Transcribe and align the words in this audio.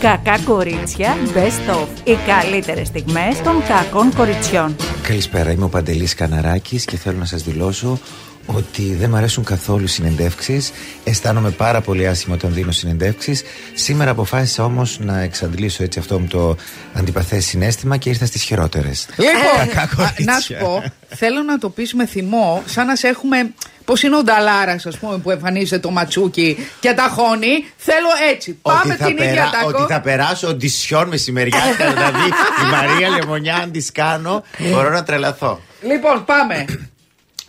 Κακά 0.00 0.38
κορίτσια, 0.44 1.16
best 1.34 1.74
of. 1.74 1.86
Οι 2.04 2.16
καλύτερες 2.26 2.86
στιγμές 2.86 3.40
των 3.44 3.62
κακών 3.68 4.14
κοριτσιών. 4.14 4.76
Καλησπέρα, 5.02 5.50
είμαι 5.50 5.64
ο 5.64 5.68
Παντελής 5.68 6.14
Καναράκης 6.14 6.84
και 6.84 6.96
θέλω 6.96 7.18
να 7.18 7.24
σας 7.24 7.42
δηλώσω 7.42 7.98
ότι 8.46 8.94
δεν 8.94 9.10
μου 9.10 9.16
αρέσουν 9.16 9.44
καθόλου 9.44 9.86
συνεντεύξεις 9.86 10.72
Αισθάνομαι 11.04 11.50
πάρα 11.50 11.80
πολύ 11.80 12.06
άσχημα 12.06 12.34
όταν 12.34 12.52
δίνω 12.52 12.70
συνεντεύξεις 12.70 13.42
Σήμερα 13.74 14.10
αποφάσισα 14.10 14.64
όμως 14.64 14.98
να 15.00 15.20
εξαντλήσω 15.20 15.82
έτσι 15.82 15.98
αυτό 15.98 16.18
μου 16.18 16.26
το 16.26 16.56
αντιπαθές 16.92 17.44
συνέστημα 17.44 17.96
και 17.96 18.08
ήρθα 18.08 18.26
στις 18.26 18.42
χειρότερες 18.42 19.08
Λοιπόν, 19.16 19.84
να 20.24 20.40
σου 20.40 20.54
πω, 20.60 20.82
θέλω 21.08 21.42
να 21.42 21.58
το 21.58 21.70
πεις 21.70 21.94
με 21.94 22.06
θυμό, 22.06 22.62
σαν 22.66 22.86
να 22.86 22.96
σε 22.96 23.08
έχουμε. 23.08 23.52
Πώς 23.90 24.02
είναι 24.02 24.16
ο 24.16 24.22
Νταλάρας, 24.22 24.86
ας 24.86 24.98
πούμε, 24.98 25.18
που 25.18 25.30
εμφανίζεται 25.30 25.78
το 25.78 25.90
ματσούκι 25.90 26.68
και 26.80 26.92
τα 26.92 27.08
χώνει. 27.08 27.64
Θέλω 27.76 28.08
έτσι. 28.32 28.52
Πάμε 28.62 28.94
την 28.94 29.16
ίδια 29.16 29.50
τάκο. 29.52 29.68
Ότι 29.68 29.92
θα 29.92 30.00
περάσω 30.00 30.48
οντισιόν 30.48 31.08
μεσημεριάτικα 31.08 31.92
Δηλαδή 31.92 32.26
η 32.62 32.70
Μαρία 32.70 33.08
Λεμονιά 33.08 33.56
αν 33.56 33.70
της 33.70 33.92
κάνω 33.92 34.42
Μπορώ 34.58 34.90
να 34.90 35.02
τρελαθώ 35.02 35.60
Λοιπόν, 35.82 36.24
πάμε. 36.24 36.64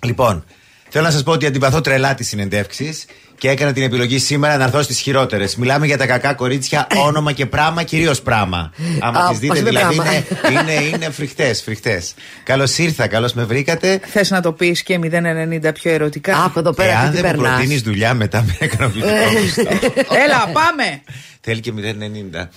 Λοιπόν, 0.04 0.46
θέλω 0.90 1.05
να 1.05 1.12
σας 1.12 1.23
πω 1.23 1.32
ότι 1.32 1.46
αντιπαθώ 1.46 1.82
τρελά 1.82 2.13
τις 2.13 2.27
συνεντεύξεις 2.27 3.05
και 3.41 3.50
έκανα 3.50 3.73
την 3.73 3.84
επιλογή 3.84 4.20
σήμερα 4.20 4.58
να 4.58 4.63
έρθω 4.63 4.81
στις 4.81 5.00
χειρότερες. 5.00 5.55
Μιλάμε 5.55 5.86
για 5.86 5.98
τα 5.98 6.05
κακά 6.05 6.34
κορίτσια, 6.34 6.88
όνομα 7.08 7.32
και 7.32 7.45
πράγμα, 7.45 7.84
κυρίως 7.84 8.22
πράγμα. 8.22 8.72
Άμα 8.99 9.30
τις 9.30 9.40
δείτε, 9.40 9.62
δηλαδή 9.62 9.95
είναι, 9.95 10.26
είναι, 10.52 10.73
είναι 10.73 11.09
φρικτές, 11.09 11.62
φρικτές. 11.62 12.13
Καλώς 12.44 12.77
ήρθα, 12.77 13.08
καλώς 13.08 13.34
με 13.34 13.44
βρήκατε. 13.44 13.99
Θες 14.05 14.30
να 14.30 14.41
το 14.41 14.52
πεις 14.52 14.84
και 14.84 14.99
0,90 15.04 15.73
πιο 15.73 15.91
ερωτικά; 15.91 16.44
Άκου 16.44 16.59
εδώ 16.59 16.73
πέρα, 16.73 16.91
Εάν 16.91 17.12
τι 17.12 17.16
δεν 17.16 17.26
μου 17.26 17.32
περνάς. 17.32 17.54
προτείνεις 17.55 17.82
δουλειά, 17.82 18.13
μετά 18.13 18.44
με 18.44 18.58
ικανοποιητικό 18.59 19.40
μισθό. 19.41 19.62
Έλα, 20.26 20.48
πάμε. 20.54 21.02
Θέλει 21.41 21.60
και 21.60 21.73
0,90. 21.76 22.48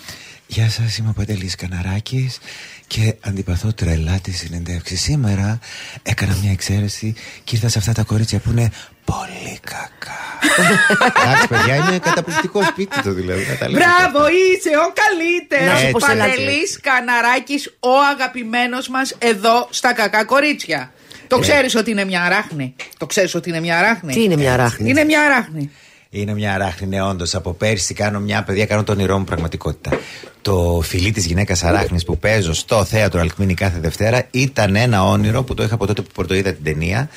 Γεια 0.46 0.70
σας, 0.70 0.96
είμαι 0.96 1.08
ο 1.08 1.12
Παντελής 1.12 1.54
Καναράκης 1.54 2.38
και 2.86 3.14
αντιπαθώ 3.20 3.72
τρελά 3.72 4.18
τη 4.22 4.32
συνεντεύξη. 4.32 4.96
Σήμερα 4.96 5.58
έκανα 6.02 6.36
μια 6.42 6.50
εξαίρεση 6.50 7.14
και 7.44 7.54
ήρθα 7.54 7.68
σε 7.68 7.78
αυτά 7.78 7.92
τα 7.92 8.02
κορίτσια 8.02 8.38
που 8.38 8.50
είναι 8.50 8.70
πολύ 9.04 9.58
κακά. 9.60 10.22
Εντάξει, 11.24 11.46
παιδιά, 11.48 11.74
είναι 11.74 11.98
καταπληκτικό 11.98 12.62
σπίτι 12.64 13.02
το 13.02 13.12
δηλαδή. 13.12 13.46
να 13.50 13.56
τα 13.56 13.68
λέμε 13.68 13.78
Μπράβο, 13.84 14.18
αυτά. 14.18 14.30
είσαι 14.30 14.70
ο 14.86 14.92
καλύτερος. 15.02 15.72
Να 15.72 15.86
σου 15.86 15.90
πω 15.90 16.00
σε 16.00 16.12
ένα- 16.12 16.24
Παντελής 16.24 16.80
Καναράκης, 16.82 17.66
ο 17.80 17.90
αγαπημένος 18.12 18.88
μας 18.88 19.14
εδώ 19.18 19.66
στα 19.70 19.92
κακά 19.92 20.24
κορίτσια. 20.24 20.92
Το 21.26 21.38
ξέρεις 21.38 21.74
ότι 21.74 21.90
είναι 21.90 22.04
μια 22.04 22.22
αράχνη. 22.22 22.74
Το 22.96 23.06
ξέρεις 23.06 23.34
ότι 23.34 23.48
είναι 23.48 23.60
μια 23.60 23.78
αράχνη. 23.78 24.12
Τι 24.12 24.22
είναι 24.22 24.36
μια 24.36 24.52
αράχνη; 24.52 24.88
Είναι 24.90 25.04
μια 25.04 25.20
αράχνη. 25.22 25.70
Είναι 26.10 26.34
μια 26.34 26.54
αράχνη, 26.54 26.86
ναι, 26.86 27.02
όντως. 27.02 27.34
Από 27.34 27.52
πέρσι 27.52 27.94
κάνω 27.94 28.20
μια 28.20 28.42
παιδιά, 28.42 28.66
κάνω 28.66 28.84
το 28.84 28.92
όνειρό 28.92 29.18
μου 29.18 29.24
πραγματικότητα. 29.24 29.98
Το 30.42 30.80
φιλί 30.84 31.10
της 31.12 31.26
γυναίκας 31.26 31.64
αράχνης 31.64 32.04
που 32.04 32.18
παίζω 32.18 32.52
στο 32.54 32.84
θέατρο 32.84 33.20
Αλκμίνη 33.20 33.54
κάθε 33.54 33.78
Δευτέρα 33.80 34.26
ήταν 34.30 34.76
ένα 34.76 35.04
όνειρο 35.04 35.42
που 35.42 35.54
το 35.54 35.62
είχα 35.62 35.74
από 35.74 35.86
τότε 35.86 36.02
που 36.02 36.08
πρωτοείδα 36.14 36.52
την 36.52 36.64
ταινία. 36.64 37.08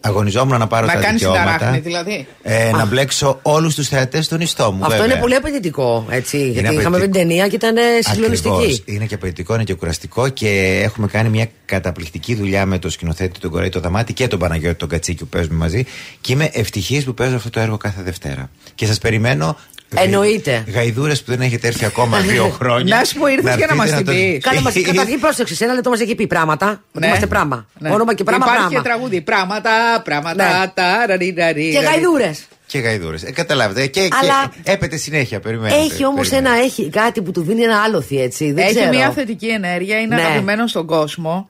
Αγωνιζόμουν 0.00 0.58
να 0.58 0.66
πάρω 0.66 0.86
Να 0.86 0.92
τα 0.92 0.98
κάνεις 1.00 1.20
την 1.20 1.30
δικαιώματα. 1.30 1.64
αράχνη, 1.64 1.80
δηλαδή. 1.80 2.26
Ε, 2.42 2.70
να 2.70 2.84
μπλέξω 2.86 3.38
όλους 3.42 3.74
τους 3.74 3.88
θεατές 3.88 4.24
στον 4.24 4.40
ιστό 4.40 4.72
μου. 4.72 4.84
Αυτό 4.84 4.96
βέβαια. 4.96 5.06
είναι 5.06 5.20
πολύ 5.20 5.34
απαιτητικό, 5.34 6.06
έτσι. 6.10 6.50
γιατί 6.50 6.74
είχαμε 6.74 6.96
απαιτητικό. 6.96 7.18
την 7.18 7.28
ταινία 7.28 7.48
και 7.48 7.54
ήταν 7.54 7.76
ε, 7.76 7.82
συγκλονιστική. 8.00 8.54
Ακριβώς. 8.54 8.82
Είναι 8.84 9.04
και 9.04 9.14
απαιτητικό, 9.14 9.54
είναι 9.54 9.64
και 9.64 9.74
κουραστικό 9.74 10.28
και 10.28 10.80
έχουμε 10.84 11.06
κάνει 11.06 11.28
μια 11.28 11.48
καταπληκτική 11.64 12.34
δουλειά 12.34 12.66
με 12.66 12.78
τον 12.78 12.90
σκηνοθέτη 12.90 13.38
τον 13.38 13.50
Κορέη 13.50 13.68
το 13.68 13.80
Δαμάτη 13.80 14.12
και 14.12 14.28
τον 14.28 14.38
Παναγιώτη 14.38 14.76
τον 14.76 14.88
Κατσίκη 14.88 15.18
που 15.18 15.28
παίζουμε 15.28 15.54
μαζί. 15.54 15.84
Και 16.20 16.32
είμαι 16.32 16.50
ευτυχής 16.52 17.04
που 17.04 17.14
παίζω 17.14 17.36
αυτό 17.36 17.50
το 17.50 17.60
έργο 17.60 17.76
κάθε 17.76 18.02
Δευτέρα. 18.02 18.50
Και 18.74 18.86
σας 18.86 18.98
περιμένω. 18.98 19.56
Εννοείται. 19.96 20.64
Γαϊδούρες 20.74 21.22
που 21.22 21.30
δεν 21.30 21.40
έχετε 21.40 21.66
έρθει 21.66 21.84
ακόμα 21.84 22.18
δύο 22.30 22.48
χρόνια. 22.48 22.96
Να 22.96 23.04
σου 23.04 23.18
πω, 23.18 23.26
ήρθες 23.26 23.56
για 23.56 23.66
να 23.66 23.74
μας 23.74 23.90
έρθετε 23.90 24.12
την 24.12 24.20
το- 24.26 24.32
πεις. 24.34 24.42
Κάνε 24.44 24.60
μας, 24.60 24.74
καταρχήν 24.82 25.20
πρόσεξε, 25.20 25.64
ένα 25.64 25.72
λεπτό 25.74 25.90
μας 25.90 26.00
έχει 26.00 26.14
πει 26.14 26.26
πράγματα. 26.26 26.82
Ότι 26.92 27.06
είμαστε 27.06 27.26
πράγμα. 27.26 27.66
Ναι. 27.78 27.90
Όνομα 27.90 28.14
και 28.14 28.24
πράγμα. 28.24 28.44
Υπάρχει 28.46 28.62
πράγμα. 28.66 28.82
και 28.82 28.88
τραγούδι. 28.88 29.20
Πράγματα, 29.20 29.70
πράγματα. 30.04 30.58
Ναι. 30.58 30.70
τα, 30.74 31.06
ραρι, 31.06 31.34
ραρι, 31.38 31.70
Και 31.70 31.74
ραρι. 31.80 31.86
γαϊδούρες. 31.86 32.44
Και 32.66 32.78
γαϊδούρες. 32.78 33.22
Ε, 33.22 33.32
καταλάβετε. 33.32 33.86
Και, 33.86 34.08
Αλλά- 34.22 34.52
και 34.62 34.70
έπεται 34.70 34.96
συνέχεια. 34.96 35.40
Περιμένετε. 35.40 35.74
Έχει 35.80 36.04
όμως 36.04 36.28
περιμένετε. 36.28 36.54
ένα, 36.56 36.64
έχει 36.64 36.90
κάτι 36.90 37.22
που 37.22 37.30
του 37.30 37.42
δίνει 37.42 37.62
ένα 37.62 37.80
άλοθη, 37.82 38.20
έτσι. 38.20 38.52
Δεν 38.52 38.64
Έχει 38.64 38.74
ξέρω. 38.74 38.88
μια 38.90 39.10
θετική 39.10 39.46
ενέργεια, 39.46 40.00
είναι 40.00 40.14
Ναι. 40.14 40.22
αγαπημένο 40.22 40.66
στον 40.66 40.86
κόσμο 40.86 41.48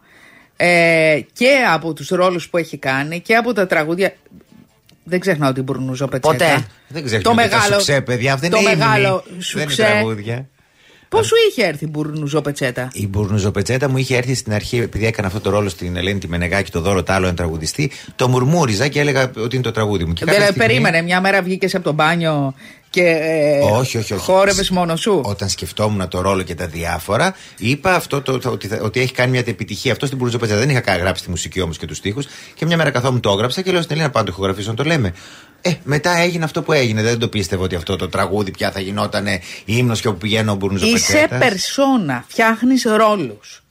ε, 0.56 1.20
και 1.32 1.48
από 1.72 1.92
τους 1.92 2.08
ρόλους 2.08 2.48
που 2.48 2.56
έχει 2.56 2.76
κάνει 2.76 3.20
και 3.20 3.34
από 3.36 3.52
τα 3.52 3.66
τραγούδια. 3.66 4.12
Δεν 5.08 5.20
ξεχνάω 5.20 5.52
την 5.52 5.62
Μπουρνούζο 5.62 6.06
Πετσέτα. 6.08 6.32
Ποτέ. 6.36 6.66
Δεν 6.88 7.04
ξέρω 7.04 7.22
Το 7.22 7.30
ποιο 7.30 7.42
είναι 7.42 7.50
μεγάλο, 7.50 7.74
σουξέ, 7.74 8.00
παιδιά. 8.00 8.36
Δεν 8.36 8.50
το 8.50 8.56
είναι 8.58 8.70
ύμνοι. 8.70 8.84
μεγάλο 8.84 9.22
Δεν 9.24 9.32
είναι 9.34 9.42
σουξέ. 9.42 9.82
τραγούδια. 9.82 10.48
Πώ 11.08 11.22
σου 11.22 11.34
είχε 11.50 11.64
έρθει 11.66 11.84
η 11.84 11.88
Μπουρνούζο 11.90 12.40
Πετσέτα; 12.40 12.88
Η 12.92 13.06
Μπουρνουζοπετσέτα 13.08 13.88
μου 13.88 13.96
είχε 13.98 14.16
έρθει 14.16 14.34
στην 14.34 14.52
αρχή, 14.52 14.76
επειδή 14.78 15.06
έκανα 15.06 15.26
αυτό 15.28 15.40
το 15.40 15.50
ρόλο 15.50 15.68
στην 15.68 15.96
Ελένη 15.96 16.18
τη 16.18 16.28
Μενεγάκη, 16.28 16.70
το 16.70 16.80
δώρο 16.80 17.02
τ' 17.02 17.10
άλλο, 17.10 17.26
ένα 17.26 17.36
τραγουδιστή. 17.36 17.90
Το 18.16 18.28
μουρμούριζα 18.28 18.88
και 18.88 19.00
έλεγα 19.00 19.30
ότι 19.36 19.54
είναι 19.54 19.64
το 19.64 19.70
τραγούδι 19.70 20.04
μου. 20.04 20.12
Και 20.12 20.24
κάποια 20.24 20.38
Δεν 20.40 20.48
στιγμή- 20.48 20.68
περίμενε, 20.68 21.02
μια 21.02 21.20
μέρα 21.20 21.42
βγήκες 21.42 21.74
από 21.74 21.84
το 21.84 21.92
μπάνιο 21.92 22.54
και 22.90 23.02
ε, 23.02 23.58
όχι, 23.62 23.98
όχι, 23.98 24.12
όχι. 24.14 24.22
χόρευες 24.24 24.70
μόνος 24.70 25.00
σου; 25.00 25.20
Όταν 25.24 25.48
σκεφτόμουν 25.48 26.08
το 26.08 26.20
ρόλο 26.20 26.42
και 26.42 26.54
τα 26.54 26.66
διάφορα, 26.66 27.34
είπα 27.58 27.94
αυτό 27.94 28.22
το, 28.22 28.38
το- 28.38 28.50
ότι, 28.50 28.68
θα- 28.68 28.78
ότι 28.82 29.00
έχει 29.00 29.12
κάνει 29.12 29.30
μια 29.30 29.42
επιτυχία 29.46 29.92
αυτό 29.92 30.06
στην 30.06 30.18
Μπουρνουζοπετσέτα. 30.18 30.60
Δεν 30.60 30.70
είχα 30.70 30.80
κα- 30.80 30.96
γράψει 30.96 31.22
τη 31.24 31.30
μουσική 31.30 31.60
όμως 31.60 31.78
και 31.78 31.86
τους 31.86 32.00
τοίχου. 32.00 32.22
Και 32.54 32.66
μια 32.66 32.76
μέρα 32.76 32.90
καθόμουν 32.90 33.20
το 33.20 33.30
έγραψα 33.30 33.62
και 33.62 33.70
λέω 33.70 33.80
στην 33.82 33.92
Ελένη 33.92 34.06
να 34.08 34.12
πάω 34.12 34.22
να 34.22 34.28
το 34.28 34.34
ηχογραφήσω, 34.36 34.70
να 34.70 34.76
το 34.76 34.84
λέμε. 34.84 35.14
Ε, 35.60 35.72
μετά 35.84 36.16
έγινε 36.18 36.44
αυτό 36.44 36.62
που 36.62 36.72
έγινε. 36.72 37.02
Δεν 37.02 37.18
το 37.18 37.28
πίστευα 37.28 37.62
ότι 37.62 37.74
αυτό 37.74 37.96
το 37.96 38.08
τραγούδι 38.08 38.50
πια 38.50 38.70
θα 38.70 38.80
γινόταν 38.80 39.26
ύμνος 39.64 40.00
και 40.00 40.08
όπου 40.08 40.18
πηγαίνω 40.18 40.50
ο 40.50 40.54
Είσαι 40.54 40.66
Μπουρνουζοπετσέτα. 40.66 41.36
περσόνα, 41.38 42.24
φτιάχνεις 42.28 42.82
ρόλους. 42.96 43.62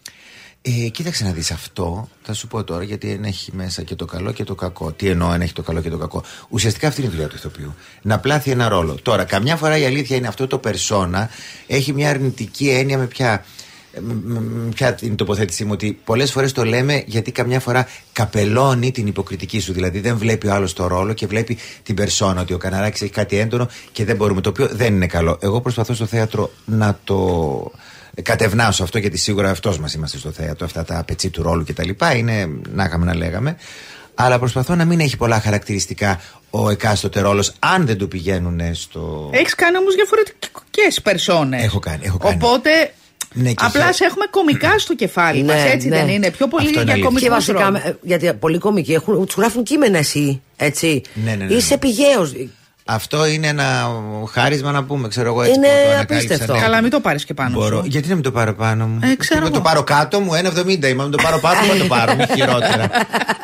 Ε, 0.69 0.87
κοίταξε 0.89 1.23
να 1.23 1.31
δεις 1.31 1.51
αυτό, 1.51 2.09
θα 2.21 2.33
σου 2.33 2.47
πω 2.47 2.63
τώρα 2.63 2.83
γιατί 2.83 3.07
δεν 3.07 3.23
έχει 3.23 3.51
μέσα 3.55 3.83
και 3.83 3.95
το 3.95 4.05
καλό 4.05 4.31
και 4.31 4.43
το 4.43 4.55
κακό. 4.55 4.91
Τι 4.91 5.07
εννοώ 5.09 5.29
αν 5.29 5.41
έχει 5.41 5.53
το 5.53 5.61
καλό 5.61 5.81
και 5.81 5.89
το 5.89 5.97
κακό. 5.97 6.23
Ουσιαστικά 6.49 6.87
αυτή 6.87 7.01
είναι 7.01 7.09
η 7.09 7.13
δουλειά 7.13 7.27
του 7.29 7.35
ηθοποιού. 7.35 7.75
Να 8.01 8.19
πλάθει 8.19 8.51
ένα 8.51 8.67
ρόλο. 8.69 8.97
Τώρα, 9.01 9.23
καμιά 9.23 9.55
φορά 9.55 9.77
η 9.77 9.85
αλήθεια 9.85 10.15
είναι 10.15 10.27
αυτό 10.27 10.47
το 10.47 10.57
περσόνα 10.57 11.29
έχει 11.67 11.93
μια 11.93 12.09
αρνητική 12.09 12.69
έννοια 12.69 12.97
με 12.97 13.05
ποια. 13.05 13.45
με- 14.01 14.13
με- 14.23 14.39
με 14.39 14.69
ποια 14.69 14.97
είναι 15.01 15.11
η 15.13 15.15
τοποθέτησή 15.15 15.63
μου, 15.65 15.71
ότι 15.73 15.99
πολλές 16.03 16.31
φορές 16.31 16.51
το 16.51 16.65
λέμε 16.65 17.03
γιατί 17.07 17.31
καμιά 17.31 17.59
φορά 17.59 17.87
καπελώνει 18.13 18.91
την 18.91 19.07
υποκριτική 19.07 19.59
σου. 19.59 19.73
Δηλαδή 19.73 19.99
δεν 19.99 20.17
βλέπει 20.17 20.47
ο 20.47 20.53
άλλος 20.53 20.73
το 20.73 20.87
ρόλο 20.87 21.13
και 21.13 21.27
βλέπει 21.27 21.57
την 21.83 21.95
περσόνα, 21.95 22.41
ότι 22.41 22.53
ο 22.53 22.57
Καναράκης 22.57 23.01
έχει 23.01 23.11
κάτι 23.11 23.37
έντονο 23.37 23.67
και 23.91 24.05
δεν 24.05 24.15
μπορούμε. 24.15 24.41
Το 24.41 24.49
οποίο 24.49 24.67
δεν 24.71 24.93
είναι 24.95 25.07
καλό. 25.07 25.37
Εγώ 25.41 25.61
προσπαθώ 25.61 25.93
στο 25.93 26.05
θέατρο 26.05 26.51
να 26.65 26.99
το 27.03 27.71
κατευνάσω 28.21 28.83
αυτό 28.83 28.97
γιατί 28.97 29.17
σίγουρα 29.17 29.49
αυτός 29.49 29.79
μας 29.79 29.93
είμαστε 29.93 30.17
στο 30.17 30.31
θέατρο, 30.31 30.65
αυτά 30.65 30.83
τα 30.83 31.03
πετσί 31.07 31.29
του 31.29 31.41
ρόλου 31.43 31.63
κτλ. 31.67 31.89
Είναι 32.15 32.49
να 32.73 32.83
είχαμε 32.83 33.05
να 33.05 33.15
λέγαμε. 33.15 33.57
Αλλά 34.15 34.39
προσπαθώ 34.39 34.75
να 34.75 34.85
μην 34.85 34.99
έχει 34.99 35.17
πολλά 35.17 35.39
χαρακτηριστικά 35.39 36.21
ο 36.49 36.69
εκάστοτε 36.69 37.19
ρόλος, 37.19 37.53
αν 37.59 37.85
δεν 37.85 37.97
του 37.97 38.07
πηγαίνουν 38.07 38.59
στο. 38.75 39.29
Έχεις 39.33 39.55
κάνει 39.55 39.77
όμως 39.77 39.95
διαφορετικές 39.95 41.01
περσόνες. 41.03 41.63
Έχω 41.63 41.79
κάνει, 41.79 42.01
έχω 42.05 42.17
κάνει. 42.17 42.39
Οπότε. 42.43 42.69
Ναι, 43.33 43.49
και 43.49 43.63
απλά 43.65 43.83
χε- 43.85 43.93
σε 43.93 44.05
έχουμε 44.05 44.25
κομικά 44.29 44.79
στο 44.79 44.95
κεφάλι 44.95 45.41
Ναι, 45.43 45.53
μας, 45.53 45.63
έτσι 45.71 45.87
ναι. 45.87 45.95
δεν 45.97 46.07
είναι; 46.09 46.31
Πιο 46.31 46.47
πολύ 46.47 46.67
Αυτό 46.67 46.81
είναι 46.81 46.93
για 46.93 46.93
αλήθεια. 46.93 47.09
κομικού 47.09 47.25
Και 47.25 47.63
βασικά, 47.63 47.87
ε, 47.87 47.97
γιατί 48.01 48.33
πολλοί 48.33 48.57
κομικοί 48.57 48.93
έχουν, 48.93 49.25
τους 49.25 49.35
γράφουν 49.35 49.63
κείμενα 49.63 49.97
εσύ, 49.97 50.41
έτσι. 50.55 51.01
Ναι, 51.13 51.35
ναι, 51.35 51.45
ναι, 51.45 51.53
Είσαι 51.53 51.73
ναι. 51.73 51.79
Πηγαίος. 52.87 52.95
Αυτό 52.95 53.25
είναι 53.27 53.47
ένα 53.47 53.91
χάρισμα 54.31 54.71
να 54.71 54.83
πούμε, 54.83 55.07
ξέρω 55.07 55.27
εγώ 55.27 55.41
έτσι. 55.41 55.53
Είναι 55.55 55.67
που 55.67 55.73
το 55.73 55.79
ανακάλυψα, 55.93 56.15
απίστευτο. 56.15 56.53
ναι. 56.53 56.59
Καλά, 56.59 56.81
μην 56.81 56.89
το 56.91 56.99
πάρεις 56.99 57.25
και 57.25 57.33
πάνω 57.33 57.59
Μπορώ. 57.59 57.77
σου. 57.77 57.83
Γιατί 57.87 58.07
να 58.07 58.13
μην 58.13 58.23
το 58.23 58.31
πάρω 58.31 58.53
πάνω 58.55 58.87
μου; 58.87 58.99
Ε, 59.03 59.15
ξέρω 59.15 59.39
Να 59.41 59.45
το 59.49 59.53
εγώ. 59.55 59.63
πάρω 59.63 59.83
κάτω 59.83 60.19
μου, 60.19 60.31
1,70 60.33 60.87
είμαι. 60.87 61.03
Αν 61.03 61.11
το 61.11 61.17
πάρω 61.23 61.39
πάνω 61.39 61.59
μου, 61.61 61.71
θα 61.71 61.77
το 61.77 61.85
πάρω. 61.85 62.15
Μη 62.15 62.25
χειρότερα. 62.35 62.89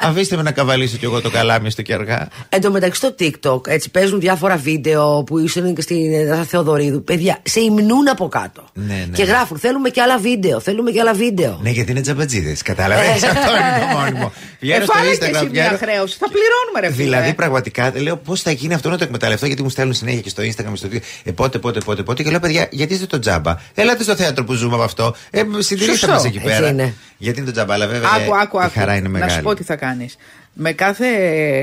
Αφήστε 0.02 0.36
με 0.36 0.42
να 0.42 0.52
καβαλήσω 0.52 0.98
κι 0.98 1.06
εγώ 1.06 1.22
το 1.22 1.30
καλάμι 1.30 1.72
στο 1.72 1.82
και 1.82 1.94
αργά. 1.94 2.28
Εν 2.50 2.62
τω 2.62 2.72
μεταξύ 2.72 3.00
στο 3.00 3.16
TikTok 3.20 3.68
έτσι 3.68 3.90
παίζουν 3.92 4.20
διάφορα 4.20 4.56
βίντεο 4.58 5.24
που 5.24 5.40
ήσουν 5.40 5.76
και 5.76 5.82
στην 5.82 6.14
Ελλάδα 6.14 6.44
Θεοδωρίδου. 6.44 7.04
Παιδιά, 7.04 7.38
σε 7.44 7.60
υμνούν 7.60 8.10
από 8.10 8.28
κάτω. 8.28 8.64
Ναι, 8.74 8.94
ναι. 9.10 9.16
Και 9.16 9.24
γράφουν, 9.24 9.58
θέλουμε 9.60 9.90
και 9.90 10.02
άλλα 10.02 10.18
βίντεο, 10.18 10.60
θέλουμε 10.60 10.92
και 10.92 11.00
άλλα 11.00 11.14
βίντεο. 11.14 11.60
Ναι, 11.64 11.70
γιατί 11.70 11.92
είναι 11.92 12.02
τζαμπατζίδες. 12.02 12.62
Κατάλαβες; 12.62 13.06
Αυτό 13.24 13.52
είναι 13.56 13.92
το 13.92 13.98
μόνιμο. 14.00 14.32
Βγαίνω 14.60 14.82
Ε, 14.82 14.86
στο 14.86 14.94
φάλες 14.94 15.18
και 15.18 15.26
Instagram. 15.26 15.34
εσύ 15.36 15.44
μια 15.52 15.64
βγαίνω- 15.64 15.78
χρέωση. 15.78 16.18
Θα 16.20 16.28
πληρώνουμε, 16.30 16.80
ρε 16.80 16.92
φίλε. 16.94 17.04
Δηλαδή, 17.04 17.34
πραγματικά 17.34 17.92
λέω 17.96 18.18
πώς 18.18 18.42
θα 18.42 18.52
γίνει 18.52 18.74
αυτό 18.74 18.90
να 18.90 18.98
το 18.98 19.04
εκμεταλλευτώ, 19.34 19.46
γιατί 19.46 19.64
μου 19.64 19.70
στέλνουν 19.70 19.94
συνέχεια 19.94 20.22
και 20.22 20.30
στο 20.30 20.44
Instagram, 20.44 20.72
στο 20.78 20.88
Twitter. 20.92 21.02
Ε, 21.24 21.32
πότε, 21.32 21.60
πότε, 21.60 21.80
πότε, 21.80 22.04
πότε. 22.04 22.24
Και 22.24 22.30
λέω, 22.30 22.40
παιδιά, 22.40 22.68
γιατί 22.72 22.94
είστε 22.94 23.06
το 23.06 23.20
τζάμπα; 23.20 23.56
Ελάτε 23.74 24.04
στο 24.04 24.16
θέατρο 24.16 24.44
που 24.44 24.54
ζούμε 24.54 24.74
από 24.74 24.84
αυτό. 24.84 25.16
Ε, 25.32 25.44
συντηρήστε 25.58 25.92
Σωστό. 25.98 26.08
μας 26.12 26.26
εκεί 26.26 26.38
Έτσι 26.38 26.50
πέρα. 26.50 26.68
είναι. 26.70 26.94
Γιατί 27.18 27.38
είναι 27.40 27.48
το 27.48 27.54
τζάμπα, 27.54 27.74
αλλά 27.74 27.88
βέβαια. 27.88 28.10
Άκου, 28.16 28.36
άκου, 28.36 28.58
η 28.58 28.62
άκου. 28.64 28.80
χαρά 28.80 28.94
είναι 28.94 29.02
Να 29.04 29.10
μεγάλη. 29.10 29.32
σου 29.32 29.42
πω 29.42 29.54
τι 29.54 29.64
θα 29.64 29.76
κάνεις. 29.76 30.16
Με 30.54 30.72
κάθε 30.72 31.08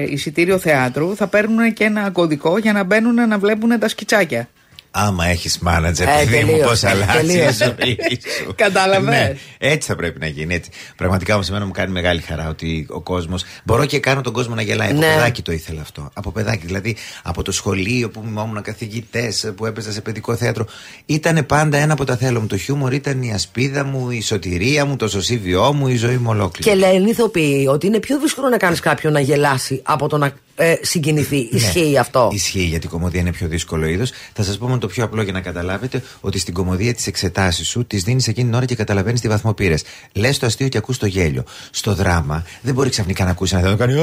εισιτήριο 0.09 0.59
θεάτρου 0.59 1.17
θα 1.17 1.27
παίρνουν 1.27 1.73
και 1.73 1.85
ένα 1.85 2.11
κωδικό 2.11 2.59
για 2.59 2.73
να 2.73 2.85
μπαίνουν 2.85 3.29
να 3.29 3.39
βλέπουν 3.39 3.79
τα 3.79 3.89
σκιτσάκια. 3.89 4.49
Άμα 4.93 5.27
έχεις 5.27 5.59
μάνατζερ, 5.59 6.09
Ε, 6.09 6.13
παιδί 6.25 6.39
μου, 6.45 6.47
τελείωσε, 6.51 6.65
πώς 6.69 6.85
αλλάζει 6.85 7.11
η 7.13 7.17
τελείωσε. 7.27 7.77
ζωή 7.81 7.97
σου. 8.39 8.55
Κατάλαβες. 8.65 9.09
Ναι, 9.09 9.35
έτσι 9.59 9.89
θα 9.89 9.97
πρέπει 9.97 10.19
να 10.21 10.27
γίνει. 10.27 10.55
Έτσι. 10.55 10.71
Πραγματικά 10.97 11.35
όμως, 11.35 11.49
εμένα 11.49 11.67
μου 11.67 11.71
κάνει 11.73 11.93
μεγάλη 11.93 12.21
χαρά 12.21 12.49
ότι 12.49 12.87
ο 12.91 13.01
κόσμο. 13.01 13.35
Μπορώ 13.65 13.85
και 13.85 13.99
κάνω 13.99 14.21
τον 14.21 14.33
κόσμο 14.33 14.55
να 14.55 14.63
γελάει. 14.63 14.89
Από 14.91 14.99
Ναι. 14.99 15.07
παιδάκι 15.15 15.43
το 15.43 15.53
ήθελα 15.53 15.81
αυτό. 15.81 16.11
Από 16.15 16.31
παιδάκι. 16.33 16.67
Δηλαδή, 16.67 16.97
από 17.23 17.43
το 17.43 17.53
σχολείο 17.53 18.11
που 18.11 18.23
ήμουν 18.27 18.63
καθηγητές, 18.63 19.53
που 19.57 19.67
έπαιζα 19.67 19.93
σε 19.93 20.01
παιδικό 20.01 20.37
θέατρο. 20.37 20.67
Ήταν 21.07 21.47
πάντα 21.47 21.79
ένα 21.79 21.93
από 21.93 22.05
τα 22.05 22.17
θέλω 22.17 22.41
μου. 22.41 22.47
Το 22.47 22.57
χιούμορ 22.57 22.93
ήταν 22.93 23.23
η 23.23 23.33
ασπίδα 23.33 23.85
μου, 23.85 24.11
η 24.11 24.23
σωτηρία 24.23 24.85
μου, 24.85 24.97
το 24.97 25.09
σωσίβιό 25.09 25.73
μου, 25.73 25.89
η 25.89 25.97
ζωή 25.97 26.17
μου 26.17 26.31
ολόκληρη. 26.31 26.71
Και 26.71 26.77
λένε 26.87 27.07
οι 27.07 27.11
ηθοποιοί 27.11 27.67
ότι 27.71 27.87
είναι 27.87 27.99
πιο 27.99 28.19
δύσκολο 28.21 28.49
να 28.49 28.57
κάνεις 28.57 28.81
κάποιον 28.81 29.13
να 29.13 29.21
γελάσει 29.21 29.81
από 29.85 30.09
το 30.09 30.19
να 30.19 30.33
ε, 30.61 30.79
συγκινηθεί. 30.81 31.49
Ισχύει 31.51 31.99
αυτό. 31.99 32.27
Ναι. 32.27 32.35
Ισχύει 32.35 32.63
γιατί 32.63 32.87
η 32.87 32.89
κομμωδία 32.89 33.21
είναι 33.21 33.33
πιο 33.33 33.49
δύσκολο 33.49 33.87
είδος. 33.87 34.11
Θα 34.33 34.43
σας 34.43 34.59
πω 34.59 34.67
μόνο 34.67 34.79
το 34.79 34.87
πιο 34.87 35.05
απλό 35.05 35.23
για 35.23 35.33
να 35.33 35.41
καταλάβετε 35.41 36.03
ότι 36.21 36.39
στην 36.39 36.55
κομμωδία 36.55 36.95
τι 36.95 37.05
εξετάσει 37.07 37.65
σου 37.65 37.85
τι 37.85 37.97
δίνεις 37.97 38.29
εκείνη 38.29 38.47
την 38.47 38.57
ώρα 38.57 38.65
και 38.65 38.75
καταλαβαίνεις 38.75 39.21
τι 39.21 39.29
βαθμό 39.29 39.55
πήρες. 39.55 39.83
Λες 40.13 40.39
το 40.39 40.47
αστείο 40.47 40.69
και 40.69 40.79
ακούς 40.79 40.99
το 40.99 41.07
γέλιο. 41.07 41.45
Στο 41.71 41.95
δράμα 41.95 42.45
δεν 42.63 42.75
μπορεί 42.75 42.91
ξαφνικά 42.91 43.25
να 43.25 43.31
ακούσει 43.31 43.55
ένα 43.55 43.63
θεό 43.63 43.71
να 43.71 43.77
κάνει 43.77 43.95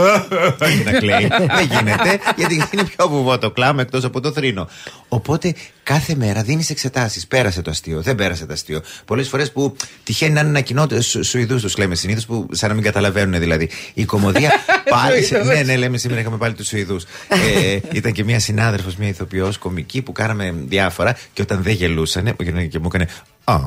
και 0.83 0.91
να 0.91 0.99
κλαίει. 0.99 1.27
δεν 1.57 1.67
γίνεται 1.69 2.19
γιατί 2.35 2.63
είναι 2.71 2.83
πιο 2.83 3.07
βουβό 3.07 3.37
το 3.37 3.51
κλάμα 3.51 3.81
εκτός 3.81 4.03
από 4.03 4.21
το 4.21 4.31
θρήνο. 4.31 4.67
Οπότε 5.07 5.53
κάθε 5.87 6.15
μέρα 6.15 6.43
δίνεις 6.43 6.69
εξετάσεις. 6.69 7.27
Πέρασε 7.27 7.61
το 7.61 7.69
αστείο, 7.71 8.01
δεν 8.01 8.15
πέρασε 8.15 8.45
το 8.45 8.53
αστείο. 8.53 8.81
Πολλές 9.05 9.27
φορές 9.27 9.51
που 9.51 9.75
τυχαίνει 10.03 10.33
να 10.33 10.39
είναι 10.39 10.49
ένα 10.49 10.61
κοινό 10.61 10.87
σου, 11.01 11.23
Σουηδού, 11.23 11.59
τους 11.59 11.77
λέμε 11.77 11.95
συνήθως, 11.95 12.25
που 12.25 12.47
σαν 12.51 12.69
να 12.69 12.75
μην 12.75 12.83
καταλαβαίνουν 12.83 13.39
δηλαδή. 13.39 13.69
Η 13.93 14.05
κομμωδία 14.05 14.51
πάλι. 14.89 15.23
σε- 15.23 15.37
ναι, 15.43 15.61
ναι, 15.63 15.75
λέμε 15.75 15.97
σήμερα 15.97 16.21
είχαμε 16.21 16.37
πάλι 16.37 16.53
τους 16.53 16.67
Σουηδού. 16.67 16.99
ε, 17.27 17.79
ήταν 17.91 18.11
και 18.11 18.23
μια 18.23 18.39
συνάδελφος, 18.39 18.95
μια 18.95 19.07
ηθοποιός 19.07 19.57
κομική 19.57 20.01
που 20.01 20.11
κάναμε 20.11 20.53
διάφορα 20.67 21.17
και 21.33 21.41
όταν 21.41 21.63
δεν 21.63 21.73
γελούσανε, 21.73 22.29
μου 22.29 22.45
γυρνάει 22.45 22.67
και 22.67 22.79
μου 22.79 22.85
έκανε. 22.93 23.07
«Α». 23.49 23.59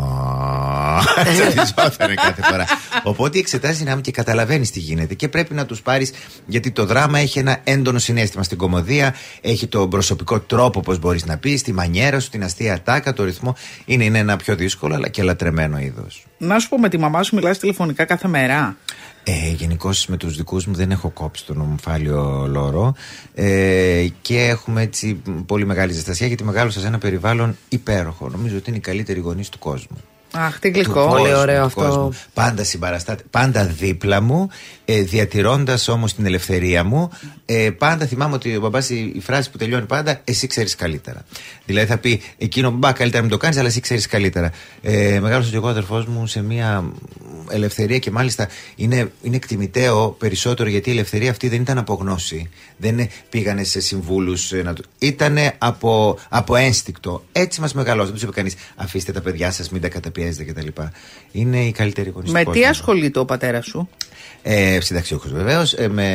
Τσατιζότανε 1.32 2.14
κάθε 2.14 2.42
φορά. 2.42 2.64
Οπότε 3.02 3.38
εξετάζει 3.38 3.78
δυνάμει 3.78 4.00
και 4.00 4.10
καταλαβαίνεις 4.10 4.70
τι 4.70 4.78
γίνεται 4.78 5.14
και 5.14 5.28
πρέπει 5.28 5.54
να 5.54 5.66
τους 5.66 5.82
πάρεις 5.82 6.12
γιατί 6.46 6.70
το 6.70 6.84
δράμα 6.86 7.18
έχει 7.18 7.38
ένα 7.38 7.60
έντονο 7.64 7.98
συνέστημα 7.98 8.42
στην 8.42 8.58
κομμωδία, 8.58 9.14
έχει 9.40 9.66
τον 9.66 9.90
προσωπικό 9.90 10.40
τρόπο, 10.40 10.80
πώς 10.80 10.98
μπορείς 10.98 11.26
να 11.26 11.36
πεις, 11.36 11.62
τη 11.62 11.72
μανιέρα 11.72 12.20
σου, 12.20 12.30
την 12.30 12.44
αστεία 12.44 12.82
τάκα, 12.82 13.12
το 13.12 13.24
ρυθμό. 13.24 13.56
Είναι, 13.84 14.04
είναι 14.04 14.18
ένα 14.18 14.36
πιο 14.36 14.56
δύσκολο 14.56 14.94
αλλά 14.94 15.08
και 15.08 15.22
λατρεμένο 15.22 15.78
είδος. 15.78 16.24
Να 16.38 16.58
σου 16.58 16.68
πω 16.68 16.78
με 16.78 16.88
τη 16.88 16.98
μαμά 16.98 17.22
σου 17.22 17.34
μιλάς 17.34 17.58
τηλεφωνικά 17.58 18.04
κάθε 18.04 18.28
μέρα; 18.28 18.76
Ε, 19.24 19.50
Γενικώ 19.50 19.90
με 20.08 20.16
τους 20.16 20.36
δικούς 20.36 20.66
μου 20.66 20.74
δεν 20.74 20.90
έχω 20.90 21.08
κόψει 21.08 21.46
τον 21.46 21.60
ομφάλιο 21.60 22.46
λόρο 22.48 22.94
ε, 23.34 24.06
και 24.22 24.38
έχουμε 24.38 24.82
έτσι 24.82 25.22
πολύ 25.46 25.66
μεγάλη 25.66 25.92
ζεστασιά 25.92 26.26
γιατί 26.26 26.44
μεγάλωσα 26.44 26.80
σε 26.80 26.86
ένα 26.86 26.98
περιβάλλον 26.98 27.56
υπέροχο. 27.68 28.28
Νομίζω 28.28 28.56
ότι 28.56 28.68
είναι 28.68 28.78
οι 28.78 28.82
καλύτεροι 28.82 29.20
γονείς 29.20 29.48
του 29.48 29.58
κόσμου. 29.58 29.96
Αχ, 30.32 30.58
τι 30.58 30.70
Του 30.70 30.78
γλυκό. 30.78 31.06
Πολύ 31.08 31.22
κόσμου, 31.22 31.38
ωραίο 31.38 31.58
του 31.60 31.64
αυτό. 31.66 31.80
κόσμου. 31.80 32.14
Πάντα 32.34 32.64
συμπαραστάτε, 32.64 33.22
πάντα 33.30 33.64
δίπλα 33.64 34.20
μου, 34.20 34.48
ε, 34.84 35.00
διατηρώντας 35.02 35.88
όμως 35.88 36.14
την 36.14 36.26
ελευθερία 36.26 36.84
μου. 36.84 37.10
Ε, 37.46 37.70
πάντα 37.70 38.06
θυμάμαι 38.06 38.34
ότι 38.34 38.56
ο 38.56 38.60
μπαμπάς 38.60 38.90
η, 38.90 39.12
η 39.14 39.20
φράση 39.20 39.50
που 39.50 39.58
τελειώνει 39.58 39.86
πάντα, 39.86 40.20
εσύ 40.24 40.46
ξέρεις 40.46 40.74
καλύτερα. 40.74 41.24
Δηλαδή 41.66 41.86
θα 41.86 41.98
πει, 41.98 42.20
εκείνο 42.38 42.70
μπα 42.70 42.92
καλύτερα 42.92 43.22
μην 43.22 43.30
το 43.30 43.36
κάνεις, 43.36 43.56
αλλά 43.58 43.68
εσύ 43.68 43.80
ξέρεις 43.80 44.06
καλύτερα. 44.06 44.50
Ε, 44.82 45.18
μεγάλωσε 45.20 45.50
και 45.50 45.56
εγώ 45.56 45.68
αδερφός 45.68 46.06
μου 46.06 46.26
σε 46.26 46.42
μια 46.42 46.84
ελευθερία 47.50 47.98
και 47.98 48.10
μάλιστα 48.10 48.48
είναι, 48.76 49.12
είναι 49.22 49.36
εκτιμητέο 49.36 50.08
περισσότερο 50.18 50.68
γιατί 50.68 50.88
η 50.88 50.92
ελευθερία 50.92 51.30
αυτή 51.30 51.48
δεν 51.48 51.60
ήταν 51.60 51.78
από 51.78 51.94
γνώση. 51.94 52.48
Δεν 52.76 52.98
ε, 52.98 53.08
πήγανε 53.30 53.64
σε 53.64 53.80
συμβούλους. 53.80 54.52
Ήταν 54.98 55.36
από, 55.58 56.18
από 56.28 56.56
ένστικτο. 56.56 57.24
Έτσι 57.32 57.60
μας 57.60 57.74
μεγαλώσαν. 57.74 58.04
Δεν 58.06 58.14
τους 58.14 58.22
είπε 58.22 58.32
κανείς, 58.32 58.54
αφήστε 58.76 59.12
τα 59.12 59.20
παιδιά 59.20 59.50
σας, 59.50 59.70
μην 59.70 59.80
τα 59.80 59.88
καταπιέζετε 60.20 60.44
κτλ. 60.44 60.82
Είναι 61.32 61.64
η 61.64 61.72
καλύτερη 61.72 62.10
γονεί 62.10 62.30
Με 62.30 62.44
τι 62.44 62.64
ασχολείται 62.64 63.18
ο 63.18 63.24
πατέρας 63.24 63.66
σου; 63.66 63.88
ε, 64.42 64.80
Συνταξιούχος 64.80 65.32
βεβαίως, 65.32 65.72
ε, 65.72 65.88
με 65.88 66.06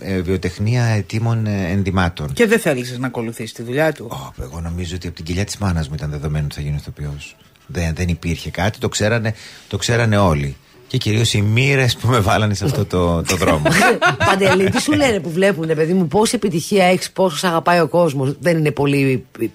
ε, 0.00 0.20
βιοτεχνία 0.20 0.84
ετοίμων 0.84 1.46
ε, 1.46 1.68
ενδυμάτων. 1.70 2.32
Και 2.32 2.46
δεν 2.46 2.58
θέλησες 2.58 2.98
να 2.98 3.06
ακολουθήσεις 3.06 3.52
τη 3.52 3.62
δουλειά 3.62 3.92
του; 3.92 4.08
Ω, 4.10 4.42
εγώ 4.42 4.60
νομίζω 4.60 4.94
ότι 4.94 5.06
από 5.06 5.16
την 5.16 5.24
κοιλιά 5.24 5.44
της 5.44 5.56
μάνας 5.56 5.88
μου 5.88 5.94
ήταν 5.94 6.10
δεδομένο 6.10 6.44
ότι 6.44 6.54
θα 6.54 6.60
γίνει 6.60 6.76
ηθοποιός. 6.76 7.36
Δεν, 7.66 7.94
δεν 7.94 8.08
υπήρχε 8.08 8.50
κάτι, 8.50 8.78
το 8.78 8.88
ξέρανε, 8.88 9.34
το 9.68 9.76
ξέρανε 9.76 10.16
όλοι. 10.16 10.56
Και 10.86 10.98
κυρίως 10.98 11.32
οι 11.32 11.42
μοίρες 11.42 11.96
που 11.96 12.08
με 12.08 12.20
βάλανε 12.20 12.54
σε 12.54 12.64
αυτό 12.64 12.84
το, 12.84 13.22
το 13.22 13.36
δρόμο. 13.36 13.62
Παντελή, 14.26 14.70
τι 14.70 14.80
σου 14.82 14.92
λένε 14.92 15.20
που 15.20 15.30
βλέπουν, 15.30 15.66
παιδί 15.66 15.92
μου, 15.92 16.06
πόση 16.08 16.34
επιτυχία 16.34 16.84
έχεις, 16.84 17.10
πόσο 17.10 17.36
σε 17.36 17.46
αγαπάει 17.46 17.80
ο 17.80 17.88
κόσμος. 17.88 18.36
Δεν 18.40 18.58
είναι 18.58 18.70
πολύ 18.70 19.26
ε, 19.40 19.46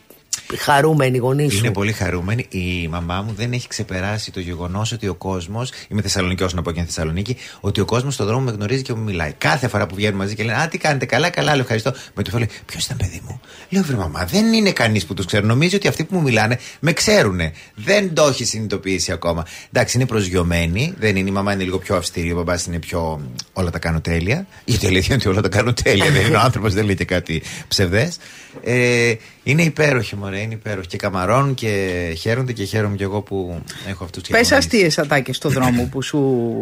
χαρούμενοι 0.56 1.16
οι 1.16 1.20
γονεί 1.20 1.50
σου. 1.50 1.58
Είναι 1.58 1.72
πολύ 1.72 1.92
χαρούμενη. 1.92 2.46
Η 2.50 2.88
μαμά 2.88 3.22
μου 3.22 3.34
δεν 3.38 3.52
έχει 3.52 3.68
ξεπεράσει 3.68 4.32
το 4.32 4.40
γεγονός 4.40 4.92
ότι 4.92 5.08
ο 5.08 5.14
κόσμος. 5.14 5.72
Είμαι 5.88 6.02
Θεσσαλονίκη, 6.02 6.46
να 6.54 6.62
πω 6.62 6.72
και 6.72 6.80
είναι 6.80 6.88
Θεσσαλονίκη. 6.88 7.38
Ότι 7.60 7.82
ο 7.82 7.86
κόσμος 7.86 8.14
στον 8.14 8.26
δρόμο 8.26 8.42
με 8.42 8.52
γνωρίζει 8.52 8.82
και 8.82 8.94
μου 8.94 9.04
μιλάει. 9.04 9.34
Κάθε 9.38 9.68
φορά 9.68 9.88
που 9.88 9.96
βγαίνουν 9.96 10.18
μαζί 10.18 10.36
και 10.36 10.44
λένε 10.44 10.58
Α, 10.62 10.68
τι 10.68 10.78
κάνετε, 10.78 11.06
καλά, 11.06 11.30
καλά, 11.30 11.52
λέω 11.52 11.62
ευχαριστώ. 11.62 11.94
Με 12.14 12.24
το 12.24 12.38
λέει 12.38 12.50
Ποιος 12.66 12.86
ήταν 12.86 12.98
παιδί 12.98 13.22
μου; 13.28 13.42
Λέω 13.70 13.84
Βρε 13.84 13.96
μαμά, 13.96 14.26
δεν 14.26 14.54
είναι 14.54 14.72
κανείς 14.72 15.06
που 15.06 15.14
τους 15.14 15.26
ξέρει. 15.26 15.46
Νομίζει 15.46 15.76
ότι 15.76 15.88
αυτοί 15.88 16.04
που 16.04 16.16
μου 16.16 16.22
μιλάνε 16.22 16.60
με 16.80 16.94
ξέρουν. 16.94 17.40
Δεν 17.76 18.14
το 18.14 18.28
έχει 18.28 18.46
συνειδητοποιήσει 18.46 19.12
ακόμα. 19.12 19.46
Εντάξει, 19.72 19.98
είναι 19.98 20.06
προσγειωμένη. 20.06 20.94
Δεν 21.00 21.16
είναι 21.16 21.30
η 21.30 21.32
μαμά, 21.32 21.54
είναι 21.54 21.64
λίγο 21.64 21.78
πιο 21.78 21.96
αυστηρή. 21.96 22.32
Ο 22.32 22.36
μπαμπάς 22.36 22.66
είναι 22.66 22.80
πιο. 22.80 23.22
Όλα 23.54 23.70
τα 23.70 23.80
κάνω 23.80 24.02
τέλεια. 24.02 24.48
Γιατί 24.66 24.86
η 24.86 24.88
αλήθεια 24.88 25.16
είναι 25.16 25.24
ότι 25.26 25.28
όλα 25.28 25.42
τα 25.42 25.58
κάνω 25.58 25.74
τέλεια. 25.74 26.12
δεν 26.12 26.26
είναι 26.26 26.38
ο 26.38 26.40
άνθρωπος, 26.40 26.74
δεν 26.74 26.86
λέει 26.86 26.96
και 26.96 27.06
κάτι 27.06 27.42
ψευδές. 27.68 28.18
Ε, 28.64 29.14
είναι 29.44 29.62
υπέροχη, 29.62 30.16
μωρέ, 30.16 30.37
είναι 30.42 30.54
υπέροχη. 30.54 30.88
Και 30.88 30.98
καμαρώνουν 30.98 31.54
και 31.54 32.14
χαίρονται 32.18 32.54
και 32.54 32.64
χαίρομαι 32.64 32.96
κι 32.96 33.04
εγώ 33.04 33.22
που 33.22 33.62
έχω 33.88 34.04
αυτούς 34.04 34.24
του 34.24 34.32
Πες 34.32 34.52
αστείες 34.52 34.98
ατάκε 34.98 35.34
στο 35.34 35.50
δρόμο 35.50 35.90
που 35.92 36.02
σου 36.02 36.20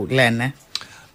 λένε. 0.09 0.53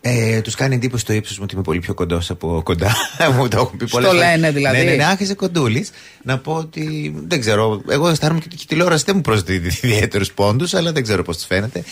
Ε, 0.02 0.40
τους 0.40 0.54
κάνει 0.54 0.74
εντύπωση 0.74 1.04
το 1.04 1.12
ύψος 1.12 1.36
μου 1.36 1.42
ότι 1.44 1.54
είμαι 1.54 1.62
πολύ 1.62 1.78
πιο 1.80 1.94
κοντός 1.94 2.30
από 2.30 2.60
κοντά. 2.64 2.94
μου 3.36 3.48
το 3.48 3.58
έχουν 3.58 3.76
πει 3.78 3.86
Στο 3.86 3.96
πολλές 3.96 4.10
φορές. 4.10 4.24
λένε 4.26 4.50
δηλαδή. 4.50 4.76
Ναι, 4.76 4.82
ναι, 4.82 4.94
ναι, 4.94 5.04
άχισε 5.04 5.34
κοντούλης. 5.34 5.90
Να 6.22 6.38
πω 6.38 6.52
ότι 6.52 7.14
δεν 7.26 7.40
ξέρω. 7.40 7.82
Εγώ 7.88 8.08
αισθάνομαι 8.08 8.40
και 8.40 8.48
η 8.52 8.64
τηλεόραση 8.66 9.04
δεν 9.06 9.14
μου 9.16 9.20
προσδίδει 9.20 9.68
ιδιαίτερους 9.88 10.32
πόντους, 10.32 10.74
αλλά 10.74 10.92
δεν 10.92 11.02
ξέρω 11.02 11.22
πώς 11.22 11.36
τους 11.36 11.46
φαίνεται. 11.46 11.84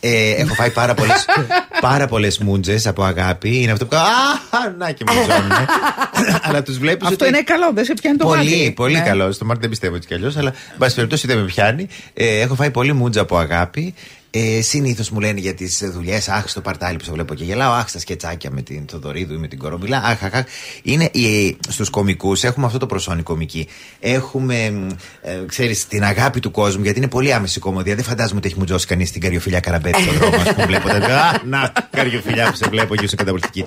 Ε, 0.00 0.30
έχω 0.30 0.54
φάει 0.54 0.70
πάρα 0.70 0.94
πολλές 0.94 1.24
πάρα 1.80 2.06
πολλές 2.06 2.38
μούντζες 2.38 2.86
από 2.86 3.02
αγάπη. 3.02 3.62
Είναι 3.62 3.72
αυτό 3.72 3.86
που. 3.86 3.96
Α, 3.96 4.00
να 4.78 4.90
και 4.90 5.04
μου 5.08 5.12
ζώνουνε. 5.14 5.66
αλλά 6.42 6.62
τους 6.62 6.78
βλέπεις. 6.78 7.08
Αυτό 7.08 7.26
είναι 7.26 7.42
καλό, 7.42 7.70
δεν 7.74 7.84
σε 7.84 7.94
πιάνει 7.94 8.16
το 8.16 8.26
Πολύ, 8.26 8.38
μάτι. 8.38 8.72
πολύ 8.76 8.94
Ναι. 8.94 9.00
καλό. 9.00 9.32
Στο 9.32 9.44
Μάρτιν 9.44 9.60
δεν 9.60 9.70
πιστεύω 9.70 9.94
έτσι 9.96 10.08
κι 10.08 10.14
αλλιώς, 10.14 10.36
αλλά 10.36 10.48
εν 10.72 10.78
πάση 10.78 10.94
περιπτώσει 10.94 11.26
δεν 11.26 11.38
με 11.38 11.44
πιάνει. 11.44 11.86
Ε, 12.14 12.40
έχω 12.40 12.54
φάει 12.54 12.70
πολύ 12.70 12.92
μούτζα 12.92 13.20
από 13.20 13.36
αγάπη. 13.38 13.94
Ε, 14.38 14.60
Συνήθως 14.60 15.10
μου 15.10 15.20
λένε 15.20 15.40
για 15.40 15.54
τις 15.54 15.82
δουλειές. 15.92 16.28
Αχ, 16.28 16.48
στο 16.48 16.60
παρτάλι 16.60 16.96
που 16.96 17.04
σε 17.04 17.12
βλέπω 17.12 17.34
και 17.34 17.44
γελάω. 17.44 17.72
Αχ, 17.72 17.88
στα 17.88 17.98
σκετσάκια 17.98 18.50
με 18.50 18.62
την 18.62 18.84
Θοδωρίδου 18.90 19.34
ή 19.34 19.36
με 19.36 19.48
την 19.48 19.58
Κορομπιλά. 19.58 19.98
Αχ, 19.98 20.24
αχ, 20.24 20.34
αχ. 20.34 20.44
Είναι 20.82 21.10
στους 21.68 21.90
κομικούς 21.90 22.44
έχουμε 22.44 22.66
αυτό 22.66 22.78
το 22.78 22.86
προσόνι 22.86 23.22
κομική. 23.22 23.68
Έχουμε, 24.00 24.70
μ, 24.70 24.86
ε, 25.22 25.44
ξέρεις, 25.46 25.86
την 25.86 26.04
αγάπη 26.04 26.40
του 26.40 26.50
κόσμου 26.50 26.82
γιατί 26.82 26.98
είναι 26.98 27.08
πολύ 27.08 27.32
άμεση 27.32 27.60
κομμωδία. 27.60 27.94
Δεν 27.94 28.04
φαντάζομαι 28.04 28.38
ότι 28.38 28.48
έχει 28.48 28.58
μουτζώσει 28.58 28.86
κανείς 28.86 29.10
την 29.10 29.20
καριοφιλιά 29.20 29.60
καραμπέτη 29.60 30.02
στον 30.02 30.14
δρόμο, 30.14 30.36
ας 30.36 30.52
πούμε. 30.54 30.66
Βλέπω 30.66 30.88
τα. 30.88 30.96
Α, 30.96 31.40
να, 31.44 31.72
καριοφιλιά 31.90 32.50
που 32.50 32.56
σε 32.56 32.66
βλέπω 32.70 32.96
και 32.96 33.04
είσαι 33.04 33.16
καταπληκτική. 33.16 33.64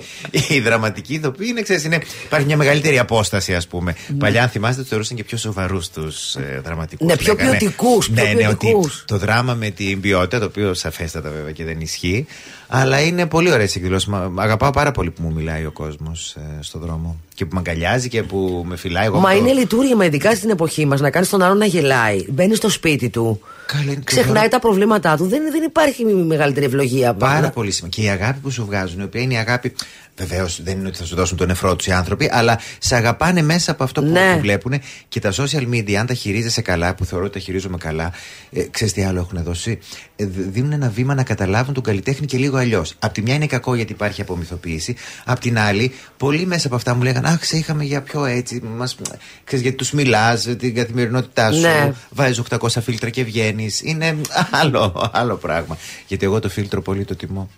Η 0.48 0.60
δραματική 0.60 1.14
ηθοποιή 1.14 1.46
είναι, 1.50 1.62
ξέρεις, 1.62 1.84
είναι, 1.84 1.98
υπάρχει 2.24 2.46
μια 2.46 2.56
μεγαλύτερη 2.56 2.98
απόσταση, 2.98 3.54
ας 3.54 3.66
πούμε. 3.66 3.94
Παλιά, 4.18 4.42
αν 4.42 4.48
θυμάστε, 4.48 4.80
τους 4.80 4.88
θεωρούσαν 4.90 5.16
και 5.16 5.24
πιο 5.24 5.36
σοβαρούς 5.38 5.88
τους 5.90 6.34
ε, 6.34 6.60
δραματικούς. 6.64 7.06
Ναι, 7.06 7.16
πιο 7.16 7.34
ποιοτικούς, 7.36 8.10
πιο 8.10 8.24
Ναι, 8.24 8.32
ναι, 8.32 8.46
ότι 8.48 8.56
ποιοτικούς. 8.56 9.04
το 9.06 9.18
δράμα 9.18 9.54
με 9.54 9.70
την 9.70 10.00
ποιότητα, 10.00 10.38
το 10.38 10.48
οποίο 10.60 10.74
σαφέστατα 10.74 11.30
βέβαια 11.30 11.52
και 11.52 11.64
δεν 11.64 11.80
ισχύει. 11.80 12.26
Αλλά 12.72 13.00
είναι 13.00 13.26
πολύ 13.26 13.52
ωραίες 13.52 13.76
εκδηλώσεις. 13.76 14.08
Αγαπάω 14.36 14.70
πάρα 14.70 14.90
πολύ 14.92 15.10
που 15.10 15.22
μου 15.22 15.32
μιλάει 15.32 15.64
ο 15.66 15.70
κόσμος 15.72 16.34
ε, 16.36 16.40
στον 16.62 16.80
δρόμο. 16.80 17.20
Και 17.34 17.44
που 17.46 17.54
με 17.54 17.58
αγκαλιάζει 17.66 18.08
και 18.08 18.22
που 18.22 18.64
με 18.68 18.76
φυλάει. 18.76 19.04
Εγώ 19.06 19.18
Μα 19.20 19.28
με 19.28 19.34
το- 19.34 19.40
είναι 19.40 19.52
λειτουργήμα, 19.52 20.04
ειδικά 20.04 20.34
στην 20.34 20.50
εποχή 20.50 20.86
μας, 20.86 21.00
να 21.00 21.10
κάνεις 21.10 21.28
τον 21.28 21.42
άλλον 21.42 21.58
να 21.58 21.64
γελάει. 21.64 22.24
Μπαίνεις 22.28 22.56
στο 22.56 22.68
σπίτι 22.68 23.08
του. 23.08 23.40
Καλά, 23.66 23.82
είναι 23.82 24.00
Ξεχνάει 24.04 24.24
τρομερό. 24.32 24.48
τα 24.48 24.58
προβλήματά 24.58 25.16
του. 25.16 25.26
Δεν, 25.26 25.42
δεν 25.52 25.62
υπάρχει 25.62 26.04
μεγαλύτερη 26.04 26.66
ευλογία. 26.66 27.14
Πάρα 27.14 27.50
πολύ 27.50 27.70
σημαντικό. 27.70 28.02
Και 28.02 28.08
η 28.08 28.10
αγάπη 28.10 28.38
που 28.38 28.50
σου 28.50 28.64
βγάζουν, 28.64 29.00
η 29.00 29.02
οποία 29.02 29.20
είναι 29.20 29.34
η 29.34 29.36
αγάπη. 29.36 29.72
Βεβαίως 30.16 30.62
δεν 30.62 30.78
είναι 30.78 30.88
ότι 30.88 30.96
θα 30.98 31.04
σου 31.04 31.14
δώσουν 31.14 31.36
τον 31.36 31.46
νεφρό 31.46 31.76
τους 31.76 31.86
οι 31.86 31.92
άνθρωποι, 31.92 32.28
αλλά 32.32 32.58
σε 32.78 32.96
αγαπάνε 32.96 33.42
μέσα 33.42 33.70
από 33.70 33.84
αυτό 33.84 34.02
που, 34.02 34.08
Ναι. 34.10 34.32
που 34.34 34.40
βλέπουν. 34.40 34.72
Και 35.08 35.20
τα 35.20 35.32
social 35.32 35.68
media, 35.72 35.92
αν 35.94 36.06
τα 36.06 36.14
χειρίζεσαι 36.14 36.60
καλά, 36.60 36.94
που 36.94 37.04
θεωρώ 37.04 37.24
ότι 37.24 37.32
τα 37.34 37.38
χειρίζομαι 37.38 37.76
καλά, 37.76 38.12
ε, 38.50 38.62
ξέρεις 38.70 38.92
τι 38.92 39.02
άλλο 39.02 39.18
έχουν 39.18 39.42
δώσει. 39.44 39.78
Ε, 40.16 40.24
δ- 40.24 40.50
δίνουν 40.52 40.72
ένα 40.72 40.88
βήμα 40.88 41.14
να 41.14 41.22
καταλάβουν 41.22 41.74
τον 41.74 41.82
καλλιτέχνη 41.82 42.26
και 42.26 42.36
λίγο 42.38 42.58
αλλιώς. 42.60 42.94
Απ' 42.98 43.12
τη 43.12 43.22
μια 43.22 43.34
είναι 43.34 43.46
κακό 43.46 43.74
γιατί 43.74 43.92
υπάρχει 43.92 44.20
απομυθοποίηση. 44.20 44.94
Απ' 45.24 45.38
την 45.38 45.58
άλλη, 45.58 45.92
πολλοί 46.16 46.46
μέσα 46.46 46.66
από 46.66 46.76
αυτά 46.76 46.94
μου 46.94 47.02
λέγανε 47.02 47.28
Αχ, 47.28 47.44
σε 47.44 47.56
είχαμε 47.56 47.84
για 47.84 48.00
πιο 48.02 48.24
έτσι. 48.24 48.60
Μας, 48.76 48.96
ξέρεις, 49.44 49.62
γιατί 49.64 49.76
τους 49.76 49.92
μιλάς, 49.92 50.42
την 50.58 50.74
καθημερινότητά 50.74 51.52
σου. 51.52 51.60
Ναι. 51.60 51.92
Βάζεις 52.10 52.38
800 52.38 52.68
φίλτρα 52.82 53.10
και 53.10 53.24
βγαίνεις. 53.24 53.80
Είναι 53.82 54.16
άλλο, 54.50 55.10
άλλο 55.12 55.34
πράγμα. 55.36 55.76
Γιατί 56.06 56.24
εγώ 56.24 56.40
το 56.40 56.48
φίλτρο 56.48 56.82
πολύ 56.82 57.04
το 57.04 57.16
τιμώ. 57.16 57.50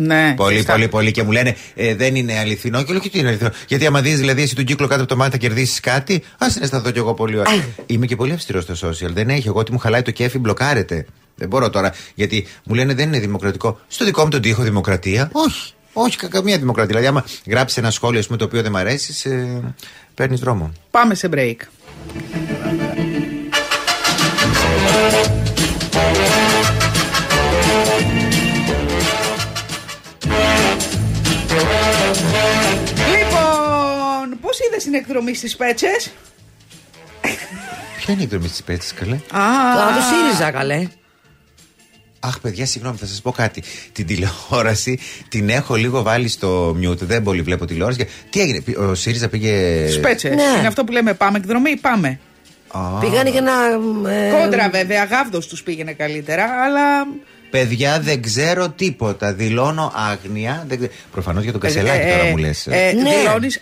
Ναι, 0.00 0.34
Πολύ, 0.36 0.56
σωστά. 0.56 0.72
πολύ, 0.72 0.88
πολύ. 0.88 1.10
Και 1.10 1.22
μου 1.22 1.30
λένε 1.32 1.56
ε, 1.74 1.94
δεν 1.94 2.14
είναι 2.14 2.38
αληθινό. 2.38 2.82
Και 2.82 2.92
λέω 2.92 3.00
και 3.00 3.08
τι 3.08 3.18
είναι 3.18 3.28
αληθινό. 3.28 3.50
Γιατί 3.68 3.86
άμα 3.86 4.00
δεις 4.00 4.18
δηλαδή 4.18 4.42
εσύ 4.42 4.54
τον 4.54 4.64
κύκλο 4.64 4.86
κάτω 4.86 5.00
από 5.00 5.10
το 5.10 5.16
μάτι 5.16 5.30
θα 5.30 5.36
κερδίσεις 5.36 5.80
κάτι, 5.80 6.22
ας 6.38 6.52
συναισθανθώ 6.52 6.90
κι 6.90 6.98
εγώ 6.98 7.14
πολύ 7.14 7.38
ωραία. 7.38 7.64
Είμαι 7.86 8.06
και 8.06 8.16
πολύ 8.16 8.32
αυστηρός 8.32 8.62
στο 8.62 8.88
social. 8.88 9.10
Δεν 9.12 9.28
έχει. 9.28 9.48
Εγώ 9.48 9.58
ότι 9.58 9.72
μου 9.72 9.78
χαλάει 9.78 10.02
το 10.02 10.10
κέφι, 10.10 10.38
μπλοκάρεται. 10.38 11.06
Δεν 11.38 11.48
μπορώ 11.48 11.70
τώρα. 11.70 11.94
Γιατί 12.14 12.46
μου 12.64 12.74
λένε 12.74 12.94
δεν 12.94 13.06
είναι 13.08 13.18
δημοκρατικό. 13.18 13.80
Στο 13.88 14.04
δικό 14.04 14.22
μου 14.24 14.28
τον 14.30 14.40
τοίχο 14.40 14.62
δημοκρατία. 14.62 15.28
Όχι. 15.32 15.72
Όχι, 15.92 16.16
κα- 16.16 16.28
καμία 16.28 16.58
δημοκρατία. 16.58 16.96
Δηλαδή, 16.98 17.06
άμα 17.18 17.24
γράψεις 17.46 17.76
ένα 17.78 17.90
σχόλιο 17.90 18.18
ας 18.20 18.26
πούμε, 18.26 18.38
το 18.38 18.44
οποίο 18.44 18.62
δεν 18.62 18.70
μ' 18.72 18.76
αρέσει, 18.76 19.30
ε, 19.30 19.46
παίρνεις 20.14 20.40
δρόμο. 20.40 20.72
Πάμε 20.90 21.14
σε 21.14 21.28
break. 21.32 21.56
Λοιπόν, 33.06 34.38
πώς 34.40 34.58
είδες 34.60 34.82
την 34.82 34.94
εκδρομή 34.94 35.34
στις 35.34 35.56
πέτσες; 35.56 36.10
Ποια 37.96 38.12
είναι 38.12 38.20
η 38.20 38.24
εκδρομή 38.24 38.48
τη 38.48 38.62
πέτση, 38.64 38.94
καλέ; 38.94 39.14
Α, 39.32 39.40
Α, 39.42 39.94
το 39.94 40.00
ΣΥΡΙΖΑ, 40.02 40.50
καλέ. 40.50 40.88
Αχ, 42.20 42.40
παιδιά, 42.40 42.66
συγγνώμη, 42.66 42.96
θα 42.96 43.06
σας 43.06 43.20
πω 43.22 43.30
κάτι. 43.32 43.62
Την 43.92 44.06
τηλεόραση 44.06 44.98
την 45.28 45.48
έχω 45.48 45.74
λίγο 45.74 46.02
βάλει 46.02 46.28
στο 46.28 46.76
mute. 46.82 46.98
Δεν 46.98 47.22
πολύ 47.22 47.42
βλέπω 47.42 47.64
τηλεόραση. 47.64 47.98
Και- 47.98 48.06
Τι 48.30 48.40
έγινε, 48.40 48.60
πη- 48.60 48.78
ο 48.78 48.94
ΣΥΡΙΖΑ 48.94 49.28
πήγε. 49.28 49.86
Στι 49.88 49.98
πέτσες. 50.00 50.34
Ναι. 50.34 50.42
Είναι 50.58 50.66
αυτό 50.66 50.84
που 50.84 50.92
λέμε 50.92 51.14
πάμε 51.14 51.38
εκδρομή, 51.38 51.76
πάμε. 51.76 52.18
Α, 52.68 52.80
Πήγανε 53.00 53.30
για 53.30 53.40
να. 53.40 53.52
ε, 54.10 54.30
Κόντρα 54.30 54.68
βέβαια, 54.70 55.04
γάβδος 55.04 55.46
τους 55.46 55.62
πήγαινε 55.62 55.92
καλύτερα, 55.92 56.44
αλλά. 56.64 57.06
Παιδιά, 57.50 58.00
δεν 58.00 58.22
ξέρω 58.22 58.68
τίποτα. 58.68 59.32
Δηλώνω 59.32 59.92
άγνοια. 59.94 60.64
Δεν... 60.68 60.90
Προφανώς 61.12 61.42
για 61.42 61.52
τον 61.52 61.60
Κασελάκη 61.60 62.06
Ε, 62.06 62.10
τώρα 62.10 62.24
ε, 62.24 62.30
μου 62.30 62.36
λες. 62.36 62.66
Ε, 62.66 62.92
Ναι. 62.92 63.10
Δηλώνεις 63.16 63.60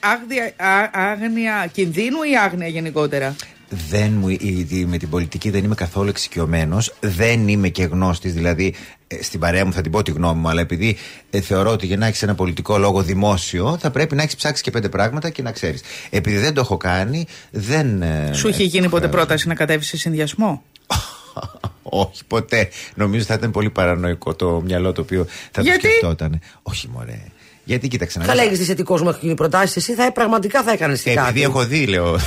άγνοια 0.93 1.67
κινδύνου 1.73 2.23
ή 2.23 2.37
άγνοια 2.45 2.69
γενικότερα; 2.69 3.37
Δεν 3.69 4.13
μου, 4.13 4.29
η- 4.29 4.67
η- 4.71 4.85
με 4.89 4.97
την 4.99 5.09
πολιτική 5.11 5.51
δεν 5.51 5.65
είμαι 5.65 5.75
καθόλου 5.75 6.09
εξοικειωμένος. 6.09 6.95
Δεν 7.01 7.49
είμαι 7.49 7.69
και 7.69 7.83
γνώστης. 7.85 8.33
Δηλαδή, 8.35 8.75
ε, 9.09 9.23
στην 9.23 9.41
παρέα 9.41 9.65
μου 9.65 9.73
θα 9.73 9.81
την 9.81 9.91
πω 9.91 10.03
τη 10.03 10.11
γνώμη 10.11 10.41
μου, 10.41 10.49
αλλά 10.49 10.61
επειδή 10.61 10.97
ε, 11.31 11.41
θεωρώ 11.41 11.71
ότι 11.71 11.87
για 11.87 11.97
να 11.97 12.07
έχεις 12.07 12.23
ένα 12.23 12.35
πολιτικό 12.35 12.79
λόγο 12.79 13.03
δημόσιο, 13.03 13.77
θα 13.81 13.91
πρέπει 13.91 14.15
να 14.15 14.23
έχεις 14.23 14.37
ψάξει 14.37 14.63
και 14.63 14.71
πέντε 14.71 14.89
πράγματα 14.89 15.31
και 15.31 15.43
να 15.43 15.53
ξέρεις. 15.53 15.81
Επειδή 16.11 16.39
δεν 16.39 16.55
το 16.55 16.61
έχω 16.61 16.77
κάνει, 16.77 17.27
δεν. 17.51 18.03
ε, 18.03 18.31
Σου 18.35 18.49
είχε 18.49 18.63
γίνει 18.63 18.89
ποτέ 18.89 19.05
εκφράζω. 19.05 19.27
πρόταση 19.27 19.49
να 19.49 19.55
κατέβεις 19.55 19.87
σε 19.87 19.97
συνδυασμό; 19.97 20.63
Όχι, 21.83 22.25
ποτέ. 22.27 22.69
Νομίζω 22.95 23.25
θα 23.25 23.35
ήταν 23.35 23.51
πολύ 23.51 23.71
παρανοϊκό 23.71 24.35
το 24.35 24.63
μυαλό 24.65 24.93
το 24.93 25.01
οποίο 25.01 25.27
θα 25.51 25.63
Γιατί; 25.63 25.81
το 25.81 25.89
σκεφτόταν. 25.89 26.41
Όχι, 26.63 26.89
μωρέ. 26.89 27.21
Γιατί 27.69 27.89
κοίταξε 27.89 28.19
να 28.19 28.25
Καλά, 28.25 28.41
δεις. 28.43 28.51
έχει 28.51 28.59
δει 28.59 28.65
σε 28.65 28.75
τι 28.75 28.83
κόσμο 28.83 29.07
έχουν 29.09 29.21
γίνει 29.23 29.35
προτάσεις. 29.35 29.77
Εσύ 29.77 29.95
θα, 29.95 30.13
πραγματικά 30.13 30.63
θα 30.63 30.73
έκανες 30.73 31.07
Ε, 31.07 31.15
κάτι. 31.15 31.29
Επειδή 31.29 31.43
έχω 31.45 31.65
δει, 31.65 31.87
λέω. 31.87 32.15
Α. 32.15 32.19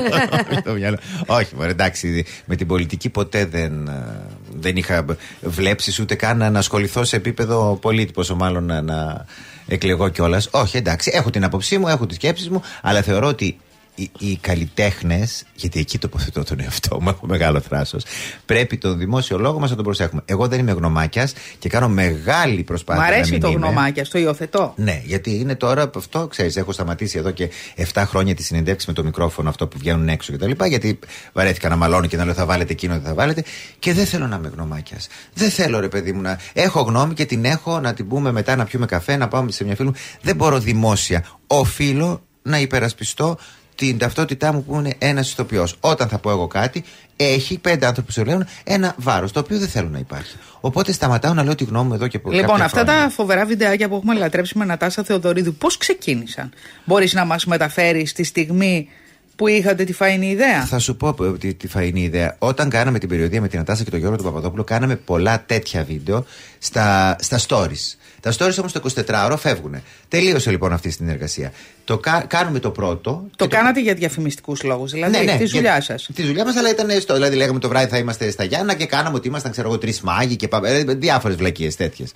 στο 0.60 0.72
μυαλό. 0.72 0.98
Όχι, 1.26 1.54
μωρέ, 1.56 1.70
εντάξει. 1.70 2.24
Με 2.44 2.56
την 2.56 2.66
πολιτική 2.66 3.08
ποτέ 3.08 3.44
δεν, 3.44 3.88
ε, 3.88 4.26
δεν 4.60 4.76
είχα 4.76 5.04
βλέψεις 5.40 5.98
ούτε 5.98 6.14
καν 6.14 6.52
να 6.52 6.58
ασχοληθώ 6.58 7.04
σε 7.04 7.16
επίπεδο 7.16 7.78
πολίτη, 7.80 8.12
πόσο 8.12 8.34
μάλλον 8.34 8.64
να, 8.64 8.80
να 8.82 9.24
εκλεγώ 9.68 10.08
κιόλας. 10.08 10.48
Όχι, 10.50 10.76
εντάξει. 10.76 11.10
Έχω 11.14 11.30
την 11.30 11.44
άποψή 11.44 11.78
μου, 11.78 11.88
έχω 11.88 12.06
τις 12.06 12.16
σκέψεις 12.16 12.48
μου, 12.48 12.62
αλλά 12.82 13.02
θεωρώ 13.02 13.26
ότι 13.26 13.58
οι, 14.02 14.10
οι 14.18 14.36
καλλιτέχνες, 14.36 15.44
γιατί 15.54 15.80
εκεί 15.80 15.98
τοποθετώ 15.98 16.44
τον 16.44 16.60
εαυτό 16.60 17.00
μου, 17.00 17.08
έχω 17.14 17.26
μεγάλο 17.26 17.60
θράσος, 17.60 18.04
πρέπει 18.46 18.78
τον 18.78 18.98
δημόσιο 18.98 19.38
λόγο 19.38 19.58
μας 19.58 19.70
να 19.70 19.76
τον 19.76 19.84
προσέχουμε. 19.84 20.22
Εγώ 20.24 20.48
δεν 20.48 20.58
είμαι 20.58 20.72
γνωμάκιας 20.72 21.32
και 21.58 21.68
κάνω 21.68 21.88
μεγάλη 21.88 22.58
Μ' 22.58 22.62
προσπάθεια. 22.64 23.02
να 23.02 23.08
αρέσει 23.08 23.30
μην 23.30 23.40
το 23.40 23.48
είμαι. 23.48 23.56
γνωμάκια, 23.66 24.04
στο 24.04 24.18
υιοθετώ. 24.18 24.72
Ναι, 24.76 25.02
γιατί 25.04 25.34
είναι 25.34 25.54
τώρα 25.54 25.82
από 25.82 25.98
αυτό, 25.98 26.26
ξέρεις, 26.26 26.56
έχω 26.56 26.72
σταματήσει 26.72 27.18
εδώ 27.18 27.30
και 27.30 27.50
7 27.92 28.02
χρόνια 28.06 28.34
τη 28.34 28.42
συνεντεύξη 28.42 28.86
με 28.88 28.92
το 28.94 29.04
μικρόφωνο 29.04 29.48
αυτό 29.48 29.66
που 29.66 29.78
βγαίνουν 29.78 30.08
έξω 30.08 30.32
κτλ. 30.32 30.50
Γιατί 30.64 30.98
βαρέθηκα 31.32 31.68
να 31.68 31.76
μαλώνω 31.76 32.06
και 32.06 32.16
να 32.16 32.24
λέω 32.24 32.34
θα 32.34 32.46
βάλετε 32.46 32.72
εκείνο, 32.72 32.94
δεν 32.94 33.02
θα 33.02 33.14
βάλετε. 33.14 33.44
Και 33.78 33.92
δεν 33.92 34.06
θέλω 34.06 34.26
να 34.26 34.36
είμαι 34.36 34.50
γνωμάκιας. 34.54 35.08
Δεν 35.34 35.50
θέλω, 35.50 35.80
ρε 35.80 35.88
παιδί 35.88 36.12
μου, 36.12 36.20
να 36.20 36.38
έχω 36.52 36.80
γνώμη 36.80 37.14
και 37.14 37.24
την 37.24 37.44
έχω 37.44 37.80
να 37.80 37.94
την 37.94 38.08
πούμε 38.08 38.32
μετά 38.32 38.56
να 38.56 38.64
πιούμε 38.64 38.86
καφέ, 38.86 39.16
να 39.16 39.28
πάμε 39.28 39.52
σε 39.52 39.64
μια 39.64 39.74
φίλη 39.74 39.88
μου. 39.88 39.94
Δεν 40.22 40.36
μπορώ 40.36 40.58
δημόσια. 40.58 41.24
Οφείλω 41.46 42.22
να 42.42 42.58
υπερασπιστώ 42.60 43.38
την 43.80 43.98
ταυτότητά 43.98 44.52
μου 44.52 44.64
που 44.64 44.74
είναι 44.74 44.94
ένας 44.98 45.30
ηθοποιός. 45.30 45.76
Όταν 45.80 46.08
θα 46.08 46.18
πω 46.18 46.30
εγώ 46.30 46.46
κάτι, 46.46 46.84
έχει 47.16 47.58
πέντε 47.58 47.86
άνθρωποι 47.86 48.06
που 48.06 48.12
σου 48.12 48.24
λένε 48.24 48.46
ένα 48.64 48.94
βάρος, 48.96 49.32
το 49.32 49.40
οποίο 49.40 49.58
δεν 49.58 49.68
θέλω 49.68 49.88
να 49.88 49.98
υπάρχει. 49.98 50.36
Οπότε 50.60 50.92
σταματάω 50.92 51.34
να 51.34 51.42
λέω 51.42 51.54
τη 51.54 51.64
γνώμη 51.64 51.88
μου 51.88 51.94
εδώ 51.94 52.06
και 52.08 52.16
από 52.16 52.30
Λοιπόν, 52.30 52.48
κάποια 52.48 52.64
αυτά 52.64 52.80
χρόνια. 52.84 53.02
τα 53.02 53.10
φοβερά 53.10 53.44
βιντεάκια 53.44 53.88
που 53.88 53.94
έχουμε 53.94 54.14
λατρέψει 54.14 54.58
με 54.58 54.64
Νατάσα 54.64 55.02
Θεοδωρίδου, 55.02 55.54
πώς 55.54 55.76
ξεκίνησαν; 55.76 56.52
Μπορείς 56.84 57.12
να 57.12 57.24
μας 57.24 57.44
μεταφέρεις 57.46 58.12
τη 58.12 58.22
στιγμή 58.24 58.88
που 59.36 59.46
είχατε 59.48 59.84
τη 59.84 59.92
φαϊνή 59.92 60.30
ιδέα; 60.30 60.64
Θα 60.64 60.78
σου 60.78 60.96
πω 60.96 61.08
ε, 61.24 61.32
τη, 61.38 61.54
τη 61.54 61.68
φαϊνή 61.68 62.02
ιδέα. 62.02 62.36
Όταν 62.38 62.68
κάναμε 62.68 62.98
την 62.98 63.08
περιοδία 63.08 63.40
με 63.40 63.48
την 63.48 63.60
Ατάσα 63.60 63.84
και 63.84 63.90
τον 63.90 63.98
Γιώργο 63.98 64.16
τον 64.16 64.26
Παπαδόπουλο, 64.26 64.64
κάναμε 64.64 64.96
πολλά 64.96 65.42
τέτοια 65.46 65.84
βίντεο 65.84 66.24
στα, 66.62 67.16
στα 67.20 67.40
stories. 67.48 67.94
Τα 68.20 68.32
stories 68.38 68.54
όμως 68.58 68.72
το 68.72 68.82
24ωρο 69.06 69.34
φεύγουν. 69.38 69.82
Τελείωσε 70.08 70.50
λοιπόν 70.50 70.72
αυτή 70.72 70.88
η 70.88 70.90
συνεργασία. 70.90 71.52
Το 71.84 71.98
κα- 71.98 72.24
κάνουμε 72.28 72.58
το 72.58 72.70
πρώτο. 72.70 73.24
Το 73.36 73.46
και 73.46 73.56
κάνατε 73.56 73.80
για 73.80 73.94
διαφημιστικούς 73.94 74.62
λόγους, 74.62 74.90
δηλαδή 74.92 75.18
τη 75.18 75.24
Ναι, 75.24 75.34
για- 75.36 75.46
δουλειά 75.46 75.80
σας. 75.80 76.08
Τη 76.14 76.22
δουλειά 76.22 76.44
μας, 76.44 76.56
αλλά 76.56 76.70
ήταν 76.70 77.00
στο. 77.00 77.14
Δηλαδή, 77.14 77.36
λέγαμε 77.36 77.58
το 77.58 77.68
βράδυ 77.68 77.86
θα 77.90 77.98
είμαστε 77.98 78.30
στα 78.30 78.44
Γιάννα 78.44 78.74
και 78.74 78.86
κάναμε 78.86 79.16
ότι 79.16 79.28
ήμασταν, 79.28 79.50
ξέρω 79.52 79.68
εγώ, 79.68 79.78
τρεις 79.78 80.00
μάγοι 80.00 80.36
και 80.36 80.48
διάφορες 80.86 81.36
βλακίες 81.36 81.76
τέτοιες. 81.76 82.12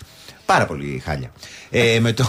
Πάρα 0.46 0.66
πολύ 0.66 1.02
χάλια. 1.04 1.32
Ε, 1.70 1.98
με 2.00 2.12
το. 2.12 2.24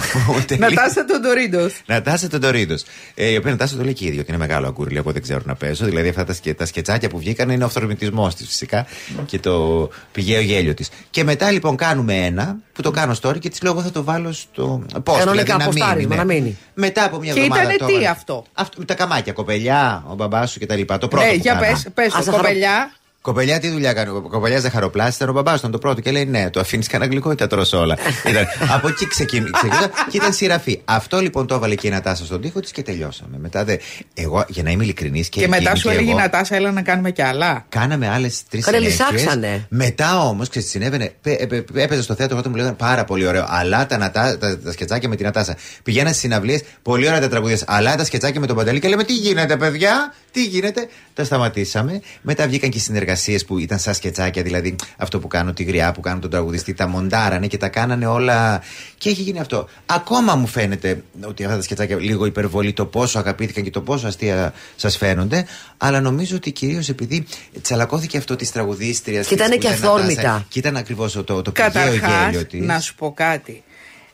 Νατάσα 0.57 1.05
Θεοδωρίδου. 1.07 1.69
Νατάσα 1.85 2.27
Τεντορίδο. 2.27 2.75
Ε, 3.15 3.29
η 3.29 3.35
οποία 3.37 3.51
Νατάσα 3.51 3.75
το 3.75 3.83
λέει 3.83 3.93
και 3.93 4.03
η 4.03 4.07
ίδια 4.07 4.21
ότι 4.21 4.29
είναι 4.29 4.39
μεγάλο 4.39 4.67
αγκούρι, 4.67 4.95
εγώ 4.97 5.11
δεν 5.11 5.21
ξέρω 5.21 5.41
να 5.45 5.55
παίζω. 5.55 5.85
Δηλαδή 5.85 6.07
αυτά 6.09 6.23
τα, 6.23 6.33
σκε, 6.33 6.53
τα 6.53 6.65
σκετσάκια 6.65 7.09
που 7.09 7.17
βγήκαν 7.17 7.49
είναι 7.49 7.63
ο 7.63 7.65
αυθορμητισμό 7.65 8.27
της 8.37 8.47
φυσικά 8.47 8.85
και 9.25 9.39
το 9.39 9.89
πηγαίο 10.11 10.41
γέλιο 10.41 10.73
της. 10.73 10.89
Και 11.09 11.23
μετά 11.23 11.51
λοιπόν 11.51 11.75
κάνουμε 11.75 12.04
ένα 12.13 12.57
που 12.73 12.81
το 12.81 12.91
κάνω 12.91 13.15
story 13.21 13.39
και 13.39 13.49
της 13.49 13.61
λέω 13.61 13.71
εγώ 13.71 13.81
θα 13.81 13.91
το 13.91 14.03
βάλω 14.03 14.31
στο. 14.31 14.83
Πώ, 15.03 15.13
Κανονικά, 15.13 15.57
ποστάρισμα, 15.57 16.15
να 16.15 16.23
μείνει. 16.23 16.57
Μετά 16.73 17.03
από 17.05 17.17
μια 17.19 17.33
Και 17.33 17.39
εβδομάδα. 17.39 17.61
ήτανε 17.61 17.77
το 17.77 17.85
τι 17.85 17.91
έβαλα. 17.93 18.09
αυτό; 18.11 18.43
αυτό. 18.53 18.79
Με 18.79 18.85
τα 18.85 18.93
καμάκια, 18.95 19.33
κοπελιά, 19.33 20.03
ο 20.07 20.13
μπαμπάς 20.15 20.51
σου 20.51 20.59
κτλ. 20.59 20.81
Το 20.81 21.07
πρώτο. 21.07 21.15
Ναι, 21.25 21.31
που 21.31 21.35
για 21.41 21.53
κάναμε. 21.53 21.71
πες, 21.71 21.87
πες 21.93 22.05
Ας 22.05 22.11
το 22.13 22.17
τα 22.17 22.23
χαρο- 22.31 22.37
κοπελιά. 22.37 22.91
Κοπελιά, 23.25 23.59
τι 23.59 23.69
δουλειά 23.69 23.93
κάνει. 23.93 24.09
Ο 24.09 24.21
κοπελιάς 24.21 24.61
ζαχαροπλάστη 24.61 25.15
ήταν 25.15 25.29
ο 25.29 25.31
μπαμπά, 25.31 25.55
ήταν 25.55 25.71
το 25.71 25.77
πρώτο. 25.77 26.01
Και 26.01 26.11
λέει 26.11 26.25
ναι, 26.25 26.49
το 26.49 26.59
αφήνεις 26.59 26.87
κανένα 26.87 27.11
γλυκό 27.11 27.31
ή 27.31 27.35
τα 27.35 27.47
τρως 27.47 27.73
όλα. 27.73 27.97
ήταν, 28.29 28.45
από 28.69 28.87
εκεί 28.87 29.07
ξεκίνησε 29.07 29.67
και 30.09 30.17
ήταν 30.17 30.33
σειραφή. 30.33 30.81
Αυτό 30.85 31.19
λοιπόν 31.19 31.47
το 31.47 31.55
έβαλε 31.55 31.75
και 31.75 31.87
η 31.87 31.89
Νατάσα 31.89 32.25
στον 32.25 32.41
τοίχο 32.41 32.59
της 32.59 32.71
και 32.71 32.81
τελειώσαμε. 32.81 33.37
Μετά 33.41 33.63
δε, 33.63 33.77
εγώ 34.13 34.45
για 34.47 34.63
να 34.63 34.69
είμαι 34.69 34.83
ειλικρινής 34.83 35.29
και, 35.29 35.39
Και 35.39 35.47
μετά 35.47 35.61
εκείνη 35.61 35.77
σου 35.77 35.87
και 35.87 35.93
έλεγε 35.93 36.07
η 36.07 36.09
εγώ, 36.09 36.19
Νατάσα, 36.19 36.55
έλα 36.55 36.71
να 36.71 36.81
κάνουμε 36.81 37.11
κι 37.11 37.21
άλλα. 37.21 37.65
Κάναμε 37.69 38.09
άλλες 38.09 38.43
τρεις 38.49 38.65
Καλέ, 38.65 38.79
λυσάξανε. 38.79 39.65
Μετά 39.69 40.21
όμως, 40.21 40.49
ξέρεις, 40.49 40.69
συνέβαινε. 40.69 41.13
πέ- 41.21 41.41
ε, 41.41 41.45
πέ- 41.45 41.77
Έπαιζε 41.77 42.01
στο 42.01 42.15
θέατρο 42.15 42.37
όταν 42.37 42.51
μου 42.51 42.57
λέγανε 42.57 42.75
πάρα 42.75 43.05
πολύ 43.05 43.27
ωραίο. 43.27 43.45
Αλλά 43.47 43.85
τα, 43.85 43.97
νατά, 43.97 44.37
τα, 44.37 44.59
τα 44.59 44.71
σκετσάκια 44.71 45.09
με 45.09 45.15
την 45.15 45.25
Νατάσα. 45.25 45.57
Πηγαίνα 45.83 46.09
στις 46.09 46.19
συναυλίες, 46.19 46.63
πολύ 46.81 47.07
ωραία 47.07 47.19
τα 47.19 47.29
τραγούδια. 47.29 47.57
Αλλά 47.65 47.95
τα 47.95 48.05
σκετσάκια 48.05 48.39
με 48.39 48.47
τον 48.47 48.55
Παντελή 48.55 48.79
και 48.79 48.87
λέμε 48.87 49.03
τι 49.03 49.13
γίνεται, 49.13 49.57
παιδιά, 49.57 50.13
τι 50.31 50.43
γίνεται; 50.45 50.87
Τα 51.13 51.23
σταματήσαμε. 51.23 52.01
Μετά 52.21 52.47
βγήκαν 52.47 52.69
και 52.69 52.77
οι 52.77 52.81
συνεργασίε 53.15 53.47
που 53.47 53.59
ήταν 53.59 53.79
σαν 53.79 53.93
σκετσάκια, 53.93 54.43
δηλαδή 54.43 54.75
αυτό 54.97 55.19
που 55.19 55.27
κάνω 55.27 55.53
τη 55.53 55.63
γριά, 55.63 55.91
που 55.91 55.99
κάνουν 55.99 56.21
τον 56.21 56.29
τραγουδιστή, 56.29 56.73
τα 56.73 56.87
μοντάρανε 56.87 57.47
και 57.47 57.57
τα 57.57 57.67
κάνανε 57.69 58.05
όλα. 58.05 58.61
Και 58.97 59.09
έχει 59.09 59.21
γίνει 59.21 59.39
αυτό. 59.39 59.67
Ακόμα 59.85 60.35
μου 60.35 60.47
φαίνεται 60.47 61.03
ότι 61.27 61.43
αυτά 61.43 61.55
τα 61.55 61.61
σκετσάκια 61.61 61.97
λίγο 61.99 62.25
υπερβολή 62.25 62.73
το 62.73 62.85
πόσο 62.85 63.19
αγαπήθηκαν 63.19 63.63
και 63.63 63.69
το 63.69 63.81
πόσο 63.81 64.07
αστεία 64.07 64.53
σας 64.75 64.97
φαίνονται. 64.97 65.45
Αλλά 65.77 66.01
νομίζω 66.01 66.35
ότι 66.35 66.51
κυρίως 66.51 66.89
επειδή 66.89 67.25
τσαλακώθηκε 67.61 68.17
αυτό 68.17 68.35
της 68.35 68.51
τραγουδίστριας. 68.51 69.27
Και 69.27 69.33
ήτανε 69.33 69.55
και 69.55 69.67
αυθόρμητα. 69.67 70.45
Και 70.49 70.59
ήταν 70.59 70.77
ακριβώς 70.77 71.13
το, 71.13 71.23
το 71.23 71.51
πηγαίο 71.51 71.71
Καταρχάς, 71.71 72.25
γέλιο 72.25 72.45
της. 72.45 72.61
να 72.61 72.79
σου 72.79 72.95
πω 72.95 73.13
κάτι. 73.13 73.63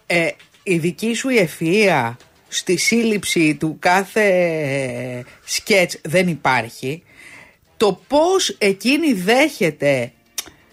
Ε, 0.06 0.28
η 0.64 0.78
δική 0.78 1.14
σου 1.14 1.28
ευφυΐα 1.30 2.16
στη 2.48 2.78
σύλληψη 2.78 3.56
του 3.56 3.78
κάθε 3.80 4.26
σκέτς 5.46 5.98
δεν 6.02 6.28
υπάρχει. 6.28 7.04
Το 7.82 8.00
πώς 8.08 8.56
εκείνη 8.58 9.14
δέχεται 9.14 10.12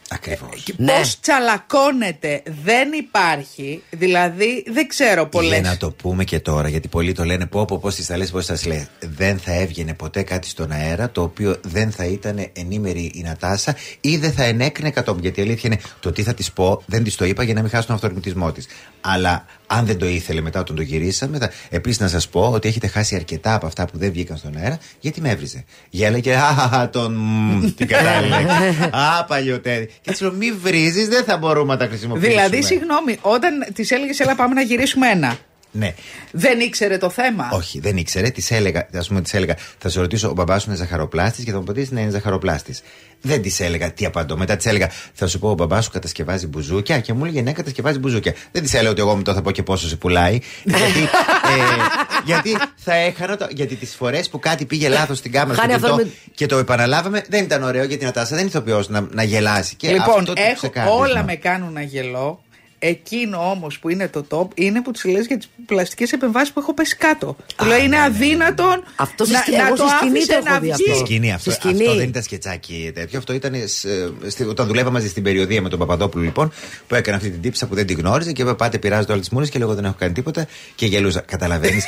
Ακριβώς. 0.09 0.63
και 0.65 0.75
Ναι. 0.77 0.93
πώς 0.93 1.21
τσαλακώνεται 1.21 2.43
δεν 2.65 2.93
υπάρχει. 2.93 3.83
Δηλαδή 3.91 4.65
δεν 4.73 4.87
ξέρω 4.89 5.21
Για 5.21 5.27
πολλές. 5.29 5.61
να 5.61 5.77
το 5.77 5.91
πούμε 5.91 6.25
και 6.25 6.41
τώρα, 6.41 6.69
γιατί 6.69 6.89
πολλοί 6.89 7.13
το 7.13 7.25
λένε 7.25 7.47
πω 7.47 7.65
πω 7.65 7.79
πώς 7.79 7.95
τις 7.95 8.07
θα 8.07 8.17
λες, 8.17 8.31
πώς 8.31 8.45
σας 8.45 8.65
λέει. 8.67 8.89
Δεν 9.01 9.39
θα 9.39 9.53
έβγαινε 9.53 9.95
ποτέ 9.95 10.23
κάτι 10.23 10.49
στον 10.49 10.71
αέρα 10.71 11.11
το 11.11 11.23
οποίο 11.23 11.57
δεν 11.63 11.91
θα 11.91 12.05
ήταν 12.05 12.51
ενήμερη 12.53 13.11
η 13.15 13.23
Νατάσα 13.25 13.77
ή 14.01 14.17
δεν 14.17 14.33
θα 14.33 14.45
ενέκρινε 14.45 14.91
κατόπιν. 14.91 15.23
Γιατί 15.23 15.41
η 15.41 15.43
αλήθεια 15.43 15.71
είναι 15.73 15.81
το 16.01 16.13
τι 16.13 16.23
θα 16.23 16.35
της 16.35 16.53
πω, 16.53 16.83
δεν 16.87 17.05
της 17.05 17.15
το 17.17 17.25
είπα 17.25 17.43
για 17.43 17.55
να 17.55 17.61
μην 17.61 17.71
χάσει 17.71 17.87
τον 17.87 17.95
αυτορμητισμό 17.95 18.53
της. 18.53 18.67
Αλλά 19.01 19.47
Αν 19.71 19.87
δεν 19.87 19.99
το 19.99 20.07
ήθελε 20.07 20.41
μετά 20.41 20.61
όταν 20.61 20.77
το 20.77 20.83
γυρίσαμε. 20.83 21.39
Επίσης 21.69 22.01
να 22.01 22.09
σας 22.09 22.29
πω 22.29 22.51
ότι 22.53 22.69
έχετε 22.69 22.87
χάσει 22.87 23.15
αρκετά 23.15 23.55
από 23.55 23.67
αυτά 23.67 23.85
που 23.85 23.99
δεν 23.99 24.13
βγήκαν 24.13 24.37
στον 24.37 24.57
αέρα 24.57 24.79
γιατί 25.01 25.21
με 25.21 25.31
έβριζε. 25.31 25.65
Γέλεγε, 25.91 26.35
Α, 26.35 26.89
τον. 26.93 27.15
μ, 27.15 27.71
την 27.77 27.87
κατάλληλη 27.87 28.31
λέξη. 28.31 28.83
Α, 29.19 29.25
παλιωτέρι. 29.25 29.87
Και 29.87 30.11
έτσι 30.11 30.23
λέω, 30.23 30.33
μη 30.33 30.53
βρίζεις, 30.53 31.09
δεν 31.09 31.25
θα 31.25 31.37
μπορούμε 31.37 31.73
να 31.73 31.79
τα 31.79 31.87
χρησιμοποιήσουμε. 31.87 32.35
Δηλαδή, 32.35 32.63
συγγνώμη, 32.63 33.19
όταν 33.21 33.67
της 33.75 33.91
έλεγες, 33.91 34.21
Έλα, 34.21 34.35
πάμε 34.35 34.55
να 34.55 34.61
γυρίσουμε 34.63 35.09
ένα. 35.09 35.37
Ναι. 35.73 35.95
Δεν 36.33 36.61
ήξερε 36.61 36.99
το 36.99 37.11
θέμα. 37.11 37.49
Όχι, 37.53 37.81
δεν 37.81 37.97
ήξερε. 37.97 38.31
Τη 38.31 38.55
έλεγα, 38.55 38.89
ας 38.95 39.09
πούμε, 39.09 39.21
της 39.21 39.35
έλεγα, 39.35 39.57
θα 39.79 39.89
σε 39.89 40.01
ρωτήσω, 40.01 40.29
ο 40.29 40.33
μπαμπάς 40.33 40.63
σου 40.63 40.69
είναι 40.71 40.79
ζαχαροπλάστης 40.79 41.45
και 41.45 41.51
θα 41.51 41.57
μου 41.57 41.63
απαντήσει 41.63 41.95
ναι, 41.95 42.01
είναι 42.01 42.11
ζαχαροπλάστης. 42.11 42.83
Δεν 43.21 43.43
τη 43.43 43.55
έλεγα 43.59 43.93
τι 43.93 44.05
απαντώ. 44.07 44.37
Μετά 44.37 44.57
τη 44.57 44.69
έλεγα, 44.69 44.91
θα 45.13 45.27
σου 45.27 45.39
πω, 45.39 45.51
ο 45.51 45.55
μπαμπάς 45.55 45.85
σου 45.85 45.91
κατασκευάζει 45.91 46.47
μπουζούκια 46.47 47.01
και 47.01 47.13
μου 47.13 47.25
έλεγε 47.25 47.43
ναι, 47.43 47.53
κατασκευάζει 47.53 47.99
μπουζούκια. 47.99 48.35
Δεν 48.53 48.63
τη 48.63 48.77
έλεγα 48.77 48.91
ότι 48.91 49.01
εγώ 49.01 49.17
μετά 49.17 49.35
θα 49.35 49.43
πω 49.43 49.51
και 49.51 49.63
πόσο 49.63 49.89
σε 49.89 49.97
πουλάει. 49.97 50.39
γιατί, 50.65 51.01
ε, 51.01 51.83
γιατί 52.25 52.57
θα 52.77 52.95
έχανα. 52.95 53.37
Το, 53.37 53.47
γιατί 53.51 53.75
τις 53.75 53.95
φορές 53.95 54.29
που 54.29 54.39
κάτι 54.39 54.65
πήγε 54.65 54.89
λάθος 54.89 55.19
στην 55.19 55.33
κάμερα 55.33 55.53
στο 55.53 55.61
Χάνει 55.63 55.75
αυτό 55.75 55.87
κινητό 55.87 56.05
με- 56.05 56.31
και 56.35 56.47
το 56.47 56.59
επαναλάβαμε, 56.59 57.25
δεν 57.29 57.45
ήταν 57.45 57.63
ωραίο 57.63 57.85
γιατί 57.85 58.03
η 58.03 58.07
Νατάσα 58.07 58.29
δεν 58.29 58.39
είναι 58.39 58.49
ηθοποιό 58.49 58.85
να, 58.89 59.07
να 59.11 59.23
γελάσει. 59.23 59.75
Και 59.77 59.89
λοιπόν, 59.89 60.21
αυτό 60.21 60.25
το 60.33 60.33
έχω, 60.37 60.55
ξεκάθαρισμα. 60.57 61.05
όλα 61.05 61.23
με 61.25 61.35
κάνουν 61.35 61.73
να 61.73 61.83
γελώ. 61.83 62.43
Εκείνο 62.81 63.51
όμως 63.51 63.79
που 63.79 63.89
είναι 63.89 64.09
το 64.09 64.25
top 64.31 64.49
είναι 64.55 64.83
που 64.83 64.91
τη 64.91 65.11
λες 65.11 65.27
για 65.27 65.37
τις 65.39 65.49
πλαστικές 65.67 66.13
επεμβάσεις 66.13 66.53
που 66.53 66.61
έχω 66.61 66.75
πέσει 66.75 66.97
κάτω. 66.97 67.37
Του 67.57 67.65
λέει 67.65 67.85
είναι 67.85 68.01
αδύνατον 68.03 68.83
Αυτό 68.97 69.25
στη 69.25 69.33
να, 69.33 69.39
σκηνή- 69.41 69.59
να 69.61 69.67
εγώ 69.67 69.77
το 69.77 69.83
στη 69.87 69.97
σκηνή 69.97 70.17
άφησε 70.19 70.33
το 70.33 70.39
έχω 70.39 70.49
να 70.55 70.61
δει 70.61 70.71
βγει. 70.71 70.83
Στη 70.85 70.95
σκηνή 70.99 71.33
αυτό. 71.33 71.51
Στη 71.51 71.61
σκηνή. 71.61 71.83
Αυτό 71.83 71.95
δεν 71.97 72.09
ήταν 72.09 72.23
σκετσάκι 72.23 72.91
τέτοιο. 72.95 73.19
Αυτό 73.19 73.33
ήταν 73.33 73.55
σ- 73.67 73.87
στη- 74.31 74.45
όταν 74.45 74.67
δουλεύα 74.67 74.91
μαζί 74.91 75.09
στην 75.09 75.23
περιοδία 75.23 75.63
με 75.63 75.69
τον 75.69 75.79
Παπαδόπουλο, 75.79 76.25
λοιπόν, 76.25 76.53
που 76.87 76.95
έκανε 76.95 77.17
αυτή 77.17 77.31
την 77.31 77.41
τύψα 77.41 77.67
που 77.67 77.75
δεν 77.75 77.87
τη 77.87 77.93
γνώριζε 77.95 78.33
και 78.33 78.43
είπα 78.43 78.55
πάτε 78.55 78.79
πειράζονται 78.79 79.13
όλες 79.13 79.25
τις 79.25 79.33
μούρες 79.35 79.51
και 79.51 79.59
λέω 79.59 79.75
δεν 79.75 79.85
έχω 79.85 79.95
κάνει 79.99 80.13
τίποτα 80.13 80.47
και 80.75 80.87
γελούσα. 80.87 81.21
Καταλαβαίνεις. 81.21 81.85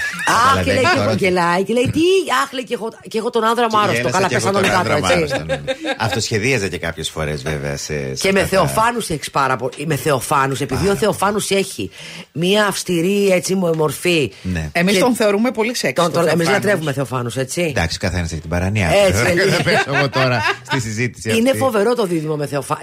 Αχ, 0.56 0.64
και 0.64 0.72
λέει 0.72 0.82
και 0.82 1.00
εγώ 1.00 1.12
γελάει 1.12 1.62
και 1.64 1.72
λέει 1.72 1.90
τι, 1.92 2.00
αχ, 2.44 2.52
λέει 2.52 2.64
και 2.64 2.74
εγώ, 2.74 2.88
και 3.08 3.18
εγώ 3.18 3.30
τον 3.30 3.44
άνδρα 3.44 3.66
μου 3.70 3.78
άρρωστο. 3.78 4.10
Καλά, 4.10 4.28
πέσανε 4.28 4.60
κάτω, 4.68 5.06
έτσι. 5.22 5.42
ναι. 5.46 5.60
Αυτοσχεδίαζα 5.98 6.68
και 6.68 6.78
κάποιες 6.78 7.10
φορές 7.10 7.42
βέβαια. 7.42 7.76
Σε, 7.76 8.14
σε 8.14 8.26
Και 8.26 8.32
με 8.32 8.40
αυτά. 8.40 8.56
Θεοφάνους 8.56 9.08
έχεις 9.10 9.30
πάρα 9.30 9.56
πολύ. 9.56 9.72
Με 9.86 9.96
Θεοφάνους, 9.96 10.60
επειδή 10.60 10.79
ο 10.88 10.94
Θεοφάνους 10.96 11.50
έχει 11.50 11.90
μία 12.32 12.66
αυστηρή 12.66 13.30
έτσι 13.30 13.54
μο- 13.54 13.74
μορφή. 13.74 14.32
Ναι. 14.42 14.68
Εμείς 14.72 14.94
Και- 14.94 15.00
τον 15.00 15.14
θεωρούμε 15.14 15.50
πολύ 15.50 15.74
σεξ. 15.76 16.02
Τον, 16.02 16.12
τον, 16.12 16.12
το 16.12 16.18
εμείς 16.20 16.30
Θεοφάνος. 16.34 16.62
λατρεύουμε 16.64 16.92
Θεοφάνους, 16.92 17.36
έτσι. 17.36 17.62
Εντάξει, 17.62 17.98
καθένας 17.98 18.32
έχει 18.32 18.40
την 18.40 18.50
παρανία. 18.50 18.88
Έτσι, 19.06 19.24
του. 19.24 19.34
λέει. 19.36 19.48
Δεν 19.48 19.62
πέσω 19.62 19.94
εγώ 19.94 20.08
τώρα 20.08 20.40
στη 20.66 20.80
συζήτηση. 20.80 21.36
Είναι 21.36 21.48
αυτή. 21.50 21.60
φοβερό 21.62 21.94
το 21.94 22.06
δίδυμο 22.06 22.36
με 22.36 22.46
Θεοφάνου. 22.46 22.80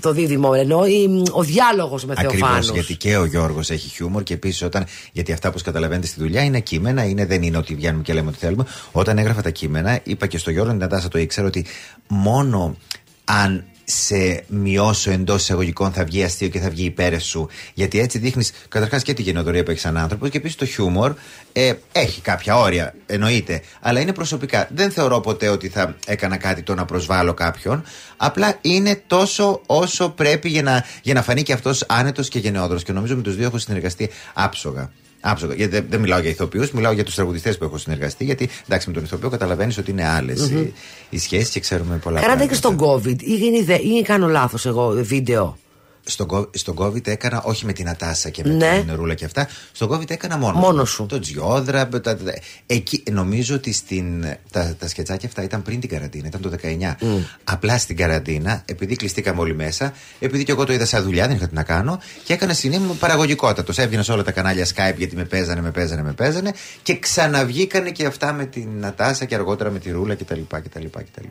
Το 0.00 0.12
δίδυμο, 0.12 0.52
εννοώ 0.56 0.86
η- 0.86 1.22
ο 1.32 1.42
διάλογος 1.42 2.04
με 2.04 2.14
Ακριβώς, 2.16 2.38
Θεοφάνους. 2.38 2.70
γιατί 2.70 2.96
και 2.96 3.16
ο 3.16 3.24
Γιώργος 3.24 3.70
έχει 3.70 3.88
χιούμορ 3.88 4.22
και 4.22 4.34
επίσης 4.34 4.62
όταν. 4.62 4.84
Γιατί 5.12 5.32
αυτά 5.32 5.50
που 5.50 5.58
καταλαβαίνετε 5.64 6.06
στη 6.06 6.20
δουλειά 6.20 6.42
είναι 6.42 6.60
κείμενα, 6.60 7.04
είναι, 7.04 7.26
δεν 7.26 7.42
είναι 7.42 7.56
ότι 7.56 7.74
βγαίνουμε 7.74 8.02
και 8.02 8.12
λέμε 8.12 8.28
ότι 8.28 8.38
θέλουμε. 8.38 8.64
Όταν 8.92 9.18
έγραφα 9.18 9.42
τα 9.42 9.50
κείμενα, 9.50 10.00
είπα 10.02 10.26
και 10.26 10.38
στο 10.38 10.50
Γιώργο, 10.50 10.70
την 10.70 10.80
Νατάσα 10.80 11.08
το 11.08 11.18
ήξερα, 11.18 11.46
ότι 11.46 11.66
μόνο 12.08 12.76
αν 13.24 13.64
σε 13.84 14.44
μειώσω 14.48 15.10
εντός 15.10 15.42
εισαγωγικών 15.42 15.92
θα 15.92 16.04
βγει 16.04 16.22
αστείο 16.24 16.48
και 16.48 16.58
θα 16.60 16.70
βγει 16.70 16.84
υπέρ 16.84 17.20
σου. 17.20 17.48
Γιατί 17.74 18.00
έτσι 18.00 18.18
δείχνεις 18.18 18.52
καταρχάς 18.68 19.02
και 19.02 19.14
τη 19.14 19.22
γενοδορία 19.22 19.62
που 19.62 19.70
έχεις 19.70 19.82
σαν 19.82 19.96
άνθρωπο 19.96 20.28
και 20.28 20.38
επίσης 20.38 20.56
το 20.56 20.66
χιούμορ 20.66 21.14
ε, 21.52 21.72
έχει 21.92 22.20
κάποια 22.20 22.56
όρια, 22.56 22.94
εννοείται. 23.06 23.62
Αλλά 23.80 24.00
είναι 24.00 24.12
προσωπικά. 24.12 24.68
Δεν 24.74 24.90
θεωρώ 24.90 25.20
ποτέ 25.20 25.48
ότι 25.48 25.68
θα 25.68 25.96
έκανα 26.06 26.36
κάτι 26.36 26.62
το 26.62 26.74
να 26.74 26.84
προσβάλλω 26.84 27.34
κάποιον. 27.34 27.84
Απλά 28.16 28.58
είναι 28.60 29.02
τόσο 29.06 29.60
όσο 29.66 30.08
πρέπει 30.08 30.48
για 30.48 30.62
να, 30.62 30.84
για 31.02 31.14
να 31.14 31.22
φανεί 31.22 31.42
και 31.42 31.52
αυτός 31.52 31.84
άνετος 31.88 32.28
και 32.28 32.38
γενναιόδωρος. 32.38 32.82
Και 32.82 32.92
νομίζω 32.92 33.16
με 33.16 33.22
τους 33.22 33.36
δύο 33.36 33.46
έχω 33.46 33.58
συνεργαστεί 33.58 34.10
άψογα. 34.34 34.90
Άψογα. 35.24 35.54
Γιατί 35.54 35.72
δεν, 35.72 35.86
δεν 35.90 36.00
μιλάω 36.00 36.20
για 36.20 36.30
ηθοποιούς, 36.30 36.70
μιλάω 36.70 36.92
για 36.92 37.04
τους 37.04 37.14
τραγουδιστές 37.14 37.58
που 37.58 37.64
έχω 37.64 37.78
συνεργαστεί. 37.78 38.24
Γιατί 38.24 38.48
εντάξει, 38.66 38.88
με 38.88 38.94
τον 38.94 39.04
ηθοποιό 39.04 39.28
καταλαβαίνεις 39.28 39.78
ότι 39.78 39.90
είναι 39.90 40.08
άλλες 40.08 40.48
οι, 40.50 40.72
οι 41.10 41.18
σχέσεις 41.18 41.48
και 41.48 41.60
ξέρουμε 41.60 41.96
πολλά 41.96 42.20
Κάνατε 42.20 42.46
και 42.46 42.58
πράγματα. 42.60 42.84
στον 43.00 43.12
COVID 43.14 43.22
ή, 43.22 43.34
γίνει 43.34 43.62
δε- 43.62 43.74
ή 43.98 44.02
κάνω 44.02 44.28
λάθος 44.28 44.66
εγώ 44.66 44.88
βίντεο. 45.02 45.56
Στον, 46.04 46.26
κο- 46.26 46.50
στον 46.54 46.76
COVID 46.78 47.06
έκανα 47.06 47.42
όχι 47.42 47.66
με 47.66 47.72
την 47.72 47.88
Ατάσα 47.88 48.30
και 48.30 48.42
με 48.44 48.52
Ναι. 48.54 48.82
την 48.86 48.94
Ρούλα 48.94 49.14
και 49.14 49.24
αυτά. 49.24 49.48
Στον 49.72 49.88
COVID 49.92 50.10
έκανα 50.10 50.36
μόνο. 50.38 50.58
Μόνος 50.58 50.90
σου. 50.90 51.06
Το 51.06 51.18
Τζιόδρα. 51.18 51.88
τα- 51.88 52.00
τα- 52.00 52.16
τα- 52.16 52.34
εκεί, 52.66 53.02
νομίζω 53.10 53.54
ότι 53.54 53.72
στην, 53.72 54.24
τα, 54.50 54.74
τα 54.78 54.88
σκετσάκια 54.88 55.28
αυτά 55.28 55.42
ήταν 55.42 55.62
πριν 55.62 55.80
την 55.80 55.88
καραντίνα, 55.88 56.26
ήταν 56.26 56.40
το 56.40 56.48
19. 56.48 56.96
Απλά 57.44 57.78
στην 57.78 57.96
καραντίνα, 57.96 58.62
επειδή 58.64 58.96
κλειστήκαμε 58.96 59.40
όλοι 59.40 59.54
μέσα, 59.54 59.92
επειδή 60.18 60.44
και 60.44 60.52
εγώ 60.52 60.64
το 60.64 60.72
είδα 60.72 60.84
σαν 60.86 61.02
δουλειά, 61.02 61.26
δεν 61.26 61.36
είχα 61.36 61.48
τι 61.48 61.54
να 61.54 61.62
κάνω, 61.62 62.00
και 62.24 62.32
έκανα 62.32 62.54
συνήθω 62.54 62.92
παραγωγικότατος. 62.92 63.78
Έβγαινα 63.78 64.02
σε 64.02 64.12
όλα 64.12 64.22
τα 64.22 64.32
κανάλια 64.32 64.66
Skype 64.66 64.94
γιατί 64.96 65.16
με 65.16 65.24
παίζανε, 65.24 65.60
με 65.60 65.70
παίζανε, 65.70 66.02
με 66.02 66.12
παίζανε 66.12 66.52
και 66.82 66.98
ξαναβγήκανε 66.98 67.90
και 67.90 68.06
αυτά 68.06 68.32
με 68.32 68.44
την 68.44 68.86
Ατάσα 68.86 69.24
και 69.24 69.34
αργότερα 69.34 69.70
με 69.70 69.78
τη 69.78 69.90
Ρούλα 69.90 70.14
κτλ. 70.14 70.40
κτλ, 70.48 70.84
κτλ. 70.90 71.26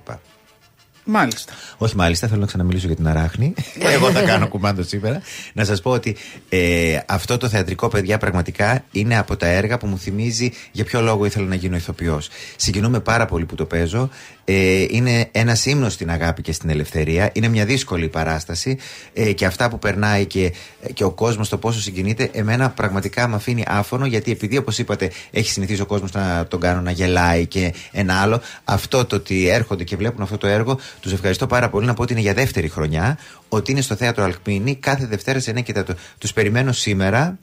Μάλιστα. 1.03 1.53
Όχι, 1.77 1.95
μάλιστα, 1.95 2.27
θέλω 2.27 2.39
να 2.39 2.45
ξαναμιλήσω 2.45 2.87
για 2.87 2.95
την 2.95 3.07
Αράχνη. 3.07 3.53
Εγώ 3.93 4.11
θα 4.11 4.21
κάνω 4.21 4.47
κουμάντο 4.47 4.83
σήμερα. 4.83 5.21
Να 5.53 5.65
σας 5.65 5.81
πω 5.81 5.91
ότι 5.91 6.15
ε, 6.49 6.99
αυτό 7.05 7.37
το 7.37 7.49
θεατρικό, 7.49 7.87
παιδιά, 7.87 8.17
πραγματικά 8.17 8.83
είναι 8.91 9.17
από 9.17 9.35
τα 9.35 9.47
έργα 9.47 9.77
που 9.77 9.87
μου 9.87 9.97
θυμίζει 9.97 10.51
για 10.71 10.83
ποιο 10.83 11.01
λόγο 11.01 11.25
ήθελα 11.25 11.45
να 11.45 11.55
γίνω 11.55 11.75
ηθοποιός. 11.75 12.29
Συγκινούμε 12.55 12.99
πάρα 12.99 13.25
πολύ 13.25 13.45
που 13.45 13.55
το 13.55 13.65
παίζω. 13.65 14.09
Ε, 14.45 14.85
είναι 14.89 15.29
ένα 15.31 15.57
ύμνο 15.63 15.89
στην 15.89 16.11
αγάπη 16.11 16.41
και 16.41 16.51
στην 16.51 16.69
ελευθερία. 16.69 17.29
Είναι 17.33 17.47
μια 17.47 17.65
δύσκολη 17.65 18.07
παράσταση 18.07 18.77
ε, 19.13 19.31
και 19.31 19.45
αυτά 19.45 19.69
που 19.69 19.79
περνάει 19.79 20.25
και, 20.25 20.53
και 20.93 21.03
ο 21.03 21.11
κόσμος 21.11 21.49
το 21.49 21.57
πόσο 21.57 21.79
συγκινείται, 21.79 22.29
εμένα 22.33 22.69
πραγματικά 22.69 23.27
με 23.27 23.35
αφήνει 23.35 23.63
άφωνο 23.67 24.05
γιατί 24.05 24.31
επειδή, 24.31 24.57
όπως 24.57 24.77
είπατε, 24.77 25.11
έχει 25.31 25.51
συνηθίσει 25.51 25.81
ο 25.81 25.85
κόσμος 25.85 26.11
να 26.11 26.45
τον 26.47 26.59
κάνω 26.59 26.81
να 26.81 26.91
γελάει 26.91 27.45
και 27.45 27.73
ένα 27.91 28.21
άλλο, 28.21 28.41
αυτό 28.63 29.05
το 29.05 29.15
ότι 29.15 29.47
έρχονται 29.47 29.83
και 29.83 29.95
βλέπουν 29.95 30.21
αυτό 30.21 30.37
το 30.37 30.47
έργο, 30.47 30.79
τους 30.99 31.13
ευχαριστώ 31.13 31.47
πάρα 31.47 31.69
πολύ. 31.69 31.85
Να 31.85 31.93
πω 31.93 32.01
ότι 32.01 32.11
είναι 32.13 32.21
για 32.21 32.33
δεύτερη 32.33 32.69
χρονιά, 32.69 33.17
ότι 33.49 33.71
είναι 33.71 33.81
στο 33.81 33.95
θέατρο 33.95 34.23
Αλκμίνη 34.23 34.75
κάθε 34.75 35.05
Δευτέρα 35.05 35.39
σε 35.39 35.51
9 35.51 35.61
και 35.63 35.73
4. 35.73 35.83
Τους 36.17 36.33
περιμένω 36.33 36.71
σήμερα. 36.71 37.37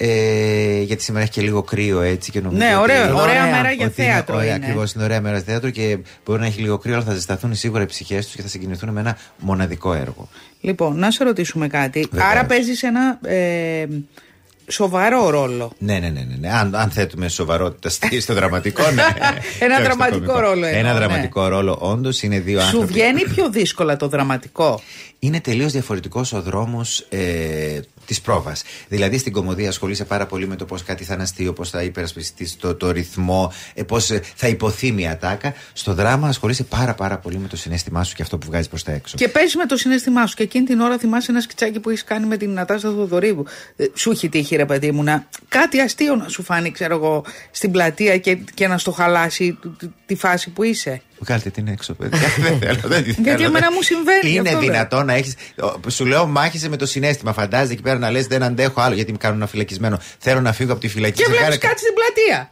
Ε, 0.00 0.80
γιατί 0.80 1.02
σήμερα 1.02 1.22
έχει 1.24 1.32
και 1.32 1.40
λίγο 1.40 1.62
κρύο 1.62 2.00
έτσι 2.00 2.30
και 2.30 2.40
νομίζω 2.40 2.62
Ναι, 2.64 2.72
ότι- 2.76 2.82
ωραία, 2.82 3.04
ωραία 3.14 3.22
ωραία 3.22 3.44
μέρα 3.44 3.70
για 3.72 3.86
ότι 3.86 4.02
είναι 4.02 4.10
θέατρο 4.10 4.36
ωραία, 4.36 4.54
είναι. 4.54 4.64
Ακριβώς, 4.64 4.92
είναι 4.92 5.04
ωραία 5.04 5.20
μέρα 5.20 5.40
θέατρο 5.40 5.70
και 5.70 5.98
μπορεί 6.24 6.40
να 6.40 6.46
έχει 6.46 6.60
λίγο 6.60 6.78
κρύο, 6.78 6.94
αλλά 6.94 7.04
θα 7.04 7.12
ζεσταθούν 7.14 7.54
σίγουρα 7.54 7.82
οι 7.82 7.86
ψυχές 7.86 8.26
τους 8.26 8.34
και 8.34 8.42
θα 8.42 8.48
συγκινηθούν 8.48 8.88
με 8.90 9.00
ένα 9.00 9.16
μοναδικό 9.38 9.92
έργο. 9.94 10.28
Λοιπόν, 10.60 10.98
να 10.98 11.10
σε 11.10 11.24
ρωτήσουμε 11.24 11.66
κάτι. 11.68 12.08
Βεβαίως. 12.10 12.30
Άρα 12.30 12.44
παίζεις 12.44 12.82
ένα 12.82 13.18
ε, 13.22 13.86
σοβαρό 14.68 15.30
ρόλο. 15.30 15.72
Ναι, 15.78 15.98
ναι, 15.98 16.08
ναι. 16.08 16.20
ναι, 16.28 16.36
ναι. 16.40 16.50
Αν, 16.52 16.74
αν 16.74 16.90
θέτουμε 16.90 17.28
σοβαρότητα 17.28 17.88
στη- 17.88 18.20
στο 18.20 18.34
δραματικό, 18.34 18.90
ναι. 18.90 19.02
Ένα 19.60 19.74
Όχι 19.74 19.74
στο 19.74 19.82
δραματικό 19.82 20.18
κωμικό. 20.18 20.40
ρόλο 20.40 20.66
εννοώ, 20.66 20.78
Ένα 20.80 20.92
ναι. 20.92 20.98
δραματικό 20.98 21.48
ρόλο, 21.48 21.76
όντως 21.80 22.22
είναι 22.22 22.38
δύο 22.40 22.60
Σου 22.60 22.64
άνθρωποι. 22.66 22.92
βγαίνει 22.92 23.24
πιο 23.24 23.50
δύσκολα 23.50 23.96
το 23.96 24.08
δραματικό; 24.08 24.80
Είναι 25.18 25.40
τελείως 25.40 25.72
διαφορετικός 25.72 26.32
ο 26.32 26.42
δρόμος 26.42 27.06
ε, 27.08 27.80
της 28.08 28.20
πρόβας. 28.20 28.62
Δηλαδή 28.88 29.18
στην 29.18 29.32
κομμωδία 29.32 29.68
ασχολείσαι 29.68 30.04
πάρα 30.04 30.26
πολύ 30.26 30.46
με 30.46 30.56
το 30.56 30.64
πώς 30.64 30.82
κάτι 30.82 31.04
θα 31.04 31.14
είναι 31.14 31.22
αστείο, 31.22 31.52
πώ 31.52 31.64
θα 31.64 31.82
υπερασπιστείς 31.82 32.56
το, 32.56 32.74
το 32.74 32.90
ρυθμό, 32.90 33.52
ε, 33.74 33.82
πώς 33.82 34.06
θα 34.34 34.48
υποθεί 34.48 34.92
μια 34.92 35.10
ατάκα. 35.10 35.54
Στο 35.72 35.94
δράμα 35.94 36.28
ασχολείσαι 36.28 36.64
πάρα, 36.64 36.94
πάρα 36.94 37.18
πολύ 37.18 37.38
με 37.38 37.48
το 37.48 37.56
συνέστημά 37.56 38.04
σου 38.04 38.14
και 38.14 38.22
αυτό 38.22 38.38
που 38.38 38.46
βγάζει 38.46 38.68
προς 38.68 38.82
τα 38.82 38.92
έξω. 38.92 39.16
Και 39.16 39.28
παίζει 39.28 39.56
με 39.56 39.66
το 39.66 39.76
συνέστημά 39.76 40.26
σου. 40.26 40.34
Και 40.34 40.42
εκείνη 40.42 40.64
την 40.64 40.80
ώρα 40.80 40.98
θυμάσαι 40.98 41.30
ένα 41.30 41.40
σκιτσάκι 41.40 41.80
που 41.80 41.90
έχεις 41.90 42.04
κάνει 42.04 42.26
με 42.26 42.36
την 42.36 42.50
Νατάσα 42.52 42.90
Θοδωρίδου. 42.90 43.46
Ε, 43.76 43.84
Σου 43.94 44.10
έχει 44.10 44.28
τύχει, 44.28 44.56
ρε 44.56 44.64
παιδί 44.64 44.90
μου, 44.92 45.02
να 45.02 45.28
κάτι 45.48 45.80
αστείο 45.80 46.14
να 46.16 46.28
σου 46.28 46.42
φάνει, 46.42 46.70
ξέρω 46.70 46.94
εγώ, 46.94 47.24
στην 47.50 47.70
πλατεία 47.70 48.18
και, 48.18 48.34
και 48.54 48.66
να 48.68 48.78
στο 48.78 48.90
χαλάσει 48.92 49.58
τη- 49.62 49.68
τη- 49.68 49.92
τη 50.06 50.14
φάση 50.14 50.50
που 50.50 50.62
είσαι; 50.62 51.02
Βγάλτε 51.20 51.50
την 51.50 51.68
έξω, 51.68 51.92
παιδιά. 51.94 52.18
δεν 52.44 52.58
θέλω, 52.58 52.80
δεν 52.84 53.02
τη 53.04 53.10
Γιατί 53.10 53.30
θέλω. 53.30 53.44
εμένα 53.44 53.72
μου 53.72 53.82
συμβαίνει, 53.82 54.20
γι' 54.30 54.36
Είναι 54.36 54.48
αυτό 54.48 54.60
λέω. 54.60 54.70
δυνατόν 54.70 55.06
να 55.06 55.14
έχει. 55.14 55.34
Σου 55.88 56.04
λέω, 56.06 56.26
μάχεσαι 56.26 56.68
με 56.68 56.76
το 56.76 56.86
συνέστημα. 56.86 57.32
Φαντάζεσαι 57.32 57.72
εκεί 57.72 57.82
πέρα 57.82 57.98
να 57.98 58.10
λες: 58.10 58.26
Δεν 58.26 58.42
αντέχω 58.42 58.80
άλλο 58.80 58.94
γιατί 58.94 59.12
με 59.12 59.18
κάνουν 59.18 59.36
ένα 59.36 59.46
φυλακισμένο. 59.46 59.98
Θέλω 60.18 60.40
να 60.40 60.52
φύγω 60.52 60.72
από 60.72 60.80
τη 60.80 60.88
φυλακή. 60.88 61.12
Και 61.16 61.22
Σε 61.24 61.28
βλέπεις 61.30 61.46
κάνε- 61.46 61.60
κάτι 61.60 61.80
στην 61.80 61.92
πλατεία. 61.94 62.50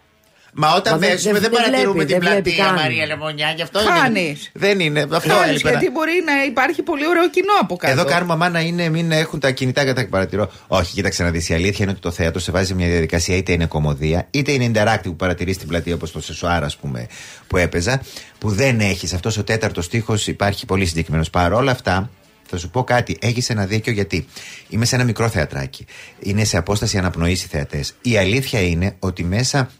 Μα 0.59 0.75
όταν 0.75 0.92
Μα 0.92 0.99
δεν- 0.99 1.11
πέσουμε 1.11 1.33
δεν, 1.33 1.40
δεν 1.42 1.51
παρατηρούμε 1.51 1.92
βλέπει, 1.92 2.12
την 2.12 2.21
δεν 2.21 2.29
βλέπει 2.29 2.42
πλατεία, 2.42 2.64
καν. 2.64 2.75
Μαρία 2.75 3.07
Λεμονιά. 3.07 3.53
Γι' 3.57 3.62
αυτό 3.62 3.79
Χάνεις. 3.79 4.21
είναι. 4.23 4.37
Δεν 4.53 4.81
είναι. 4.81 5.01
Αυτό 5.01 5.19
Χάνεις, 5.33 5.49
έλειπε 5.49 5.64
να- 5.64 5.71
γιατί 5.71 5.90
μπορεί 5.90 6.12
να 6.27 6.45
υπάρχει 6.45 6.83
πολύ 6.83 7.09
ωραίο 7.09 7.31
κοινό 7.31 7.53
από 7.61 7.77
κάτω. 7.77 7.92
Εδώ 7.92 8.05
κάνουμε 8.05 8.33
αμά 8.33 8.49
να 8.49 8.61
είναι, 8.61 8.88
μην 8.88 9.12
έχουν 9.12 9.40
τα 9.40 9.51
κινητά 9.51 9.85
κατά 9.85 10.03
τα 10.03 10.09
παρατηρώ. 10.09 10.51
Όχι, 10.66 10.92
κοίταξε 10.95 11.23
να 11.23 11.31
δεις. 11.31 11.49
Η 11.49 11.55
αλήθεια 11.55 11.79
είναι 11.81 11.90
ότι 11.90 12.01
το 12.01 12.11
θέατρο 12.11 12.40
σε 12.40 12.51
βάζει 12.53 12.66
σε 12.66 12.75
μια 12.75 12.87
διαδικασία 12.88 13.37
είτε 13.37 13.53
είναι 13.53 13.66
κομμωδία, 13.66 14.27
είτε 14.31 14.53
είναι 14.53 14.71
interactive 14.75 15.01
που 15.03 15.16
παρατηρείς 15.16 15.55
στην 15.57 15.69
πλατεία 15.69 15.95
όπως 15.95 16.12
το 16.12 16.21
Σεσουάρ, 16.21 16.64
ας 16.64 16.77
πούμε, 16.77 17.07
που 17.47 17.57
έπαιζα, 17.57 18.03
που 18.38 18.51
δεν 18.51 18.81
έχεις. 18.81 19.12
Αυτός 19.12 19.37
ο 19.38 19.45
τέταρτος 19.45 19.88
τείχο 19.88 20.14
υπάρχει 20.27 20.66
πολύ 20.66 20.87
συγκεκριμένος. 20.87 21.31
Παρ' 21.31 21.53
όλα 21.53 21.71
αυτά, 21.71 22.11
θα 22.47 22.57
σου 22.59 22.71
πω 22.71 22.85
κάτι. 22.85 23.16
Έχεις 23.21 23.51
ένα 23.51 23.66
δίκιο 23.66 23.92
γιατί 23.92 24.27
είμαι 24.69 24.85
σε 24.85 24.95
ένα 24.95 25.05
μικρό 25.05 25.29
θεατράκι. 25.29 25.85
Είναι 26.19 26.45
σε 26.45 26.57
απόσταση 26.57 26.99
αναπνοής 26.99 27.45
οι 27.45 27.47
θεατές. 27.47 27.95
Η 28.03 28.16
αλήθεια 28.16 28.61
είναι 28.61 28.95
ότι 28.99 29.25
μέσα 29.25 29.71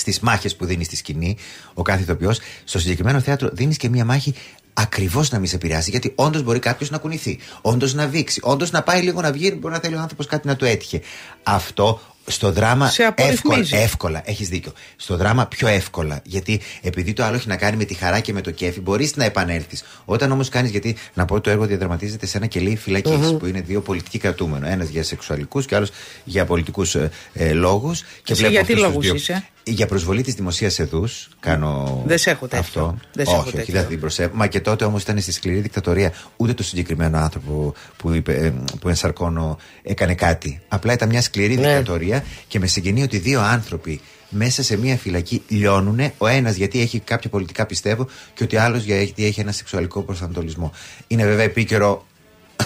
στις 0.00 0.20
μάχες 0.20 0.56
που 0.56 0.64
δίνεις 0.64 0.86
στη 0.86 0.96
σκηνή 0.96 1.36
ο 1.74 1.82
κάθε 1.82 2.02
ηθοποιός, 2.02 2.38
στο 2.64 2.78
συγκεκριμένο 2.78 3.20
θέατρο 3.20 3.48
δίνεις 3.52 3.76
και 3.76 3.88
μία 3.88 4.04
μάχη 4.04 4.34
ακριβώς 4.72 5.30
να 5.30 5.38
μην 5.38 5.48
σε 5.48 5.54
επηρεάσει. 5.54 5.90
Γιατί 5.90 6.12
όντως 6.14 6.42
μπορεί 6.42 6.58
κάποιος 6.58 6.90
να 6.90 6.98
κουνηθεί, 6.98 7.38
όντως 7.60 7.94
να 7.94 8.06
βήξει, 8.06 8.40
όντως 8.42 8.70
να 8.70 8.82
πάει 8.82 9.02
λίγο 9.02 9.20
να 9.20 9.32
βγει, 9.32 9.56
μπορεί 9.60 9.74
να 9.74 9.80
θέλει 9.80 9.94
ο 9.94 10.00
άνθρωπος 10.00 10.26
κάτι 10.26 10.46
να 10.46 10.56
του 10.56 10.64
έτυχε. 10.64 11.00
Αυτό 11.42 12.00
στο 12.26 12.52
δράμα 12.52 12.88
Σε 12.88 13.02
εύκολα, 13.02 13.28
απορριθμίζει. 13.28 13.76
εύκολα, 13.76 14.22
έχεις 14.24 14.48
δίκιο. 14.48 14.72
Στο 14.96 15.16
δράμα 15.16 15.46
πιο 15.46 15.68
εύκολα. 15.68 16.20
Γιατί 16.24 16.60
επειδή 16.82 17.12
το 17.12 17.24
άλλο 17.24 17.36
έχει 17.36 17.48
να 17.48 17.56
κάνει 17.56 17.76
με 17.76 17.84
τη 17.84 17.94
χαρά 17.94 18.20
και 18.20 18.32
με 18.32 18.40
το 18.40 18.50
κέφι, 18.50 18.80
μπορείς 18.80 19.16
να 19.16 19.24
επανέλθεις. 19.24 19.84
Όταν 20.04 20.32
όμως 20.32 20.48
κάνεις, 20.48 20.70
γιατί 20.70 20.96
να 21.14 21.24
πω 21.24 21.34
ότι 21.34 21.42
το 21.42 21.50
έργο 21.50 21.66
διαδραματίζεται 21.66 22.26
σε 22.26 22.36
ένα 22.36 22.46
κελί 22.46 22.76
φυλακής, 22.76 23.36
που 23.38 23.46
είναι 23.46 23.60
δύο 23.60 23.80
πολιτικοί 23.80 24.18
κρατούμενοι. 24.18 24.68
Ένας 24.68 24.88
για 24.88 25.02
σεξουαλικούς 25.04 25.66
και 25.66 25.74
άλλος 25.74 25.90
για 26.24 26.44
πολιτικούς 26.44 26.94
ε, 26.94 27.10
ε, 27.32 27.52
λόγους. 27.52 28.00
Και 28.22 28.32
Εσύ 28.32 28.40
βλέπω 28.44 28.50
για 28.50 28.64
τι 28.64 28.72
αυτούς 28.72 28.74
τους 28.74 28.84
λόγους 28.92 29.04
δύο. 29.04 29.14
είσαι; 29.14 29.48
Για 29.70 29.86
προσβολή 29.86 30.22
της 30.22 30.34
δημοσίας 30.34 30.78
εδού 30.78 31.08
κάνω. 31.40 32.02
Δεν 32.06 32.18
σε 32.18 32.30
έχω 32.30 32.46
τέτοιο. 32.46 32.58
Αυτό. 32.60 32.96
Δεν 33.12 33.26
σε 33.26 33.30
έχω 33.32 33.40
όχι, 33.40 33.48
όχι, 33.48 33.56
τέτοιο. 33.56 33.72
δεν 33.74 33.82
θα 33.82 33.88
την 33.88 34.00
προσέχω. 34.00 34.30
Μα 34.34 34.46
και 34.46 34.60
τότε 34.60 34.84
όμως 34.84 35.02
ήταν 35.02 35.20
στη 35.20 35.32
σκληρή 35.32 35.60
δικτατορία. 35.60 36.12
Ούτε 36.36 36.54
το 36.54 36.62
συγκεκριμένο 36.62 37.18
άνθρωπο 37.18 37.74
που, 37.96 38.12
είπε, 38.14 38.32
ε, 38.32 38.52
που 38.80 38.88
ενσαρκώνω 38.88 39.58
έκανε 39.82 40.14
κάτι. 40.14 40.60
Απλά 40.68 40.92
ήταν 40.92 41.08
μια 41.08 41.22
σκληρή 41.22 41.54
Ναι. 41.56 41.66
δικτατορία 41.66 42.24
και 42.48 42.58
με 42.58 42.66
συγκινεί 42.66 43.02
ότι 43.02 43.18
δύο 43.18 43.40
άνθρωποι 43.40 44.00
μέσα 44.28 44.62
σε 44.62 44.76
μια 44.76 44.96
φυλακή 44.96 45.42
λιώνουν. 45.48 46.00
Ο 46.18 46.26
ένας 46.26 46.54
γιατί 46.54 46.80
έχει 46.80 46.98
κάποια 46.98 47.30
πολιτικά 47.30 47.66
πιστεύω 47.66 48.06
και 48.34 48.44
ότι 48.44 48.56
άλλος 48.56 48.82
γιατί 48.82 49.24
έχει 49.24 49.40
ένα 49.40 49.52
σεξουαλικό 49.52 50.02
προσανατολισμό. 50.02 50.72
Είναι 51.06 51.24
βέβαια 51.24 51.44
επίκαιρο. 51.44 52.04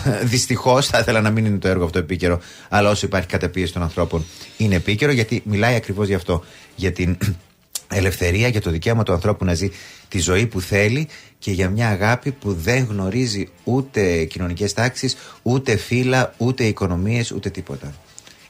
Δυστυχώς 0.33 0.87
θα 0.87 0.98
ήθελα 0.98 1.20
να 1.20 1.30
μην 1.30 1.44
είναι 1.44 1.59
το 1.59 1.68
έργο 1.68 1.85
αυτό 1.85 1.98
επίκαιρο, 1.98 2.40
αλλά 2.68 2.90
όσο 2.90 3.07
υπάρχει 3.07 3.28
καταπίεση 3.28 3.72
των 3.72 3.83
ανθρώπων 3.83 4.24
είναι 4.57 4.74
επίκαιρο 4.74 5.12
γιατί 5.12 5.42
μιλάει 5.44 5.74
ακριβώς 5.74 6.07
γι' 6.07 6.14
αυτό. 6.14 6.44
Για 6.76 6.92
την 6.92 7.18
ελευθερία, 8.00 8.48
για 8.48 8.61
το 8.61 8.70
δικαίωμα 8.70 9.02
του 9.02 9.12
ανθρώπου 9.12 9.44
να 9.44 9.54
ζει 9.54 9.70
τη 10.09 10.18
ζωή 10.18 10.46
που 10.46 10.61
θέλει 10.61 11.09
και 11.38 11.50
για 11.50 11.70
μια 11.70 11.88
αγάπη 11.88 12.30
που 12.30 12.54
δεν 12.54 12.85
γνωρίζει 12.85 13.48
ούτε 13.64 14.24
κοινωνικές 14.24 14.72
τάξεις, 14.72 15.16
ούτε 15.42 15.76
φύλλα, 15.76 16.35
ούτε 16.37 16.64
οικονομίες, 16.64 17.30
ούτε 17.30 17.50
τίποτα. 17.50 17.94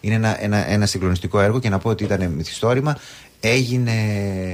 Είναι 0.00 0.14
ένα, 0.14 0.42
ένα, 0.42 0.70
ένα 0.70 0.86
συγκλονιστικό 0.86 1.40
έργο 1.40 1.60
και 1.60 1.68
να 1.68 1.78
πω 1.78 1.88
ότι 1.88 2.04
ήταν 2.04 2.30
μυθιστόρημα, 2.30 2.98
έγινε 3.48 3.92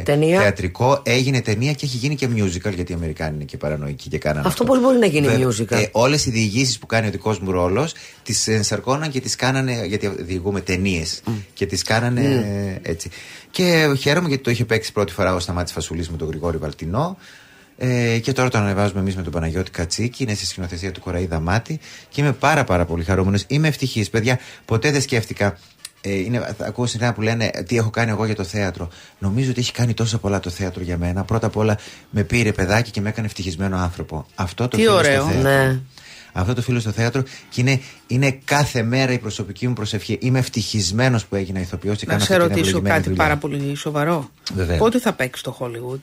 Ταινία; 0.05 0.41
θεατρικό, 0.41 1.03
έγινε 1.05 1.41
ταινία 1.41 1.73
και 1.73 1.85
έχει 1.87 1.97
γίνει 1.97 2.15
και 2.15 2.29
musical 2.37 2.75
γιατί 2.75 2.93
οι 2.93 2.95
Αμερικάνοι 2.95 3.35
είναι 3.35 3.45
και 3.45 3.57
παρανοϊκοί 3.57 4.09
και 4.09 4.19
κάνανε 4.19 4.47
Αυτό 4.49 4.65
πώς 4.65 4.81
μπορεί 4.81 4.99
να 4.99 5.07
γίνει 5.07 5.27
Βε- 5.29 5.47
musical? 5.47 5.77
Ε, 5.79 5.87
Όλες 5.93 6.27
οι 6.27 6.31
διηγήσεις 6.31 6.79
που 6.79 6.87
κάνει 6.87 7.07
ο 7.07 7.11
δικός 7.11 7.39
μου 7.39 7.51
ρόλος 7.51 7.95
τις 8.23 8.49
ενσαρκώναν 8.49 9.11
και 9.11 9.21
τις 9.21 9.37
κάνανε. 9.37 9.85
Γιατί 9.87 10.09
διηγούμε 10.19 10.61
ταινίες. 10.61 11.23
Και 11.53 11.67
τις 11.67 11.83
κάνανε 11.83 12.21
ε, 12.83 12.91
έτσι. 12.91 13.11
Και 13.51 13.95
χαίρομαι 13.99 14.29
γιατί 14.29 14.43
το 14.43 14.51
είχε 14.51 14.65
παίξει 14.65 14.93
πρώτη 14.93 15.13
φορά 15.13 15.35
ο 15.35 15.39
Σταμάτης 15.39 15.73
Φασουλής 15.73 16.11
με 16.11 16.17
τον 16.17 16.29
Γρηγόρη 16.29 16.57
Βαλτινό. 16.57 17.17
Ε, 17.83 18.19
και 18.19 18.33
τώρα 18.33 18.49
το 18.49 18.59
ανεβάζουμε 18.59 19.01
εμείς 19.01 19.17
με 19.17 19.23
τον 19.23 19.33
Παναγιώτη 19.33 19.71
Κατσίκη. 19.71 20.23
Είναι 20.23 20.35
στη 20.35 20.47
σκηνοθεσία 20.47 20.93
του 20.93 21.01
Κοραίδα 21.01 21.41
Μάτι. 21.41 21.81
Και 22.09 22.21
είμαι 22.21 22.33
πάρα 22.33 22.65
πάρα 22.65 22.85
πολύ 22.85 23.05
χαρούμενος. 23.05 23.45
Είμαι 23.47 23.69
ευτυχής. 23.69 24.11
Παιδιά, 24.11 24.39
ποτέ 24.65 24.91
δεν 24.91 25.01
σκέφτηκα. 25.01 25.59
Ε, 26.03 26.13
είναι, 26.19 26.55
θα 26.59 26.67
ακούω 26.67 26.87
συχνά 26.87 27.13
που 27.13 27.21
λένε 27.23 27.51
τι 27.67 27.77
έχω 27.77 27.91
κάνει 27.91 28.11
εγώ 28.11 28.25
για 28.25 28.35
το 28.35 28.45
θέατρο. 28.45 28.89
Νομίζω 29.19 29.51
ότι 29.51 29.61
έχει 29.61 29.73
κάνει 29.73 29.95
τόσο 29.95 30.19
πολλά 30.19 30.41
το 30.41 30.51
θέατρο 30.51 30.83
για 30.83 30.97
μένα. 30.99 31.25
Πρώτα 31.25 31.47
απ' 31.47 31.57
όλα 31.57 31.79
με 32.11 32.23
πήρε 32.23 32.53
παιδάκι 32.53 32.91
και 32.91 33.01
με 33.01 33.09
έκανε 33.09 33.27
ευτυχισμένο 33.27 33.77
άνθρωπο. 33.77 34.27
Αυτό 34.35 34.69
το 34.69 34.77
Τι 34.77 34.83
φίλο 34.83 34.95
ωραίο. 34.95 35.21
στο 35.23 35.31
θέατρο. 35.31 35.51
Ναι. 35.51 35.81
Αυτό 36.33 36.55
το 36.55 36.63
φίλο 36.63 36.81
στο 36.81 36.91
θέατρο 36.91 37.23
και 37.51 37.61
είναι, 37.61 37.81
είναι 38.07 38.31
κάθε 38.45 38.83
μέρα 38.83 39.13
η 39.13 39.19
προσωπική 39.19 39.69
μου 39.69 39.73
προσευχή. 39.73 40.19
Είμαι 40.21 40.39
ευτυχισμένος 40.39 41.27
που 41.27 41.35
έγινα 41.37 41.61
ηθοποιός 41.61 41.99
και 41.99 42.07
Να 42.07 42.13
κάνω 42.13 42.25
σε 42.25 42.33
αυτή 42.33 42.45
την 42.47 42.55
ρωτήσω 42.55 42.69
ευλογημένη 42.77 42.95
κάτι 42.97 43.09
δουλειά. 43.09 43.23
πάρα 43.25 43.37
πολύ 43.37 43.75
σοβαρό. 43.77 44.31
Βεβαίως. 44.55 44.79
Πότε 44.79 44.99
θα 44.99 45.13
παίξεις 45.13 45.41
στο 45.41 45.57
Hollywood; 45.61 45.99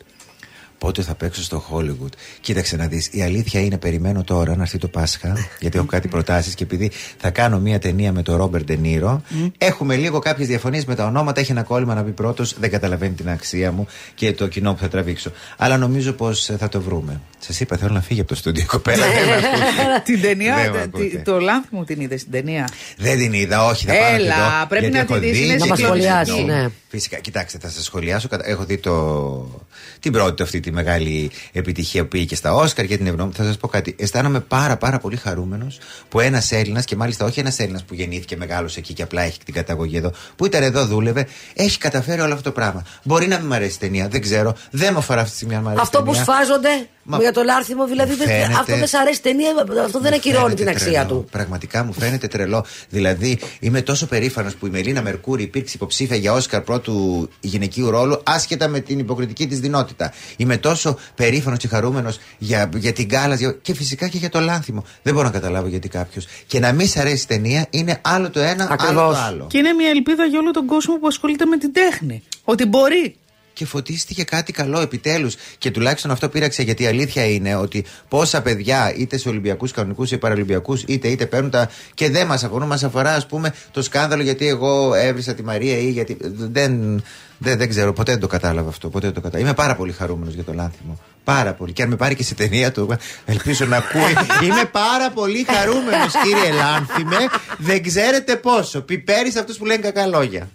Πότε 0.80 1.02
θα 1.02 1.16
παίξω 1.16 1.44
στο 1.44 1.64
Hollywood. 1.72 2.12
Κοίταξε 2.42 2.76
να 2.76 2.88
δεις. 2.88 3.10
Η 3.12 3.22
αλήθεια 3.24 3.60
είναι, 3.62 3.78
περιμένω 3.78 4.24
τώρα 4.24 4.56
να 4.56 4.62
έρθει 4.62 4.78
το 4.78 4.88
Πάσχα, 4.88 5.38
γιατί 5.62 5.78
έχω 5.78 5.86
κάτι 5.86 6.08
προτάσεις 6.08 6.54
και 6.56 6.64
επειδή 6.64 6.92
θα 7.18 7.30
κάνω 7.30 7.60
μία 7.60 7.80
ταινία 7.80 8.12
με 8.12 8.22
τον 8.22 8.36
Ρόμπερ 8.38 8.64
Ντενίρο. 8.64 9.22
Έχουμε 9.58 9.96
λίγο 9.96 10.20
κάποιες 10.20 10.48
διαφωνίες 10.48 10.86
με 10.86 10.96
τα 10.96 11.06
ονόματα. 11.06 11.40
Έχει 11.40 11.52
ένα 11.52 11.64
κόλλημα 11.64 11.94
να 11.94 12.02
μπει 12.02 12.12
πρώτος, 12.12 12.56
δεν 12.60 12.70
καταλαβαίνει 12.70 13.14
την 13.14 13.30
αξία 13.30 13.72
μου 13.72 13.88
και 14.16 14.34
το 14.34 14.48
κοινό 14.48 14.74
που 14.74 14.80
θα 14.80 14.88
τραβήξω. 14.88 15.32
Αλλά 15.58 15.78
νομίζω 15.78 16.12
πως 16.14 16.50
θα 16.60 16.70
το 16.70 16.82
βρούμε. 16.82 17.22
Σας 17.40 17.60
είπα, 17.60 17.78
θέλω 17.78 17.94
να 17.94 18.02
φύγει 18.02 18.20
από 18.20 18.30
το 18.30 18.36
στούντιο 18.36 18.64
η 18.64 18.66
κοπέλα. 18.66 19.06
δεν 19.06 19.28
με 19.28 19.34
ακούτε. 19.36 20.02
την 20.12 20.22
ταινία, 20.22 20.56
Δεν 20.56 20.72
με 20.72 20.78
τε- 20.78 20.84
ακούτε. 20.88 21.04
τη- 21.06 21.18
το 21.22 21.40
λάθη 21.40 21.68
μου 21.70 21.84
την 21.84 22.02
είδες 22.02 22.20
στην 22.20 22.32
ταινία; 22.32 22.70
Δεν 22.98 23.18
την 23.18 23.34
είδα, 23.34 23.66
όχι, 23.66 23.86
θα 23.86 23.94
πάω 23.94 24.12
να 24.12 24.18
τη 24.18 24.24
Έλα, 24.24 24.36
δω, 24.60 24.68
πρέπει 24.68 24.86
γιατί 24.86 24.98
να 24.98 25.06
τη 25.06 25.14
έχω 25.14 25.22
δεις, 25.22 25.32
δει 25.38 25.44
είναι 25.46 25.52
την 25.56 25.60
Να 25.60 25.66
μας 25.68 25.78
συγκλονιστική. 25.78 26.26
σχολιάσεις, 26.26 26.64
ναι. 26.64 26.70
Φυσικά, 26.90 27.18
κοιτάξτε, 27.20 27.58
θα 27.62 27.70
σας 27.70 27.84
σχολιάσω. 27.84 28.28
Κατα- 28.28 28.48
Έχω 28.50 28.64
δει 28.66 28.78
το... 28.78 29.62
την 30.00 30.12
πρώτη 30.12 30.42
αυτή 30.42 30.60
τη 30.68 30.74
μεγάλη 30.74 31.32
επιτυχία 31.52 32.02
που 32.02 32.08
πήγε 32.08 32.26
και 32.26 32.36
στα 32.36 32.54
Όσκαρ 32.54 32.86
και 32.86 32.98
την 32.98 33.08
Ευνόμη. 33.08 33.32
Θα 33.36 33.44
σας 33.44 33.58
πω 33.58 33.68
κάτι. 33.68 33.96
Αισθάνομαι 34.00 34.40
πάρα 34.40 34.78
πάρα 34.78 34.98
πολύ 35.00 35.16
χαρούμενος 35.16 35.78
που 36.10 36.20
ένας 36.20 36.52
Έλληνας, 36.52 36.86
και 36.86 36.96
μάλιστα 36.96 37.26
όχι 37.26 37.40
ένας 37.40 37.60
Έλληνας 37.60 37.84
που 37.84 37.94
γεννήθηκε 37.94 38.38
μεγάλος 38.38 38.78
εκεί 38.78 38.94
και 38.94 39.04
απλά 39.04 39.22
έχει 39.22 39.40
την 39.46 39.54
καταγωγή 39.54 39.98
εδώ, 39.98 40.12
που 40.36 40.46
ήταν 40.46 40.64
εδώ, 40.64 40.86
δούλευε, 40.86 41.28
έχει 41.54 41.78
καταφέρει 41.78 42.22
όλο 42.22 42.32
αυτό 42.32 42.44
το 42.44 42.52
πράγμα. 42.52 42.86
Μπορεί 43.04 43.28
να 43.28 43.38
μην 43.38 43.48
μου 43.48 43.54
αρέσει 43.54 43.76
η 43.76 43.80
ταινία, 43.80 44.08
δεν 44.08 44.22
ξέρω. 44.22 44.56
Δεν 44.72 44.90
μου 44.94 45.00
αφορά 45.00 45.20
αυτή 45.20 45.32
τη 45.32 45.38
στιγμή 45.38 45.56
αν 45.56 45.62
μου 45.62 45.68
αρέσει 45.68 45.84
η 45.84 45.88
Αυτό 45.88 46.04
που 46.04 46.12
ταινία. 46.12 46.24
σφάζονται 46.24 46.88
Μα- 47.10 47.18
για 47.18 47.32
το 47.32 47.44
λάρθιμο, 47.44 47.86
δηλαδή 47.88 48.12
Μου 48.12 48.18
δεν- 48.18 48.28
φαίνεται- 48.28 48.54
αυτό 48.60 48.76
δεν 48.78 48.88
σ' 48.88 48.94
αρέσει 48.94 49.22
ταινία, 49.22 49.50
αυτό 49.86 50.00
δεν 50.00 50.12
Μου 50.12 50.18
ακυρώνει 50.18 50.44
φαίνεται 50.44 50.56
την 50.64 50.70
αξία 50.70 50.92
τρελό. 51.06 51.08
του. 51.22 51.28
Πραγματικά 51.32 51.84
μου 51.84 51.94
φαίνεται 51.94 52.28
τρελό. 52.28 52.66
Δηλαδή, 52.90 53.40
είμαι 53.60 53.82
τόσο 53.82 54.06
περήφανος 54.08 54.56
που 54.56 54.66
η 54.68 54.70
Μελίνα 54.70 55.02
Μερκούρη 55.02 55.44
υπήρξε 55.44 55.72
υποψήφια 55.76 56.16
για 56.16 56.34
Όσκαρ 56.34 56.62
πρώτου 56.62 57.30
γυναικείου 57.40 57.90
ρόλου, 57.90 58.22
άσχετα 58.26 58.68
με 58.68 58.80
την 58.80 59.00
υποκριτική 59.00 59.48
της 59.48 59.60
δυνότητα. 59.60 60.14
Είμαι 60.38 60.58
τόσο 60.58 60.98
περήφανος 61.16 61.60
και 61.60 61.68
χαρούμενος 61.68 62.20
για, 62.38 62.70
για 62.76 62.94
την 62.94 63.06
Γκάλα 63.06 63.36
για- 63.36 63.58
και 63.62 63.74
φυσικά 63.74 64.08
και 64.08 64.18
για 64.18 64.30
το 64.30 64.40
λάνθιμο. 64.40 64.84
Δεν 65.02 65.14
μπορώ 65.14 65.26
να 65.26 65.34
καταλάβω 65.34 65.68
γιατί 65.68 65.88
κάποιος. 65.90 66.28
Και 66.48 66.60
να 66.60 66.72
μην 66.72 66.88
σ' 66.88 66.98
αρέσει 66.98 67.24
η 67.24 67.28
ταινία 67.28 67.68
είναι 67.70 68.00
άλλο 68.02 68.30
το 68.30 68.40
ένα, 68.40 68.64
άλλο 68.64 68.74
Ακριβώς. 68.74 69.16
το 69.16 69.22
άλλο. 69.22 69.48
Και 69.50 69.58
είναι 69.58 69.74
μια 69.74 69.90
ελπίδα 69.90 70.26
για 70.26 70.40
όλο 70.40 70.52
τον 70.52 70.66
κόσμο 70.66 70.96
που 70.96 71.08
ασχολείται 71.08 71.46
με 71.46 71.58
την 71.58 71.74
τέχνη. 71.74 72.24
Ότι 72.44 72.66
μπορεί. 72.66 73.16
Και 73.58 73.66
φωτίστηκε 73.66 74.24
κάτι 74.24 74.52
καλό 74.52 74.80
επιτέλους. 74.80 75.36
Και 75.58 75.72
τουλάχιστον 75.72 76.12
αυτό 76.12 76.30
πείραξε 76.30 76.62
γιατί 76.62 76.84
η 76.84 76.88
αλήθεια 76.88 77.26
είναι 77.26 77.56
ότι 77.56 77.86
πόσα 78.08 78.42
παιδιά 78.42 78.94
είτε 78.98 79.18
σε 79.18 79.30
Ολυμπιακούς 79.30 79.72
κανονικούς 79.72 80.12
ή 80.12 80.18
Παραλυμπιακού 80.18 80.78
είτε 80.88 81.08
είτε 81.08 81.26
παίρνουν 81.26 81.50
τα. 81.50 81.70
και 81.94 82.10
δεν 82.10 82.28
μας 82.28 82.44
αφορούν. 82.44 82.68
Μας 82.68 82.84
αφορά 82.84 83.14
ας 83.14 83.26
πούμε 83.26 83.54
το 83.72 83.82
σκάνδαλο 83.82 84.24
γιατί 84.24 84.48
εγώ 84.48 84.94
έβρισα 84.94 85.34
τη 85.34 85.44
Μαρία 85.44 85.78
ή 85.78 85.90
γιατί. 85.90 86.18
Δεν, 86.22 87.04
δεν, 87.38 87.58
δεν 87.58 87.70
ξέρω, 87.70 87.94
ποτέ 87.94 88.12
δεν 88.12 88.22
το 88.22 88.28
κατάλαβα 88.28 88.70
αυτό. 88.70 88.90
Ποτέ 88.90 89.06
δεν 89.06 89.16
το 89.16 89.22
κατάλαβα. 89.22 89.50
Είμαι 89.50 89.56
πάρα 89.56 89.76
πολύ 89.76 89.92
χαρούμενος 89.92 90.34
για 90.34 90.44
το 90.44 90.54
λάνθιμο. 90.54 91.00
Πάρα 91.24 91.54
πολύ. 91.54 91.74
Και 91.74 91.84
αν 91.84 91.90
με 91.90 91.96
πάρει 91.96 92.16
και 92.16 92.24
σε 92.24 92.36
ταινία 92.36 92.72
του, 92.72 92.98
ελπίζω 93.26 93.66
να 93.66 93.78
ακούει. 93.78 94.16
Είμαι 94.44 94.66
πάρα 94.72 95.12
πολύ 95.12 95.46
χαρούμενος, 95.50 96.14
κύριε 96.24 96.52
Λάνθιμε. 96.52 97.18
Δεν 97.58 97.84
ξέρετε 97.84 98.36
πόσο. 98.36 98.82
Πιπέρι 98.82 99.34
αυτούς 99.40 99.58
που 99.58 99.66
λένε 99.66 99.82
κακά 99.82 100.06
λόγια. 100.08 100.50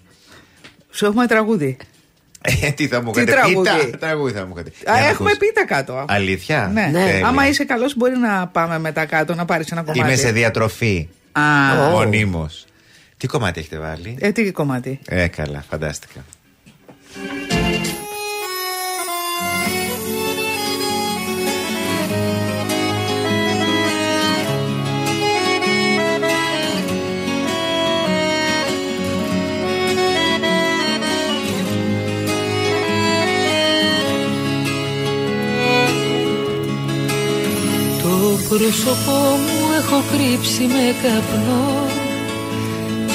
Σου 0.90 1.06
έχουμε 1.06 1.26
τραγούδι. 1.26 1.76
Ε, 2.62 2.70
τι 2.70 2.86
θα 2.86 3.02
μου 3.02 3.10
Τι 3.12 3.20
είχατε 3.20 3.32
τραγούδι; 3.40 3.70
Πίτα, 3.84 3.98
τραγούδι 3.98 4.32
θα 4.32 4.46
μου 4.46 4.52
είχατε. 4.54 4.70
Α, 4.70 4.94
Για 4.94 5.02
να 5.02 5.08
έχουμε 5.08 5.30
ακούς. 5.30 5.48
πίτα 5.48 5.64
κάτω. 5.66 6.04
Αλήθεια; 6.08 6.70
Ναι. 6.72 6.88
Ναι. 6.92 7.04
Τέλεια. 7.04 7.26
Άμα 7.26 7.48
είσαι 7.48 7.64
καλός, 7.64 7.96
μπορεί 7.96 8.16
να 8.16 8.46
πάμε 8.46 8.78
μετά 8.78 9.04
κάτω 9.04 9.34
να 9.34 9.44
πάρεις 9.44 9.70
ένα 9.70 9.80
κομμάτι. 9.82 9.98
Είμαι 9.98 10.16
σε 10.16 10.30
διατροφή. 10.30 11.08
Α, 11.32 11.42
Ω. 11.86 11.90
Μονίμως. 11.90 12.64
Τι 13.16 13.26
κομμάτι 13.26 13.60
έχετε 13.60 13.78
βάλει; 13.78 14.16
ε, 14.20 14.32
τι 14.32 14.52
κομμάτι; 14.52 14.98
Ε, 15.06 15.26
καλά, 15.26 15.64
φαντάστηκα. 15.70 16.24
Πρόσωπό 38.52 39.20
μου 39.44 39.58
έχω 39.80 39.98
κρύψει 40.12 40.62
με 40.74 40.84
καπνό. 41.02 41.66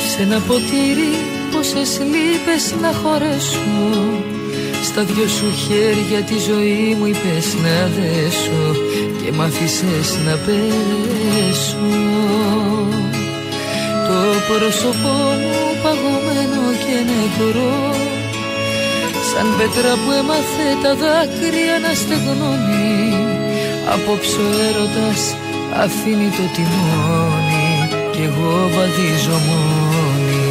Σε 0.10 0.21
ένα 0.21 0.39
ποτήρι 0.47 1.13
πόσες 1.52 1.91
λύπες 2.12 2.63
να 2.82 2.91
χωρέσω. 3.00 3.80
Στα 4.88 5.02
δυο 5.04 5.28
σου 5.28 5.50
χέρια 5.63 6.21
τη 6.30 6.38
ζωή 6.50 6.95
μου 6.97 7.06
είπες 7.06 7.47
να 7.63 7.78
δέσω 7.95 8.63
Και 9.19 9.32
μ' 9.32 9.41
άφησες 9.41 10.10
να 10.26 10.34
πέσω. 10.45 11.88
Το 14.08 14.19
πρόσωπό 14.47 15.17
μου 15.41 15.58
παγωμένο 15.84 16.63
και 16.84 16.97
νεκρό 17.10 17.78
Σαν 19.30 19.47
πέτρα 19.58 19.93
που 20.02 20.12
έμαθε 20.19 20.67
τα 20.84 20.91
δάκρυα 21.02 21.76
να 21.84 21.93
στεγνώνει 22.02 23.16
Απόψε 23.93 24.39
ο 24.39 24.50
έρωτας 24.67 25.36
αφήνει 25.84 26.30
το 26.30 26.45
τιμόνι 26.56 27.89
Κι 28.12 28.21
εγώ 28.21 28.69
βαδίζω 28.76 29.38
μόνη 29.47 30.47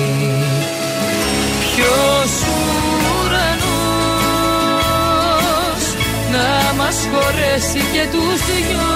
Ποιος 1.60 2.32
ουρανός 3.20 3.84
να 6.32 6.48
μας 6.74 6.96
χωρέσει 7.12 7.82
και 7.92 8.04
τους 8.12 8.40
δυο; 8.46 8.88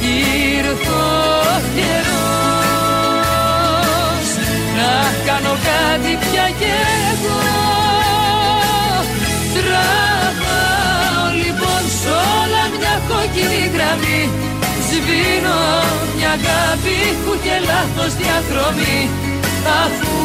Ήρθε 0.00 0.90
ο 0.90 1.60
καιρός 1.74 2.28
να 4.76 4.92
κάνω 5.26 5.52
κάτι 5.68 6.12
πια 6.30 6.46
κι 6.58 6.70
εγώ 7.12 7.48
κόκκινη 13.10 13.62
γραμμή. 13.74 14.22
Σβήνω 14.88 15.60
μια 16.16 16.30
αγάπη 16.38 16.98
που 17.22 17.32
και 17.44 17.56
λάθος 17.68 18.12
διαδρομή. 18.20 18.98
Αφού 19.82 20.16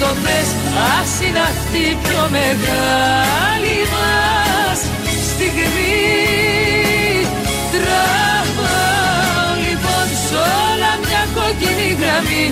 το 0.00 0.10
θες 0.22 0.50
ας 0.94 1.12
είναι 1.24 1.42
αυτή 1.52 1.84
πιο 2.02 2.22
μεγάλη 2.36 3.78
μας 3.94 4.78
στιγμή. 5.30 5.94
Τραβάω 7.74 9.48
λοιπόν 9.64 10.06
σ' 10.24 10.34
όλα 10.64 10.92
μια 11.04 11.22
κόκκινη 11.36 11.88
γραμμή. 12.00 12.46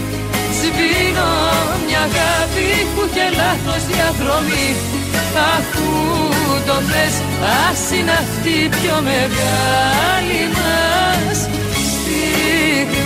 Σβήνω 0.58 1.30
μια 1.86 2.02
αγάπη 2.08 2.68
που 2.92 3.02
και 3.14 3.26
λάθος 3.40 3.82
διαδρομή. 3.92 4.68
Αφού 5.56 5.87
το 6.66 6.72
θες 6.72 7.22
ας 7.68 7.98
είναι 7.98 8.10
αυτή 8.10 8.68
πιο 8.68 8.94
μεγάλη 9.02 10.48
μας 10.52 11.38
στιγμή. 11.70 12.98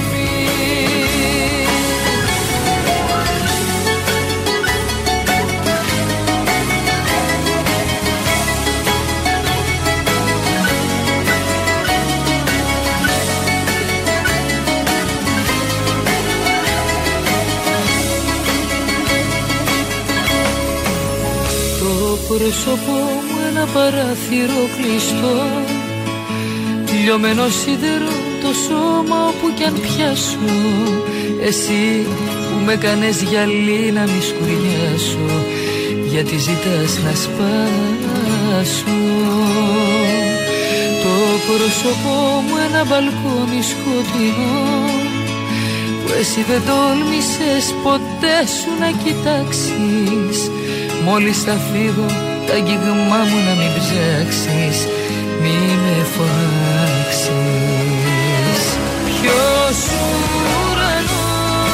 Το 21.79 22.19
πρόσωπό 22.29 22.93
μου 22.93 23.32
ένα 23.63 23.71
παράθυρο 23.73 24.63
κλειστό. 24.77 25.37
Λιωμένο 27.03 27.49
σίδερο 27.49 28.13
το 28.43 28.51
σώμα 28.65 29.19
όπου 29.29 29.47
κι 29.57 29.65
αν 29.65 29.75
πιάσω. 29.81 30.55
Εσύ 31.49 32.07
που 32.49 32.65
με 32.65 32.77
κάνες 32.77 33.23
γυαλί 33.23 33.93
να 33.93 34.01
μη 34.01 34.21
σκουριάσω 34.29 35.31
Γιατί 36.11 36.37
ζητάς 36.37 36.93
να 37.05 37.15
σπάσω. 37.23 39.01
Το 41.03 41.15
πρόσωπό 41.47 42.19
μου 42.47 42.57
ένα 42.69 42.85
μπαλκόνι 42.85 43.63
σκοτεινό. 43.71 44.61
Που 46.05 46.13
εσύ 46.21 46.45
δεν 46.49 46.63
τόλμησες 46.69 47.75
ποτέ 47.83 48.39
σου 48.57 48.71
να 48.81 48.91
κοιτάξεις. 49.03 50.51
Μόλις 51.05 51.43
θα 51.43 51.57
φύγω 51.73 52.32
τα 52.47 52.53
αγγίγμά 52.55 53.21
μου 53.29 53.39
να 53.49 53.55
μην 53.61 53.71
ψάξεις 53.79 54.79
Μη 55.43 55.57
με 55.83 55.97
φωνάξεις 56.15 57.33
Ποιος 59.07 59.79
ουρανός 60.55 61.71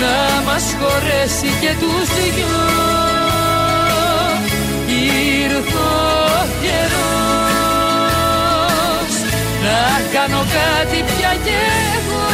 να 0.00 0.16
μας 0.46 0.64
χωρέσει 0.80 1.50
και 1.60 1.72
τους 1.80 2.08
δυο; 2.34 2.64
Ήρθε 4.86 5.78
ο 5.78 6.46
καιρός 6.62 8.04
να 9.64 9.80
κάνω 10.12 10.40
κάτι 10.56 10.98
πια 11.02 11.32
κι 11.44 11.54
εγώ 11.94 12.33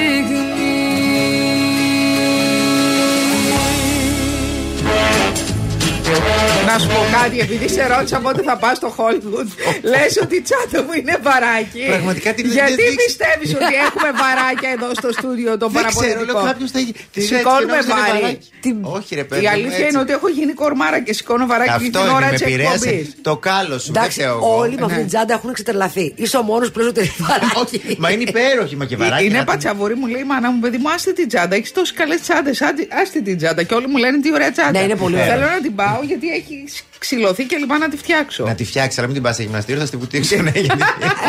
Radio. 6.11 6.20
Να 6.69 6.79
σου 6.79 6.87
πω 6.87 7.01
κάτι, 7.21 7.39
επειδή 7.39 7.67
σε 7.69 7.83
ρώτησα 7.93 8.19
πότε 8.19 8.41
θα 8.41 8.55
πας 8.57 8.77
στο 8.77 8.89
Hollywood, 8.97 9.47
λες 9.93 10.11
ότι 10.23 10.35
η 10.35 10.41
τσάντα 10.47 10.79
μου 10.85 10.93
είναι 10.99 11.15
βαράκι. 11.27 11.83
Πραγματικά 11.93 12.29
την 12.33 12.43
έχεις 12.45 12.55
Γιατί 12.57 12.73
δείξει. 12.81 12.95
πιστεύεις 13.05 13.49
ότι 13.59 13.73
έχουμε 13.87 14.09
βαράκια 14.21 14.69
εδώ 14.77 14.89
στο 15.01 15.09
στούντιο 15.17 15.51
των 15.61 15.69
Δεν 15.71 15.83
ξέρω, 15.85 16.05
λέω 16.05 16.13
παραπολιτικών. 16.13 16.43
κάποιος 16.49 16.69
θα 16.75 16.79
έχει. 16.83 16.93
τη 17.15 17.21
Σηκώνουμε 17.29 17.75
έτσι 17.77 17.87
και 17.87 17.93
νόμιζα 17.93 18.07
είναι 18.07 18.11
βάρη. 18.11 18.21
βαράκι. 18.21 18.47
Τι- 18.63 18.75
Όχι, 18.97 19.11
ρε 19.21 19.23
παιδί. 19.29 19.41
Η 19.41 19.47
μου, 19.47 19.51
αλήθεια 19.55 19.77
έτσι. 19.77 19.87
είναι 19.89 19.99
ότι 20.05 20.11
έχω 20.17 20.27
γίνει 20.37 20.53
κορμάρα 20.61 20.99
και 21.05 21.13
σηκώνω 21.19 21.45
βαράκι 21.51 21.69
Αυτό 21.79 21.89
την 21.89 21.99
είναι, 22.01 22.11
ώρα 22.19 22.25
με 22.25 22.31
της 22.37 22.41
επηρέασε 22.41 22.89
εκπομπής. 22.89 23.15
το 23.29 23.33
κάλο 23.47 23.75
σου. 23.83 23.89
Δεν 23.91 24.01
Εντάξει, 24.01 24.17
ξέρω 24.19 24.33
εγώ. 24.37 24.49
όλοι 24.63 24.75
με 24.79 24.85
αυτή 24.87 24.93
Ναι. 24.95 25.03
την 25.03 25.09
τσάντα 25.11 25.33
έχουν 25.37 25.49
εξετρελαθεί. 25.53 26.05
Είσαι 26.23 26.37
ο 26.37 26.43
μόνος 26.51 26.67
που 26.71 26.77
λες 26.79 26.87
ότι 26.93 26.99
είναι 27.03 27.13
βαράκι. 27.29 27.77
Μα 28.03 28.07
είναι 28.13 28.23
υπέροχη, 28.31 28.75
μα 28.79 28.85
και 28.89 28.97
βαράκι. 29.01 29.23
Είναι 29.25 29.33
να 29.33 29.43
την- 29.43 29.51
πατσαβούρη, 29.51 29.95
μου 30.01 30.07
λέει 30.13 30.21
η 30.21 30.29
μάνα 30.31 30.47
μου, 30.51 30.59
παιδί 30.63 30.77
μου, 30.81 30.89
άστε 30.95 31.11
την 31.19 31.27
τσάντα. 31.31 31.55
Έχεις 31.59 31.71
τόσες 31.77 31.93
καλές 31.99 32.19
τσάντες. 32.21 32.57
Άστε 33.01 33.19
την 33.27 33.37
τσάντα. 33.37 33.61
Και 33.63 33.73
όλοι 33.73 33.87
μου 33.87 33.97
λένε 34.03 34.17
τι 34.23 34.29
ωραία 34.33 34.51
τσάντα. 34.51 34.71
Ναι, 34.79 34.85
είναι 34.85 34.95
πολύ 34.95 35.15
ωραία. 35.15 35.27
Θέλω 35.33 35.45
να 35.55 35.61
την 35.61 35.75
πάω 35.75 35.99
γιατί 36.11 36.31
έχει 36.31 36.65
ξυλωθεί 37.05 37.43
και 37.45 37.57
λοιπά 37.57 37.77
να 37.77 37.89
τη 37.89 37.97
φτιάξω. 37.97 38.43
Να 38.45 38.55
τη 38.55 38.65
φτιάξεις, 38.65 38.97
αλλά 38.97 39.07
μην 39.07 39.15
την 39.15 39.23
πας 39.23 39.35
σε 39.35 39.43
γυμναστήριο, 39.43 39.79
θα 39.81 39.87
στη 39.87 39.97
βουτήξω. 39.97 40.35
ναι, 40.41 40.51
γιατί 40.55 40.77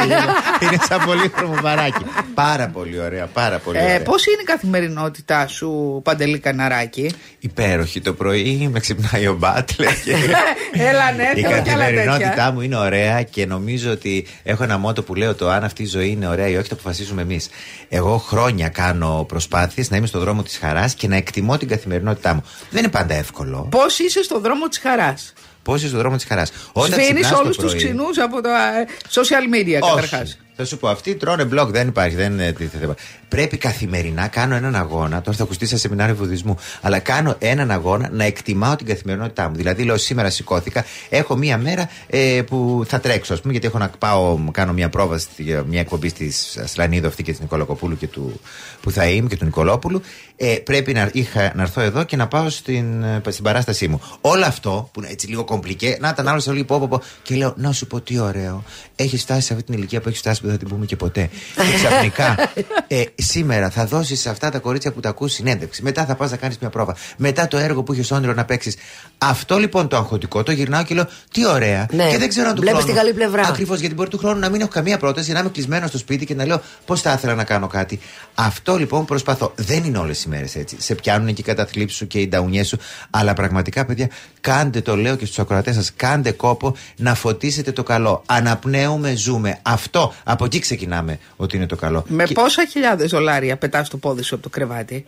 είναι 0.63 0.77
σαν 0.89 1.01
πολύχρωμο 1.05 1.55
βαράκι. 1.63 2.05
Πάρα 2.35 2.69
πολύ 2.69 3.01
ωραία, 3.01 3.27
πάρα 3.27 3.59
πολύ 3.59 3.79
Ε, 3.79 3.83
ωραία. 3.83 4.03
Πώς 4.03 4.27
είναι 4.27 4.41
η 4.41 4.45
καθημερινότητά 4.45 5.47
σου, 5.47 6.01
Παντελή 6.05 6.39
Καναράκη; 6.39 7.13
Υπέροχη 7.39 8.01
το 8.01 8.13
πρωί, 8.13 8.69
με 8.73 8.81
ξυπνάει 8.81 9.27
ο 9.27 9.35
Μπάτλερ. 9.35 10.01
Και... 10.01 10.15
Έλα, 10.89 11.13
ναι, 11.13 11.31
η 11.35 11.41
θέλω 11.43 11.63
κι 11.63 11.71
άλλα 11.71 11.83
καθημερινότητά 11.85 12.29
τέτοια. 12.29 12.51
μου 12.53 12.61
είναι 12.61 12.77
ωραία 12.77 13.23
και 13.23 13.47
νομίζω 13.47 13.91
ότι 13.91 14.27
έχω 14.43 14.63
ένα 14.63 14.79
μότο 14.79 15.03
που 15.03 15.15
λέω 15.15 15.35
το 15.35 15.49
αν 15.51 15.65
αυτή 15.65 15.83
η 15.83 15.87
ζωή 15.87 16.09
είναι 16.09 16.29
ωραία 16.29 16.49
ή 16.49 16.57
όχι, 16.57 16.69
το 16.69 16.75
αποφασίζουμε 16.75 17.23
εμείς. 17.23 17.49
Εγώ 17.89 18.17
χρόνια 18.19 18.69
κάνω 18.69 19.25
προσπάθειες 19.29 19.91
να 19.91 19.97
είμαι 19.97 20.07
στο 20.07 20.19
δρόμο 20.19 20.43
της 20.43 20.59
χαράς 20.59 20.95
και 20.95 21.09
να 21.09 21.17
εκτιμώ 21.17 21.57
την 21.59 21.69
καθημερινότητά 21.69 22.35
μου. 22.35 22.43
Δεν 22.71 22.83
είναι 22.83 22.91
πάντα 22.93 23.15
εύκολο. 23.15 23.67
Πώς 23.71 23.99
είσαι 23.99 24.23
στο 24.23 24.41
δρόμο 24.41 24.69
της 24.69 24.79
χαράς; 24.79 25.33
Πώ 25.63 25.75
είσαι 25.75 25.89
στο 25.89 25.97
δρόμο 25.99 26.17
της 26.17 26.25
χαράς. 26.25 26.53
Σβήνεις 26.87 27.33
όλους 27.33 27.57
τους 27.57 27.75
ξινούς 27.75 28.19
από 28.19 28.41
τα 28.41 28.79
ε, 28.79 28.87
social 29.11 29.55
media 29.55 29.79
καταρχάς. 29.81 30.39
Όχι. 30.53 30.57
Θα 30.57 30.65
σου 30.65 30.79
πω, 30.79 30.89
αυτοί 30.89 31.15
τρώνε 31.15 31.45
μπλοκ, 31.45 31.71
δεν 31.71 31.89
υπάρχει. 31.89 32.17
Δεν 32.17 32.33
είναι 32.33 32.53
τίθεται. 32.53 32.95
Πρέπει 33.29 33.57
καθημερινά 33.57 34.29
κάνω 34.29 34.55
έναν 34.55 34.75
αγώνα. 34.77 35.21
Τώρα 35.23 35.37
θα 35.37 35.43
ακουστεί 35.43 35.67
σε 35.67 35.77
σεμινάριο 35.79 36.15
βουδισμού. 36.15 36.57
Αλλά 36.81 36.99
κάνω 36.99 37.37
έναν 37.39 37.71
αγώνα 37.71 38.09
να 38.13 38.25
εκτιμάω 38.25 38.77
την 38.77 38.87
καθημερινότητά 38.87 39.49
μου. 39.49 39.57
Δηλαδή, 39.57 39.83
λέω 39.83 39.97
σήμερα 39.97 40.31
σηκώθηκα, 40.31 40.85
έχω 41.09 41.37
μία 41.37 41.59
μέρα 41.59 41.91
ε, 42.07 42.43
που 42.47 42.83
θα 42.87 43.01
τρέξω, 43.01 43.33
ας 43.33 43.41
πούμε, 43.41 43.53
γιατί 43.53 43.67
έχω 43.67 43.79
να 43.79 43.89
πάω, 43.99 44.39
κάνω 44.51 44.73
μία 44.73 44.89
πρόβα, 44.89 45.19
στη- 45.19 45.63
μια 45.67 45.81
εκπομπή 45.81 46.09
στη 46.09 46.33
Σλανίδο 46.65 47.09
αυτή 47.09 47.23
και 47.23 47.31
της 47.31 47.41
Νικολακοπούλου 47.41 47.97
και 47.97 48.07
του 48.07 48.41
που 48.81 48.91
θα 48.91 49.07
είμαι 49.07 49.29
και 49.29 49.37
του 49.37 49.45
Νικολόπουλου. 49.45 50.03
Ε, 50.37 50.57
πρέπει 50.65 50.93
να, 50.93 51.11
είχα, 51.13 51.53
να 51.55 51.63
έρθω 51.63 51.81
εδώ 51.81 52.05
και 52.05 52.17
να 52.17 52.29
πάω 52.29 52.51
στην, 52.51 53.03
ε, 53.03 53.21
στην 53.29 53.45
παράστασή 53.45 53.89
μου. 53.89 54.01
Όλο 54.21 54.45
αυτό 54.45 54.89
που 54.93 55.01
είναι 55.01 55.11
έτσι 55.11 55.27
λίγο 55.27 55.45
κομπλικέ, 55.45 55.97
να 56.01 56.09
ήταν 56.09 56.29
άλλος 56.29 56.47
όλοι 56.47 56.65
πω, 56.65 56.79
πω, 56.79 56.89
πω, 56.89 57.01
και 57.23 57.35
λέω 57.35 57.55
να 57.57 57.73
σου 57.73 57.87
πω 57.87 58.01
τι 58.01 58.19
ωραίο. 58.19 58.63
Έχει 58.97 59.17
φτάσει 59.19 59.41
σε 59.47 59.53
αυτή 59.53 59.65
την 59.65 59.75
ηλικία 59.75 60.01
που 60.01 60.09
έχει 60.09 60.19
φτάσει 60.19 60.41
που 60.41 60.42
δεν 60.47 60.51
θα 60.51 60.59
την 60.59 60.69
πούμε 60.69 60.87
και 60.87 60.97
ποτέ. 60.97 61.31
Και 61.55 61.75
ξαφνικά 61.75 62.51
ε, 62.87 63.03
σήμερα 63.15 63.71
θα 63.71 63.87
δώσεις 63.87 64.21
σε 64.21 64.29
αυτά 64.31 64.51
τα 64.51 64.59
κορίτσια 64.59 64.93
που 64.93 65.01
τα 65.01 65.09
ακούς 65.09 65.33
συνέντευξη. 65.33 65.83
Μετά 65.83 66.05
θα 66.05 66.15
πας 66.15 66.31
να 66.31 66.37
κάνεις 66.37 66.59
μια 66.59 66.71
πρόβα. 66.71 66.97
Μετά 67.17 67.49
το 67.49 67.57
έργο 67.57 67.83
που 67.83 67.93
έχεις 67.93 68.11
όνειρο 68.11 68.33
να 68.33 68.45
παίξεις. 68.45 68.77
Αυτό 69.19 69.59
λοιπόν 69.59 69.89
το 69.89 69.97
αγχωτικό 69.97 70.43
το 70.43 70.53
γυρνάω 70.53 70.85
και 70.85 70.95
λέω 70.95 71.09
τι 71.33 71.47
ωραία. 71.47 71.87
Ναι. 71.93 72.09
Και 72.11 72.19
δεν 72.19 72.29
ξέρω 72.29 72.49
αν 72.49 72.55
του 72.55 72.61
Βλέπεις 72.61 72.81
χρόνου. 72.81 72.95
την 72.95 73.03
καλή 73.05 73.15
πλευρά. 73.15 73.49
Ακριβώς 73.49 73.81
γιατί 73.81 73.95
μπορεί 73.95 74.09
του 74.09 74.19
χρόνου 74.19 74.39
να 74.39 74.49
μην 74.49 74.61
έχω 74.61 74.71
καμία 74.71 74.99
πρόταση, 74.99 75.33
να 75.33 75.39
είμαι 75.39 75.49
κλεισμένος 75.49 75.89
στο 75.89 75.99
σπίτι 75.99 76.27
και 76.27 76.35
να 76.35 76.47
λέω 76.47 76.61
πώς 76.85 77.01
θα 77.01 77.13
ήθελα 77.13 77.35
να 77.35 77.45
κάνω 77.45 77.67
κάτι. 77.67 78.01
Αυτό 78.35 78.77
λοιπόν 78.77 79.05
προσπαθώ. 79.05 79.53
Δεν 79.57 79.85
είναι 79.85 79.99
όλες 79.99 80.25
οι 80.25 80.29
μέρες 80.29 80.57
έτσι. 80.57 80.77
Σε 80.79 80.95
πιάνουν 80.95 81.35
και 81.35 81.41
οι 81.41 81.45
καταθλίψεις 81.45 81.99
σου 81.99 82.07
και 82.07 82.19
οι 82.19 82.29
νταουνιές 82.29 82.69
σου. 82.69 82.79
Αλλά 83.11 83.33
πραγματικά, 83.35 83.85
παιδιά, 83.85 84.09
κάντε 84.41 84.81
το 84.81 84.97
λέω 84.97 85.17
και 85.17 85.25
στους 85.25 85.39
ακροατές 85.39 85.75
σας, 85.75 85.93
κάντε 85.97 86.31
κόπο 86.31 86.77
να 86.97 87.15
φωτίσετε 87.15 87.73
το 87.73 87.83
καλό. 87.83 88.23
Αναπνέουμε, 88.27 89.15
ζούμε. 89.15 89.59
Αυτό, 89.63 90.15
από 90.33 90.45
εκεί 90.45 90.59
ξεκινάμε 90.59 91.19
ότι 91.37 91.57
είναι 91.57 91.67
το 91.67 91.77
καλό. 91.77 92.05
Με 92.09 92.25
Και- 92.25 92.35
πόσα 92.35 92.67
χιλιάδες 92.71 93.11
δολάρια 93.11 93.57
πετάς 93.57 93.89
το 93.89 93.97
πόδι 93.97 94.23
σου 94.23 94.35
από 94.35 94.43
το 94.43 94.49
κρεβάτι; 94.49 95.05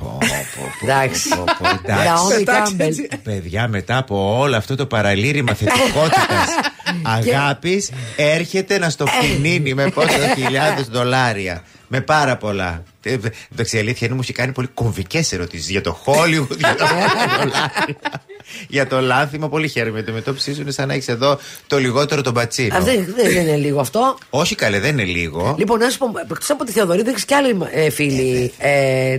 Πω, 0.00 0.18
πω, 0.20 0.26
πω, 0.80 0.86
Εντάξει. 0.86 1.28
πω, 1.28 1.44
πω, 1.58 1.68
εντάξει. 1.84 2.06
Naomi 2.08 2.36
Πετάξεις 2.38 2.76
Campbell. 2.76 2.86
έτσι. 2.86 3.08
Παιδιά, 3.22 3.68
μετά 3.68 3.96
από 3.96 4.38
όλο 4.38 4.56
αυτό 4.56 4.74
το 4.76 4.86
παραλήρημα 4.86 5.54
θετικότητας, 5.54 6.48
αγάπης, 7.18 7.90
έρχεται 8.16 8.78
να 8.78 8.90
στο 8.90 9.06
φτηνίνει 9.06 9.74
με 9.74 9.88
πόσα 9.90 10.34
χιλιάδες 10.36 10.86
δολάρια. 10.86 11.62
Με 11.88 12.00
πάρα 12.00 12.36
πολλά. 12.36 12.82
Ε, 13.02 13.16
Εντάξει, 13.52 13.76
η 13.76 13.78
αλήθεια 13.78 14.06
είναι 14.06 14.14
μου 14.16 14.22
έχει 14.22 14.32
κάνει 14.32 14.52
πολύ 14.52 14.66
κομβικές 14.74 15.32
ερωτήσεις 15.32 15.70
για 15.70 15.80
το 15.80 15.98
Hollywood, 16.04 16.56
για 16.58 16.74
το 16.76 16.86
δολάρια, 16.92 17.72
για 18.68 18.86
το 18.86 19.00
λάθημα. 19.00 19.48
Πολύ 19.48 19.68
χαίρομαι. 19.68 19.98
Η 19.98 20.00
αντιμετώπιση 20.00 20.54
σου 20.54 20.60
είναι 20.60 20.70
σαν 20.70 20.88
να 20.88 20.94
έχεις 20.94 21.08
εδώ 21.08 21.38
το 21.66 21.78
λιγότερο 21.78 22.22
τον 22.22 22.34
πατσίνο. 22.34 22.76
Α, 22.76 22.80
Δεν 22.80 23.14
δεν 23.16 23.36
είναι 23.36 23.56
λίγο 23.56 23.80
αυτό. 23.80 24.18
Όχι 24.30 24.54
καλέ, 24.54 24.80
δεν 24.80 24.98
είναι 24.98 25.04
λίγο. 25.04 25.54
Λοιπόν, 25.58 25.78
να 25.78 25.90
σου 25.90 25.98
πω, 25.98 26.06
εκτός 26.30 26.50
από 26.50 26.64
τη 26.64 26.72
Θεοδωρή, 26.72 27.02
δεν 27.02 27.12
έχεις 27.12 27.24
κι 27.24 27.34
άλλη 27.34 27.58
ε, 27.70 27.90
φίλη 27.90 28.52
ε, 28.58 29.18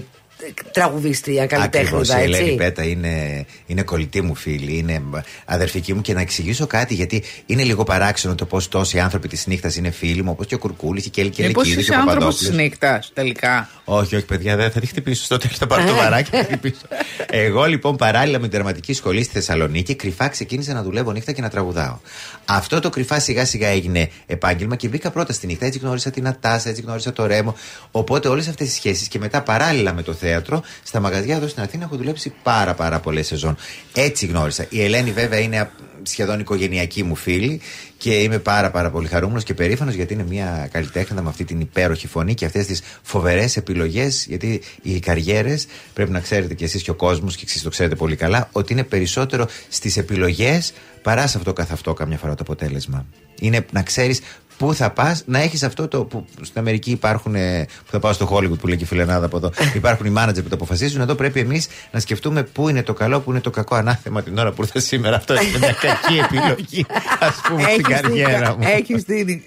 τραγουδίστρια, 0.71 1.43
Ακριβώς, 1.43 1.69
καλλιτέχνηδα, 1.69 2.19
η 2.19 2.23
Ελένη 2.23 2.43
έτσι. 2.43 2.55
Πέτα 2.55 2.83
είναι, 2.83 3.45
είναι 3.65 3.81
κολλητή 3.81 4.21
μου 4.21 4.35
φίλη, 4.35 4.77
είναι 4.77 5.01
αδερφική 5.45 5.93
μου 5.93 6.01
και 6.01 6.13
να 6.13 6.21
εξηγήσω 6.21 6.67
κάτι 6.67 6.93
γιατί 6.93 7.23
είναι 7.45 7.63
λίγο 7.63 7.83
παράξενο 7.83 8.35
το 8.35 8.45
πώς 8.45 8.67
τόσοι 8.67 8.99
άνθρωποι 8.99 9.27
της 9.27 9.47
νύχτας 9.47 9.75
είναι 9.75 9.91
φίλοι 9.91 10.23
μου, 10.23 10.31
όπως 10.31 10.45
και 10.45 10.55
ο 10.55 10.57
Κουρκούλης 10.57 11.09
και 11.09 11.21
η 11.21 11.29
Κέλη 11.29 11.47
Μήπω 11.47 11.61
Κελεκίδη 11.61 11.75
και 11.75 11.81
είσαι 11.81 11.91
ο 11.91 12.09
άνθρωπος 12.09 12.37
της 12.37 12.47
Παπαδόπουλος. 12.47 12.69
νύχτας 12.69 13.11
τελικά; 13.13 13.69
Όχι, 13.83 14.15
όχι, 14.15 14.25
παιδιά, 14.25 14.55
δεν 14.55 14.71
θα 14.71 14.79
τη 14.79 14.85
χτυπήσω 14.85 15.23
στο 15.23 15.37
τέλος. 15.37 15.57
Θα 15.57 15.67
πάρω 15.67 15.85
το 15.85 15.95
βαράκι 15.95 16.29
και 16.29 16.37
θα 16.37 16.43
χτυπήσω. 16.43 16.87
Εγώ 17.29 17.65
λοιπόν 17.65 17.95
παράλληλα 17.95 18.37
με 18.37 18.47
την 18.47 18.51
τερματική 18.51 18.93
σχολή 18.93 19.23
στη 19.23 19.33
Θεσσαλονίκη 19.33 19.95
κρυφά 19.95 20.27
ξεκίνησα 20.27 20.73
να 20.73 20.83
δουλεύω 20.83 21.11
νύχτα 21.11 21.31
και 21.31 21.41
να 21.41 21.49
τραγουδάω. 21.49 21.99
Αυτό 22.45 22.79
το 22.79 22.89
κρυφά 22.89 23.19
σιγά 23.19 23.45
σιγά 23.45 23.67
έγινε 23.67 24.09
επάγγελμα 24.25 24.75
και 24.75 24.87
μπήκα 24.87 25.11
πρώτα 25.11 25.33
στη 25.33 25.47
νύχτα. 25.47 25.65
Έτσι 25.65 25.79
γνώρισα 25.79 26.09
την 26.09 26.27
Ατάσα, 26.27 26.69
έτσι 26.69 26.81
γνώρισα 26.81 27.13
το 27.13 27.25
Ρέμο. 27.25 27.55
Οπότε 27.91 28.27
όλες 28.27 28.47
αυτές 28.47 28.67
τι 28.67 28.73
σχέσεις 28.73 29.07
και 29.07 29.19
μετά 29.19 29.41
παράλληλα 29.41 29.93
με 29.93 30.01
το 30.01 30.13
θέατρο, 30.13 30.32
στα 30.83 30.99
μαγαζιά 30.99 31.35
εδώ 31.35 31.47
στην 31.47 31.63
Αθήνα 31.63 31.83
έχω 31.83 31.95
δουλέψει 31.95 32.33
πάρα 32.43 32.73
πάρα 32.73 32.99
πολλές 32.99 33.27
σεζόν. 33.27 33.55
Έτσι 33.93 34.25
γνώρισα. 34.25 34.65
Η 34.69 34.83
Ελένη 34.83 35.11
βέβαια 35.11 35.39
είναι 35.39 35.59
α, 35.59 35.71
σχεδόν 36.03 36.39
οικογενειακή 36.39 37.03
μου 37.03 37.15
φίλη 37.15 37.61
και 37.97 38.13
είμαι 38.13 38.39
πάρα 38.39 38.71
πάρα 38.71 38.89
πολύ 38.91 39.07
χαρούμενος 39.07 39.43
και 39.43 39.53
περήφανος 39.53 39.93
γιατί 39.93 40.13
είναι 40.13 40.25
μια 40.29 40.69
καλλιτέχνη 40.71 41.21
με 41.21 41.29
αυτή 41.29 41.43
την 41.43 41.59
υπέροχη 41.59 42.07
φωνή 42.07 42.33
και 42.33 42.45
αυτές 42.45 42.65
τις 42.65 42.81
φοβερές 43.01 43.57
επιλογές. 43.57 44.25
Γιατί 44.25 44.61
οι 44.81 44.99
καριέρες 44.99 45.65
πρέπει 45.93 46.11
να 46.11 46.19
ξέρετε 46.19 46.53
κι 46.53 46.63
εσείς 46.63 46.83
και 46.83 46.91
ο 46.91 46.95
κόσμος, 46.95 47.35
και 47.35 47.43
εσείς 47.47 47.61
το 47.61 47.69
ξέρετε 47.69 47.95
πολύ 47.95 48.15
καλά, 48.15 48.49
ότι 48.51 48.73
είναι 48.73 48.83
περισσότερο 48.83 49.47
στις 49.69 49.97
επιλογές 49.97 50.73
παρά 51.01 51.27
σε 51.27 51.37
αυτό 51.37 51.53
καθ' 51.53 51.71
αυτό 51.71 51.93
καμιά 51.93 52.17
φορά 52.17 52.35
το 52.35 52.41
αποτέλεσμα. 52.41 53.05
Είναι 53.39 53.65
να 53.71 53.83
ξέρεις 53.83 54.21
πού 54.65 54.73
θα 54.73 54.89
πας, 54.89 55.23
να 55.25 55.39
έχεις 55.41 55.63
αυτό 55.63 55.87
το 55.87 56.03
που 56.03 56.25
στην 56.41 56.59
Αμερική 56.59 56.91
υπάρχουν. 56.91 57.35
ε, 57.35 57.65
που 57.85 57.91
θα 57.91 57.99
πάω 57.99 58.13
στο 58.13 58.29
Hollywood 58.31 58.59
που 58.59 58.67
λέει 58.67 58.77
και 58.77 58.83
η 58.83 58.87
φιλενάδα 58.87 59.25
από 59.25 59.37
εδώ. 59.37 59.51
υπάρχουν 59.75 60.05
οι 60.05 60.09
μάνατζερ 60.09 60.43
που 60.43 60.49
το 60.49 60.55
αποφασίζουν. 60.55 61.01
Εδώ 61.01 61.15
πρέπει 61.15 61.39
εμείς 61.39 61.67
να 61.91 61.99
σκεφτούμε 61.99 62.43
πού 62.43 62.69
είναι 62.69 62.83
το 62.83 62.93
καλό, 62.93 63.19
πού 63.19 63.31
είναι 63.31 63.39
το 63.39 63.49
κακό 63.49 63.75
ανάθεμα 63.75 64.23
την 64.23 64.37
ώρα 64.37 64.51
που 64.51 64.61
ήρθα 64.61 64.79
σήμερα. 64.79 65.15
Αυτό 65.15 65.33
είναι 65.33 65.57
μια 65.57 65.75
κακή 65.81 66.19
επιλογή, 66.23 66.85
ας 67.19 67.41
πούμε, 67.47 67.63
στην 67.71 67.83
καριέρα 67.83 68.55
μου. 68.57 68.67
Έχεις 68.77 69.03
δει, 69.03 69.43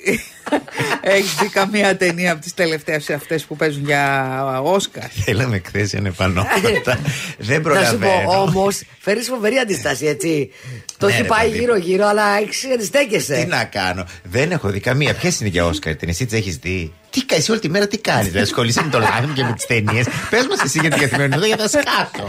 έχεις 1.02 1.34
δει 1.40 1.48
καμία 1.48 1.96
ταινία 1.96 2.32
από 2.32 2.40
τις 2.40 2.54
τελευταίες 2.54 3.10
αυτές 3.10 3.44
που 3.44 3.56
παίζουν 3.56 3.84
για 3.84 4.60
Όσκαρ; 4.62 5.04
Θέλαμε 5.24 5.56
εκθέσει 5.56 5.96
ανεπανόματα. 5.96 6.98
Δεν 7.38 7.62
Να 7.62 7.84
σου 7.84 7.98
πω 7.98 7.98
προλαβαίνω. 7.98 8.40
όμως, 8.42 8.82
φέρεις 8.98 9.28
φοβερή 9.28 9.56
αντίσταση, 9.58 10.06
έτσι. 10.06 10.50
Το 10.98 11.06
Ναι, 11.06 11.12
έχει 11.12 11.22
ρε, 11.22 11.28
πάει 11.28 11.46
παιδί. 11.46 11.58
γύρω-γύρω, 11.58 12.06
αλλά 12.06 12.22
έχει 12.38 12.66
Τι 12.66 12.72
αντιστέκεσαι. 12.72 13.46
να 13.48 13.64
κάνω. 13.64 14.04
Δεν 14.22 14.50
έχω 14.50 14.68
δει 14.68 14.80
καμία. 14.80 15.05
Ποιες 15.14 15.40
είναι 15.40 15.48
για 15.48 15.66
Όσκαρ 15.66 15.96
την 15.96 16.08
εσύ 16.08 16.24
τις 16.24 16.38
έχεις 16.38 16.56
δει; 16.56 16.92
Τι 17.10 17.24
κάνει 17.24 17.44
όλη 17.50 17.58
τη 17.58 17.68
μέρα, 17.68 17.86
τι 17.86 17.98
κάνεις. 17.98 18.32
Δεν 18.32 18.42
ασχολείσαι 18.42 18.82
με 18.82 18.90
το 18.90 18.98
λάθος 18.98 19.30
και 19.34 19.42
με 19.42 19.52
τις 19.52 19.66
ταινίες. 19.66 20.06
Πες 20.30 20.46
μας 20.46 20.62
εσύ 20.64 20.78
για 20.80 20.90
την 20.90 21.00
καθημερινότητα 21.00 21.46
για 21.46 21.56
τα 21.56 21.68
σκάτω. 21.68 22.26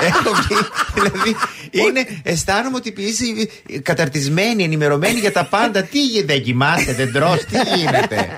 έχω 0.00 0.34
βγει. 0.34 0.60
Δηλαδή, 0.94 1.36
είναι, 1.70 2.06
αισθάνομαι 2.22 2.76
ότι 2.76 2.94
είσαι 2.96 3.24
καταρτισμένη, 3.82 4.64
ενημερωμένη 4.64 5.18
για 5.18 5.32
τα 5.32 5.44
πάντα. 5.44 5.82
Τι 5.82 6.06
γίνεται, 6.06 6.32
δεν 6.32 6.42
κοιμάσαι, 6.42 6.92
δεν 6.92 7.12
τρώ, 7.12 7.38
τι 7.50 7.78
γίνεται; 7.78 8.36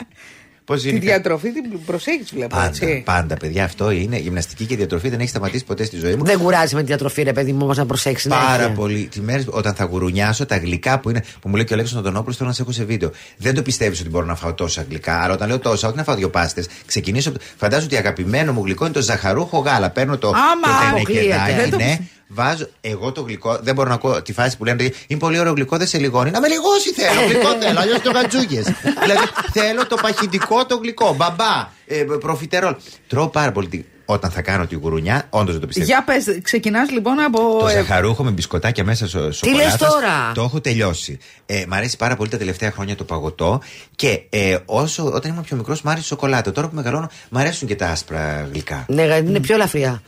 Πώς 0.69 0.83
Τη 0.83 0.89
είναι; 0.89 0.99
διατροφή 0.99 1.53
την 1.53 1.85
προσέχεις 1.87 2.31
βλέπω 2.35 2.55
Πάντα, 2.57 2.67
έτσι. 2.69 3.03
πάντα, 3.05 3.37
παιδιά, 3.37 3.65
αυτό 3.65 3.91
είναι. 3.91 4.19
Γυμναστική 4.19 4.65
και 4.65 4.77
διατροφή 4.77 5.09
δεν 5.09 5.21
έχει 5.21 5.29
σταματήσει 5.29 5.65
ποτέ 5.65 5.85
στη 5.85 5.97
ζωή 5.97 6.15
μου. 6.15 6.25
Δεν 6.25 6.39
κουράζει 6.39 6.75
με 6.75 6.81
τη 6.81 6.87
διατροφή, 6.87 7.23
ρε 7.23 7.33
παιδί 7.33 7.53
μου, 7.53 7.59
όμως 7.63 7.77
να 7.77 7.87
προσέξεις. 7.87 8.31
Πάρα 8.31 8.71
πολύ. 8.71 9.09
Τι 9.11 9.21
μέρε 9.21 9.43
όταν 9.47 9.75
θα 9.75 9.85
γουρουνιάσω 9.85 10.47
τα 10.47 10.57
γλυκά 10.57 10.99
που 10.99 11.11
είναι. 11.11 11.25
που 11.41 11.49
μου 11.49 11.55
λέει 11.55 11.65
και 11.65 11.73
ο 11.73 11.77
Αλέξο 11.77 11.99
Αντωνόπουλο, 11.99 12.35
θέλω 12.35 12.49
να 12.49 12.55
σε 12.55 12.63
έχω 12.63 12.73
σε 12.73 12.85
βίντεο. 12.85 13.11
Δεν 13.37 13.55
το 13.55 13.63
πιστεύεις 13.63 14.01
ότι 14.01 14.09
μπορώ 14.09 14.27
να 14.27 14.35
φάω 14.35 14.55
τόσα 14.55 14.85
γλυκά. 14.89 15.23
Αλλά 15.23 15.35
όταν 15.35 15.49
λέω 15.49 15.59
τόσα, 15.59 15.89
όχι 15.89 15.97
να 15.97 16.05
φάω 16.05 16.15
δύο 16.15 16.31
πάστες. 16.31 16.67
Ξεκινήσω. 16.87 17.29
από 17.29 17.39
το- 17.39 17.45
Φαντάζομαι 17.57 17.87
ότι 17.87 17.97
αγαπημένο 17.97 18.53
μου 18.53 18.63
γλυκό 18.65 18.85
είναι 18.85 18.95
το 18.95 19.01
ζαχαρούχο 19.03 19.59
γάλα. 19.59 19.91
Παίρνω 19.91 20.19
το. 20.19 20.29
Άμα, 20.29 20.79
το 20.91 20.97
αποκλείεται. 20.97 21.23
τενεκεδάκι, 21.23 21.61
Δεν 21.61 21.71
το 21.71 21.77
ναι. 21.77 21.99
Πιστεύω. 22.29 22.49
Βάζω 22.49 22.69
εγώ 22.81 23.13
το 23.13 23.21
γλυκό. 23.21 23.59
Δεν 23.63 23.75
μπορώ 23.75 23.89
να 23.89 23.95
ακούω 23.95 24.23
τη 24.23 24.33
φάση 24.33 24.57
που 24.57 24.65
λένε 24.65 24.91
Είναι 25.07 25.19
πολύ 25.19 25.39
ωραίο 25.39 25.53
γλυκό, 25.53 25.77
δεν 25.77 25.87
σε 25.87 25.99
λιγώνει. 25.99 26.31
Να 26.31 26.41
με 26.41 26.49
λιγώσει 26.49 26.93
θέλω. 26.93 27.29
Γλυκό 27.29 27.49
θέλω. 27.61 27.81
Αλλιώς 27.81 28.01
το 28.01 28.11
γατζούγε. 28.11 28.63
δηλαδή 29.03 29.25
θέλω 29.53 29.87
το 29.87 29.97
παχυντικό 30.03 30.67
το 30.67 30.77
γλυκό. 30.77 31.15
Μπαμπά. 31.15 31.69
Ε, 31.87 32.05
προφιτερόλ. 32.21 32.75
Τρώω 33.07 33.29
πάρα 33.29 33.53
πολύ. 33.53 33.69
τη- 33.69 33.85
Όταν 34.11 34.31
θα 34.31 34.43
κάνω 34.43 34.67
τη 34.67 34.75
γουρουνιά, 34.75 35.27
όντως 35.31 35.51
δεν 35.53 35.61
το 35.61 35.67
πιστεύω. 35.67 35.87
Για 35.87 36.05
πες, 36.05 36.25
ξεκινάς 36.43 36.91
λοιπόν 36.91 37.21
από... 37.21 37.57
Το 37.61 37.67
ε, 37.69 37.73
ζαχαρούχο 37.73 38.25
με 38.25 38.31
μπισκοτάκια 38.31 38.85
μέσα 38.85 39.09
στο 39.09 39.33
σοκολάτας, 39.33 39.81
λες 39.81 39.91
τώρα; 39.91 40.33
Το 40.35 40.43
έχω 40.43 40.61
τελειώσει. 40.61 41.19
Ε, 41.47 41.65
μ' 41.69 41.73
αρέσει 41.75 41.97
πάρα 41.97 42.17
πολύ 42.17 42.31
τα 42.31 42.37
τελευταία 42.39 42.71
χρόνια 42.71 42.97
το 42.97 43.05
παγωτό 43.05 43.61
και 43.97 44.21
ε, 44.31 44.57
όσο, 44.65 45.05
όταν 45.13 45.31
ήμουν 45.31 45.43
πιο 45.45 45.57
μικρός 45.57 45.83
μου 45.83 45.91
άρεσε 45.91 46.05
η 46.05 46.09
σοκολάτα. 46.09 46.53
Τώρα 46.53 46.69
που 46.69 46.75
μεγαλώνω 46.77 47.11
μ' 47.29 47.39
αρέσουν 47.39 47.69
και 47.69 47.77
τα 47.77 47.87
άσπρα 47.89 48.49
γλυκά. 48.53 48.85
Ναι, 48.89 49.03
είναι 49.03 49.41
πιο 49.41 49.55
ελαφριά. 49.55 50.03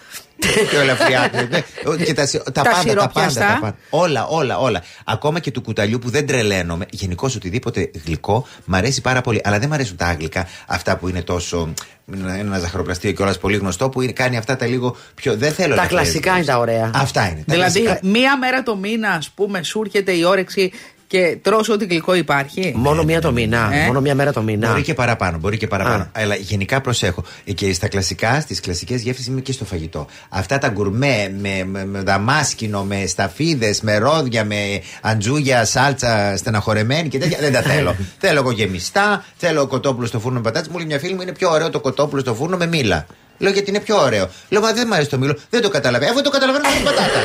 Πιο 0.71 0.81
ελαφριά. 0.81 1.31
ναι, 1.35 1.43
ναι. 1.43 2.05
και 2.05 2.15
τα, 2.15 2.27
τα, 2.27 2.43
Τα 2.53 2.63
πάντα, 2.63 2.71
τα 2.71 2.81
σιροπιαστά. 2.81 3.41
πάντα, 3.41 3.53
τα 3.55 3.59
πάντα. 3.61 3.77
Όλα, 3.91 4.27
όλα, 4.27 4.59
όλα. 4.59 4.83
Ακόμα 5.05 5.39
και 5.41 5.51
του 5.51 5.63
κουταλιού 5.63 5.99
που 5.99 6.11
δεν 6.11 6.27
τρελαίνομαι. 6.27 6.87
Γενικώ 6.91 7.27
οτιδήποτε 7.37 7.91
γλυκό 8.07 8.47
μ' 8.65 8.75
αρέσει 8.75 9.01
πάρα 9.01 9.21
πολύ. 9.21 9.41
Αλλά 9.45 9.59
δεν 9.59 9.69
μ' 9.69 9.73
αρέσουν 9.73 9.97
τα 9.97 10.07
άγγλικα. 10.07 10.47
Αυτά 10.67 10.97
που 10.97 11.09
είναι 11.09 11.23
τόσο. 11.23 11.73
είναι 12.15 12.39
Ένα 12.39 12.59
ζαχαροπλαστείο 12.59 13.13
κιόλας 13.13 13.39
πολύ 13.39 13.57
γνωστό 13.57 13.89
που 13.89 14.01
είναι, 14.01 14.13
κάνει 14.13 14.37
αυτά 14.37 14.57
τα 14.57 14.67
λίγο 14.67 14.97
πιο. 15.15 15.37
Δεν 15.37 15.53
θέλω 15.53 15.75
Τα 15.75 15.81
ελαφριές 15.83 16.03
κλασικά 16.03 16.31
γεύσεις. 16.31 16.47
είναι 16.47 16.53
τα 16.55 16.59
ωραία. 16.59 16.91
Αυτά 16.95 17.27
είναι. 17.29 17.43
τα 17.47 17.53
Δηλαδή, 17.55 17.81
κλασικά. 17.83 18.09
μία 18.09 18.39
μέρα 18.39 18.63
το 18.63 18.77
μήνα, 18.77 19.09
ας 19.11 19.31
πούμε, 19.31 19.63
σου 19.63 19.83
έρχεται 19.85 20.13
η 20.13 20.25
όρεξη 20.25 20.73
και 21.11 21.39
τρως 21.43 21.69
ό,τι 21.69 21.85
γλυκό 21.85 22.15
υπάρχει. 22.15 22.73
Μόνο 22.77 23.03
μία 23.05 23.21
το 23.21 23.33
μήνα. 23.33 23.71
Ε; 23.73 23.87
Μόνο 23.87 24.01
μία 24.01 24.15
μέρα 24.15 24.33
το 24.33 24.43
μήνα. 24.43 24.69
Μπορεί 24.71 24.83
και 24.83 24.95
παραπάνω, 24.95 25.39
μπορεί 25.39 25.57
και 25.57 25.67
παραπάνω. 25.67 26.03
Α. 26.03 26.11
Αλλά 26.13 26.35
γενικά 26.35 26.81
προσέχω. 26.81 27.25
Ε, 27.45 27.53
Και 27.53 27.73
στα 27.73 27.89
κλασικά, 27.89 28.41
στις 28.41 28.61
κλασικές 28.61 29.03
γεύσεις 29.03 29.27
είμαι 29.27 29.41
και 29.41 29.53
στο 29.53 29.65
φαγητό. 29.65 30.07
Αυτά 30.29 30.59
τα 30.59 30.69
γκουρμέ 30.69 31.35
με, 31.41 31.65
με, 31.65 31.85
με 31.85 32.03
δαμάσκινο, 32.03 32.85
με 32.85 33.07
σταφίδες, 33.07 33.81
με 33.81 33.99
ρόδια, 33.99 34.45
με 34.45 34.83
αντζούγια, 35.01 35.65
σάλτσα 35.65 36.37
στεναχωρεμένη 36.37 37.09
και 37.09 37.19
τέτοια. 37.19 37.39
δεν 37.41 37.53
τα 37.53 37.61
θέλω. 37.63 37.97
θέλω 38.23 38.39
εγώ 38.39 38.51
γεμιστά, 38.51 39.25
θέλω 39.37 39.67
κοτόπουλο 39.67 40.07
στο 40.07 40.21
φούρνο 40.21 40.37
με 40.37 40.43
πατάτες. 40.45 40.69
Μου 40.69 40.77
λέει 40.77 40.87
μια 40.87 40.99
φίλη 40.99 41.15
μου 41.15 41.23
είναι 41.23 41.33
πιο 41.33 41.51
ωραίο 41.51 41.71
το 41.71 41.81
κοτόπουλο 41.81 42.21
στο 42.21 42.35
φούρνο 42.35 42.57
με 42.57 42.67
μήλα. 42.67 43.07
Λέω 43.41 43.53
γιατί 43.53 43.71
είναι 43.71 43.81
πιο 43.81 43.97
ωραίο. 43.97 44.31
Λέω 44.49 44.61
μα 44.61 44.73
δεν 44.73 44.85
μου 44.87 44.95
αρέσει 44.95 45.09
το 45.09 45.19
μήλο. 45.19 45.39
Δεν 45.51 45.61
το 45.63 45.69
καταλαβαίνω. 45.69 46.13
Αφού 46.13 46.23
το 46.23 46.31
καταλαβαίνω 46.31 46.69
με 46.69 46.75
την 46.75 46.85
πατάτα. 46.85 47.21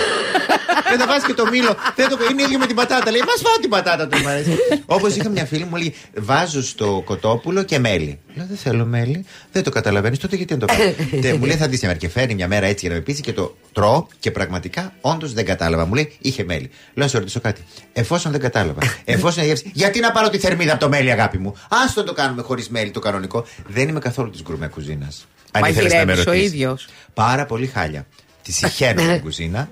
Δεν 0.90 1.00
θα 1.00 1.08
βάζει 1.08 1.26
και 1.26 1.34
το 1.34 1.46
μήλο. 1.46 1.76
Δεν 1.96 2.10
το... 2.10 2.18
Είναι 2.32 2.42
ίδιο 2.44 2.60
με 2.60 2.66
την 2.66 2.76
πατάτα. 2.76 3.12
Λέει, 3.12 3.20
μας 3.20 3.42
φάω 3.44 3.60
την 3.62 3.70
πατάτα 3.70 4.08
του, 4.08 4.18
μου 4.18 4.28
αρέσει. 4.28 4.58
Όπως 4.86 5.16
είχα 5.16 5.30
μια 5.30 5.46
φίλη 5.46 5.64
μου, 5.64 5.76
λέει, 5.76 5.96
βάζω 6.18 6.64
στο 6.64 7.02
κοτόπουλο 7.06 7.64
και 7.64 7.80
μέλι. 7.80 8.20
Λέω, 8.36 8.46
δεν 8.48 8.58
θέλω 8.58 8.86
μέλι. 8.86 9.26
Δεν 9.52 9.64
το 9.64 9.70
καταλαβαίνεις. 9.70 10.20
Τότε 10.20 10.36
γιατί 10.36 10.56
δεν 10.56 10.68
το 10.68 10.74
πάω. 10.74 10.94
Τε, 11.22 11.34
μου 11.34 11.46
λέει, 11.46 11.56
θα 11.56 11.68
δεις 11.68 11.80
μια 11.80 11.88
μέρα. 11.88 12.00
Και 12.00 12.10
φέρνει 12.10 12.36
μια 12.36 12.48
μέρα 12.48 12.66
έτσι 12.66 12.86
για 12.86 12.90
να 12.90 12.96
με 12.96 13.06
πείσει 13.06 13.22
και 13.22 13.34
το 13.34 13.56
τρώω 13.74 14.06
και 14.20 14.32
πραγματικά 14.32 14.94
όντως 15.02 15.34
δεν 15.34 15.46
κατάλαβα. 15.46 15.86
Μου 15.86 15.94
λέει, 15.94 16.18
είχε 16.22 16.44
μέλι. 16.44 16.70
Λέω, 16.94 17.06
να 17.06 17.08
σε 17.08 17.18
ρωτήσω 17.18 17.40
κάτι. 17.40 17.64
Εφόσον 17.94 18.32
δεν 18.32 18.42
κατάλαβα, 18.42 18.82
εφόσον 19.06 19.44
είναι 19.44 19.54
γεύση, 19.54 19.72
γιατί 19.74 20.00
να 20.00 20.12
πάρω 20.12 20.30
τη 20.30 20.38
θερμίδα 20.38 20.72
από 20.72 20.80
το 20.80 20.90
μέλι, 20.90 21.12
αγάπη 21.12 21.38
μου; 21.38 21.50
Α 21.50 21.78
το 21.94 22.04
το 22.04 22.14
κάνουμε 22.14 22.42
χωρίς 22.42 22.70
μέλι 22.70 22.92
το 22.92 23.00
κανονικό. 23.00 23.46
Δεν 23.68 23.88
είμαι 23.88 24.00
καθόλου 24.00 24.30
της 24.30 24.42
γκουρμέ 24.42 24.68
κουζίνας. 24.68 25.26
Αν 25.64 25.70
ήθελες 25.70 25.92
να 25.94 25.98
με 25.98 26.06
Μαγειρεύεις 26.06 26.28
ο 26.28 26.32
ρωτήσεις. 26.32 26.52
ίδιος. 26.52 26.88
Πάρα 27.14 27.46
πολύ 27.46 27.68
χάλια. 27.68 28.08
Τη 28.42 28.52
σιχαίνομαι 28.52 29.02
την 29.02 29.22
κουζίνα. 29.22 29.70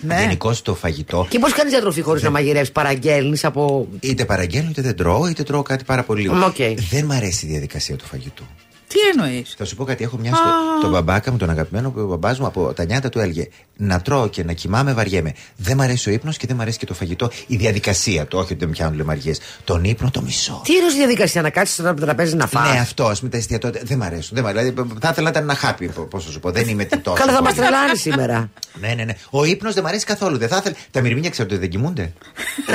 Ναι. 0.00 0.20
Γενικώς 0.20 0.54
το 0.62 0.74
φαγητό. 0.74 1.26
Και 1.30 1.38
πώς 1.38 1.52
κάνεις 1.52 1.72
διατροφή 1.72 2.00
χωρίς 2.00 2.22
να 2.22 2.30
μαγειρεύει, 2.30 2.70
παραγγέλνεις 2.70 3.44
από. 3.44 3.88
Είτε 4.00 4.24
παραγγέλνω 4.24 4.70
είτε 4.70 4.82
δεν 4.82 4.96
τρώω, 4.96 5.26
είτε 5.26 5.42
τρώω 5.42 5.62
κάτι 5.62 5.84
πάρα 5.84 6.02
πολύ 6.02 6.22
λίγο. 6.22 6.34
Μ, 6.34 6.42
οκ. 6.42 6.56
Δεν 6.90 7.04
μ' 7.04 7.12
αρέσει 7.12 7.46
η 7.46 7.48
διαδικασία 7.48 7.96
του 7.96 8.06
φαγητού. 8.06 8.44
Τι 8.88 8.98
εννοείς; 9.12 9.54
Θα 9.58 9.64
σου 9.64 9.76
πω 9.76 9.84
κάτι. 9.84 10.04
Έχω 10.04 10.16
μια 10.16 10.34
στο. 10.34 10.44
Τον 10.80 10.90
μπαμπάκα 10.90 11.30
μου, 11.30 11.36
τον 11.36 11.50
αγαπημένο 11.50 11.90
που 11.90 12.00
ο 12.00 12.06
μπαμπάς 12.06 12.38
μου 12.38 12.46
από 12.46 12.72
τα 12.72 12.84
νιάτα 12.84 13.08
του 13.08 13.18
έλεγε 13.18 13.48
Να 13.76 14.00
τρώω 14.00 14.28
και 14.28 14.44
να 14.44 14.52
κοιμάμαι 14.52 14.92
βαριέμαι. 14.92 15.34
Δεν 15.56 15.76
μ' 15.76 15.80
αρέσει 15.80 16.08
ο 16.08 16.12
ύπνος 16.12 16.36
και 16.36 16.46
δεν 16.46 16.56
μ' 16.56 16.60
αρέσει 16.60 16.78
και 16.78 16.86
το 16.86 16.94
φαγητό. 16.94 17.30
Η 17.46 17.56
διαδικασία 17.56 18.26
του, 18.26 18.38
όχι 18.38 18.52
ότι 18.52 18.58
δεν 18.58 18.68
με 18.68 18.74
πιάνουν 18.74 18.96
λεμαριές. 18.96 19.40
Τον 19.64 19.84
ύπνο 19.84 20.10
το 20.10 20.22
μισό. 20.22 20.60
Τι 20.64 20.72
είδους 20.72 20.94
διαδικασία 20.94 21.42
να 21.42 21.50
κάτσεις 21.50 21.76
τώρα 21.76 21.90
από 21.90 22.00
το 22.00 22.06
τραπέζι 22.06 22.36
να 22.36 22.46
φας; 22.46 22.72
Ναι, 22.72 22.78
αυτό, 22.78 23.06
ας 23.06 23.18
πούμε 23.18 23.30
τα 23.30 23.36
εστιατόρια. 23.36 23.80
Δεν 23.84 23.98
μ' 23.98 24.02
αρέσουν. 24.02 24.30
Δεν 24.36 24.44
μ' 24.44 24.46
αρέσουν. 24.46 24.74
Δηλαδή, 24.74 24.96
θα 25.00 25.08
ήθελα 25.08 25.30
να 25.30 25.30
ήταν 25.30 25.42
ένα 25.42 25.54
χάπι, 25.54 25.90
πώς 26.10 26.24
θα 26.24 26.30
σου 26.30 26.40
πω. 26.40 26.50
Δεν 26.50 26.68
είμαι 26.68 26.84
τι 26.84 26.98
τόσο. 26.98 27.16
Καλά, 27.16 27.32
θα 27.32 27.42
μας 27.42 27.54
πολύ. 27.54 27.66
τρελάνεις 27.66 28.00
σήμερα. 28.00 28.50
Ναι, 28.80 28.94
ναι, 28.96 29.04
ναι. 29.04 29.14
Ο 29.30 29.44
ύπνος 29.44 29.74
δεν 29.74 29.82
μ' 29.82 29.86
αρέσει 29.86 30.04
καθόλου. 30.04 30.38
Δεν 30.38 30.48
θα 30.48 30.56
ήθελα. 30.56 30.74
Τα 30.90 31.00
μυρμήνια 31.00 31.30
ξέρετε 31.30 31.54
ότι 31.54 31.62
δεν 31.62 31.72
κοιμούνται. 31.72 32.12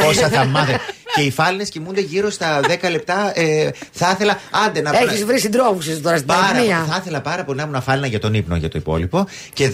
Όσα 0.08 0.30
θα 0.30 0.46
μάθετε. 0.46 0.80
Και 1.16 1.22
οι 1.22 1.32
φάλαινες 1.32 1.70
κοιμούνται 1.70 2.02
γύρω 2.02 2.30
στα 2.30 2.60
10 2.64 2.90
λεπτά. 2.92 3.40
Ε, 3.40 3.72
θα 3.92 4.12
ήθελα. 4.14 4.40
Άντε 4.66 4.82
να 4.82 4.92
Έχεις 5.00 5.26
βρει 5.26 5.40
συντρόφους 5.40 5.88
εσύ 5.88 6.00
τώρα 6.02 6.16
στην 6.16 6.28
Πάρα, 6.28 6.42
Παναγία. 6.48 6.86
θα 6.90 6.98
ήθελα 7.02 7.22
πάρα 7.22 7.44
πολύ 7.44 7.58
να 7.58 7.64
ήμουν 7.64 7.76
αφάλινα 7.76 8.08
για 8.08 8.20
τον 8.20 8.34
ύπνο 8.34 8.56
για 8.56 8.70
το 8.70 8.78
υπόλοιπο 8.78 9.28
και, 9.54 9.68
και 9.68 9.74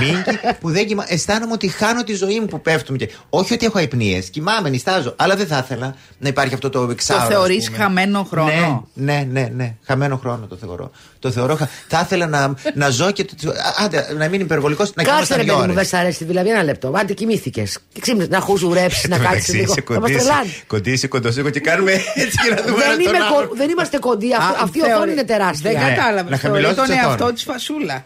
μυρμήγκι 0.00 0.38
που 0.60 0.70
δεν 0.70 0.86
κοιμά. 0.86 1.04
Αισθάνομαι 1.08 1.52
ότι 1.52 1.68
χάνω 1.68 2.02
τη 2.04 2.14
ζωή 2.14 2.40
μου 2.40 2.46
που 2.46 2.60
πέφτουν. 2.60 2.96
Και... 2.96 3.10
Όχι 3.30 3.52
ότι 3.54 3.66
έχω 3.66 3.78
αϊπνίες, 3.78 4.30
κοιμάμαι, 4.30 4.68
νιστάζω. 4.68 5.14
Αλλά 5.18 5.36
δεν 5.36 5.46
θα 5.46 5.58
ήθελα 5.64 5.94
να 6.18 6.28
υπάρχει 6.28 6.54
αυτό 6.54 6.70
το 6.70 6.84
Το 6.84 6.90
εξάωρος. 6.90 7.28
θεωρείς 7.28 7.58
ας 7.64 7.70
πούμε. 7.70 7.82
χαμένο 7.82 8.26
χρόνο. 8.30 8.88
Ναι, 8.94 9.14
ναι, 9.14 9.40
ναι, 9.40 9.50
ναι. 9.54 9.74
Χαμένο 9.84 10.16
χρόνο 10.16 10.46
το 10.46 10.56
θεωρώ. 10.56 10.90
Το 11.26 11.32
θεωρώ. 11.32 11.54
χα- 11.56 11.68
Θα 11.88 12.00
ήθελα 12.04 12.26
να, 12.26 12.54
να 12.74 12.88
ζω 12.88 13.10
και. 13.10 13.24
το- 13.24 13.52
Άντε, 13.84 14.06
να 14.16 14.24
μην 14.24 14.34
είμαι 14.34 14.42
υπερβολικός, 14.42 14.92
να 14.94 15.02
Κάτσε 15.02 15.12
κοιμάσταν 15.14 15.36
ρε 15.38 15.42
δύο 15.42 15.52
παιδί 15.54 15.66
μου, 15.66 15.72
ώρες. 15.72 15.88
δεν 15.90 15.98
σ' 15.98 16.02
αρέσει 16.02 16.18
τη 16.18 16.24
Βιλαβία 16.24 16.52
ένα 16.52 16.62
λεπτό. 16.62 16.92
Άντε 16.96 17.12
κοιμήθηκες. 17.12 17.78
Και 17.92 18.00
ξύπνησες 18.00 18.30
να 18.30 18.40
χουζουρέψει, 18.40 19.08
να 19.08 19.16
Εν 19.16 19.22
τω 19.22 19.28
κάτσεις 19.28 19.48
μεταξύ, 19.48 19.60
λίγο. 19.60 19.72
είσαι 19.72 19.82
Θα 19.86 19.92
μας 19.92 20.00
κοντής, 20.00 20.16
είσαι- 20.16 20.26
τρελάνεις. 20.28 20.62
Κοντής, 20.66 20.92
είσαι 20.92 21.06
κοντοσύγκο 21.06 21.50
και 21.50 21.60
κάνουμε 21.60 21.92
έτσι 21.92 22.36
και 22.48 22.54
να 22.54 22.62
δούμε 22.62 22.78
Δεν, 22.78 22.90
ένα 22.90 23.02
είμαι 23.02 23.18
τον 23.18 23.28
κο- 23.28 23.38
άλλο. 23.38 23.50
δεν 23.56 23.68
είμαστε 23.70 23.98
κοντοί. 23.98 24.32
Α, 24.32 24.36
Αυτή, 24.40 24.54
αυτή 24.62 24.78
η 24.78 24.80
θεωρεί- 24.80 24.96
οθόνη 24.96 25.12
είναι 25.12 25.24
τεράστια. 25.24 25.70
Δεν 25.70 25.80
Ναι, 25.82 25.88
κατάλαβε. 25.94 26.30
να 26.30 26.36
Θεωρεί 26.36 26.40
χαμηλώσεις 26.62 26.76
τον 26.76 26.84
τις 26.86 26.94
εαυτό 26.94 27.12
οθόνες. 27.12 27.34
της 27.34 27.42
φασούλα. 27.42 28.04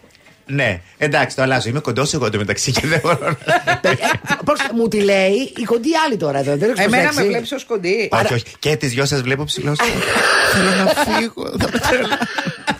Ναι, 0.53 0.81
εντάξει, 0.99 1.37
το 1.37 1.43
αλλάζω. 1.43 1.69
Είμαι 1.69 1.81
κοντός 1.81 2.15
εγώ 2.15 2.27
εντωμεταξύ 2.27 2.73
και 2.73 2.87
δεν 2.87 3.01
μπορώ 3.03 3.19
να. 3.21 3.29
Ε, 3.91 3.95
πρόσεξε, 4.45 4.73
Μου 4.75 4.89
τη 4.89 5.01
λέει; 5.01 5.53
Η 5.57 5.63
κοντή 5.65 5.89
άλλη 6.07 6.17
τώρα 6.17 6.39
εδώ. 6.39 6.57
Δεν 6.57 6.69
έχεις 6.71 6.85
Εμένα 6.85 7.03
με 7.03 7.09
προσέξει. 7.09 7.29
βλέπεις 7.31 7.53
ως 7.53 7.65
κοντή. 7.65 8.09
Όχι, 8.13 8.35
όχι. 8.35 8.45
Και 8.59 8.77
τις 8.77 8.91
δυο 8.91 9.05
σας 9.07 9.21
βλέπω 9.23 9.45
ψηλός. 9.45 9.79
Θέλω 10.53 10.85
να 10.85 10.87
φύγω. 11.17 11.45
Θα 11.59 11.69
με 11.73 12.80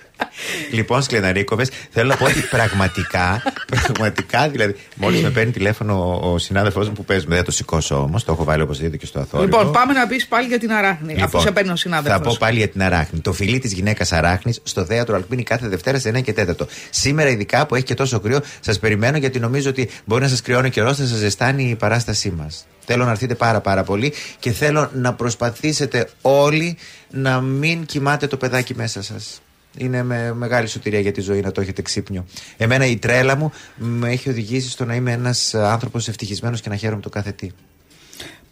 Λοιπόν, 0.71 1.01
Σκλεναρίκοβες, 1.01 1.69
θέλω 1.89 2.07
να 2.07 2.15
πω 2.17 2.25
ότι 2.25 2.39
πραγματικά, 2.49 3.43
πραγματικά 3.71 4.49
δηλαδή, 4.49 4.75
μόλις 4.95 5.21
με 5.21 5.29
παίρνει 5.29 5.51
τηλέφωνο 5.51 6.19
ο, 6.23 6.31
ο 6.31 6.37
συνάδελφός 6.37 6.87
μου 6.87 6.93
που 6.93 7.05
παίζουμε, 7.05 7.29
δεν 7.29 7.37
θα 7.39 7.43
το 7.45 7.51
σηκώσω 7.51 8.01
όμως, 8.01 8.23
το 8.23 8.31
έχω 8.31 8.43
βάλει 8.43 8.61
οπωσδήποτε 8.61 8.97
και 8.97 9.05
στο 9.05 9.19
αθόρυβο. 9.19 9.43
Λοιπόν, 9.57 9.71
πάμε 9.73 9.93
να 9.93 10.07
πεις 10.07 10.27
πάλι 10.27 10.47
για 10.47 10.59
την 10.59 10.71
αράχνη. 10.71 11.13
αφού 11.13 11.21
Λοιπόν, 11.21 11.41
σε 11.41 11.51
παίρνει 11.51 11.69
ο 11.71 11.75
Θα 11.77 11.89
πω 11.89 12.01
συνάδελφο. 12.01 12.37
πάλι 12.37 12.57
για 12.57 12.67
την 12.67 12.83
αράχνη. 12.83 13.19
Το 13.19 13.33
φιλί 13.33 13.59
της 13.59 13.73
γυναίκας 13.73 14.11
αράχνης 14.11 14.59
στο 14.63 14.85
θέατρο 14.85 15.15
Αλκμίνη 15.15 15.43
κάθε 15.43 15.67
Δευτέρα 15.67 15.99
σε 15.99 16.09
9 16.09 16.21
και 16.21 16.33
4. 16.37 16.67
Σήμερα, 16.89 17.29
ειδικά 17.29 17.65
που 17.65 17.75
έχει 17.75 17.83
και 17.83 17.93
τόσο 17.93 18.19
κρύο, 18.19 18.39
σας 18.59 18.79
περιμένω 18.79 19.17
γιατί 19.17 19.39
νομίζω 19.39 19.69
ότι 19.69 19.89
μπορεί 20.05 20.21
να 20.21 20.27
σας 20.27 20.41
κρυώνει 20.41 20.67
ο 20.67 20.69
καιρός, 20.69 20.97
θα 20.97 21.05
σας 21.05 21.17
ζεστάνει 21.17 21.69
η 21.69 21.75
παράστασή 21.75 22.29
μας. 22.37 22.65
Θέλω 22.85 23.05
να 23.05 23.11
έρθετε 23.11 23.35
πάρα 23.35 23.59
πάρα 23.61 23.83
πολύ 23.83 24.13
και 24.39 24.51
θέλω 24.51 24.89
να 24.93 25.13
προσπαθήσετε 25.13 26.09
όλοι 26.21 26.77
να 27.11 27.41
μην 27.41 27.85
κοιμάτε 27.85 28.27
το 28.27 28.37
παιδάκι 28.37 28.75
μέσα 28.75 29.03
σας. 29.03 29.41
Είναι 29.77 30.03
με 30.03 30.33
μεγάλη 30.33 30.67
σωτηρία 30.67 30.99
για 30.99 31.11
τη 31.11 31.21
ζωή 31.21 31.39
να 31.41 31.51
το 31.51 31.61
έχετε 31.61 31.81
ξύπνιο. 31.81 32.25
Εμένα 32.57 32.85
η 32.85 32.97
τρέλα 32.97 33.35
μου 33.35 33.51
με 33.75 34.09
έχει 34.09 34.29
οδηγήσει 34.29 34.69
στο 34.69 34.85
να 34.85 34.95
είμαι 34.95 35.11
ένας 35.11 35.53
άνθρωπος 35.53 36.07
ευτυχισμένος 36.07 36.61
και 36.61 36.69
να 36.69 36.75
χαίρομαι 36.75 37.01
το 37.01 37.09
κάθε 37.09 37.31
τι. 37.31 37.49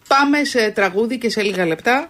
Πάμε 0.08 0.44
σε 0.44 0.70
τραγούδι 0.70 1.18
και 1.18 1.30
σε 1.30 1.42
λίγα 1.42 1.66
λεπτά. 1.66 2.08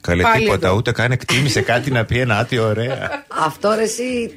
Καλέ 0.00 0.22
Πάλι 0.22 0.44
τίποτα, 0.44 0.66
εδώ. 0.66 0.76
ούτε 0.76 0.92
καν 0.92 1.12
εκτίμησε 1.12 1.60
κάτι 1.60 1.90
να 1.90 2.04
πει 2.04 2.18
ένα 2.18 2.38
άτιο 2.38 2.66
ωραία. 2.66 3.24
Αυτό 3.28 3.74
ρε 3.74 3.82
εσύ. 3.82 4.34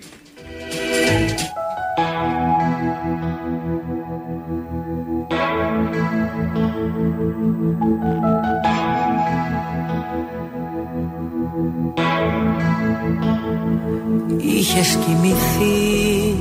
Είχες 14.75 14.97
κοιμηθεί 15.05 16.35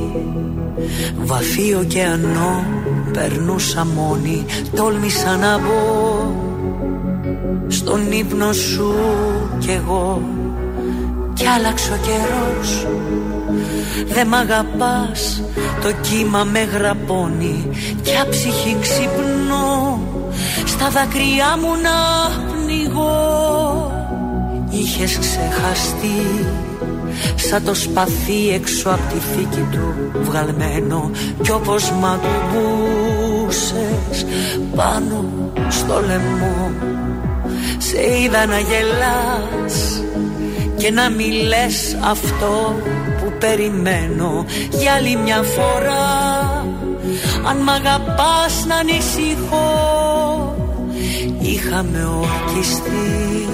Βαθύ 1.16 1.74
ωκεανό 1.74 2.64
Περνούσα 3.12 3.86
μόνη 3.86 4.44
Τόλμησα 4.76 5.36
να 5.36 5.58
μπω 5.58 6.32
Στον 7.68 8.12
ύπνο 8.12 8.52
σου 8.52 8.94
κι 9.58 9.70
εγώ. 9.70 10.22
Κι 11.32 11.46
άλλαξε 11.46 11.92
ο 11.92 11.96
καιρός 11.96 12.86
Δε 14.06 14.24
μ' 14.24 14.34
αγαπάς 14.34 15.42
Το 15.82 15.92
κύμα 16.00 16.44
με 16.44 16.62
γραπώνει. 16.62 17.68
Κι 18.02 18.10
ψυχή 18.30 18.76
ξυπνώ 18.80 20.00
Στα 20.64 20.88
δάκρυά 20.88 21.56
μου 21.60 21.70
να 21.82 21.96
πνιγώ. 22.52 23.90
Είχες 24.70 25.18
ξεχαστεί 25.18 26.46
Σαν 27.34 27.64
το 27.64 27.74
σπαθί 27.74 28.50
έξω 28.54 28.88
από 28.88 29.02
τη 29.12 29.18
θήκη 29.18 29.66
του 29.70 29.94
βγαλμένο. 30.20 31.10
Κι 31.42 31.50
όπως 31.50 31.90
μ' 31.90 32.04
ακουμπούσες 32.04 33.76
πάνω 34.76 35.24
στο 35.68 36.00
λαιμό 36.06 36.70
Σε 37.78 38.18
είδα 38.22 38.46
να 38.46 38.58
γελάς 38.58 40.02
και 40.76 40.90
να 40.90 41.10
μη 41.10 41.30
λες 41.30 41.96
αυτό 42.04 42.76
που 43.20 43.32
περιμένω. 43.38 44.44
Για 44.70 44.92
άλλη 44.92 45.16
μια 45.16 45.42
φορά 45.42 46.32
αν 47.48 47.56
μ' 47.56 47.68
αγαπάς 47.68 48.64
να 48.66 48.76
ανησυχώ 48.76 49.92
Είχαμε 51.40 52.04
ορκιστεί 52.04 53.48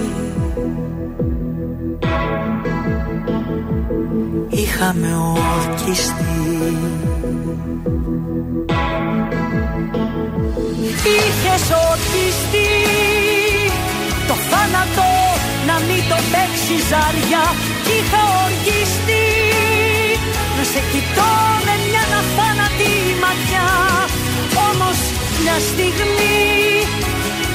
είχαμε 4.81 5.15
ορκιστεί 5.17 6.37
Είχες 11.15 11.65
ορκιστεί 11.91 12.71
το 14.29 14.35
θάνατο 14.51 15.11
να 15.69 15.77
μην 15.87 16.03
το 16.11 16.19
παίξει 16.33 16.77
ζάρια. 16.91 17.45
Κι 17.85 17.95
είχα 17.99 18.23
ορκιστεί 18.45 19.27
να 20.57 20.65
σε 20.73 20.81
κοιτώ 20.91 21.33
με 21.67 21.75
μια 21.85 22.05
αθάνατη 22.21 22.93
ματιά. 23.23 23.71
Όμως 24.69 24.99
μια 25.41 25.57
στιγμή 25.71 26.39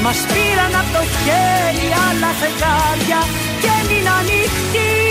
μας 0.04 0.20
πήραν 0.32 0.74
από 0.82 0.92
το 0.96 1.04
χέρι 1.22 1.88
άλλα 2.08 2.32
φεγγάρια. 2.40 3.22
Και 3.62 3.70
έμεινε 3.80 4.12
ανοιχτή 4.20 5.03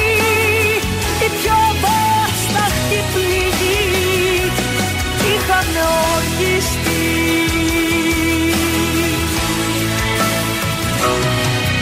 βάσταχτη 3.13 3.19
πληγή 3.19 4.53
είχαμε 5.35 5.83
ορκιστεί 6.15 7.03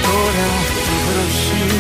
Τώρα 0.03 0.49
η 0.87 0.99
βροχή 1.07 1.71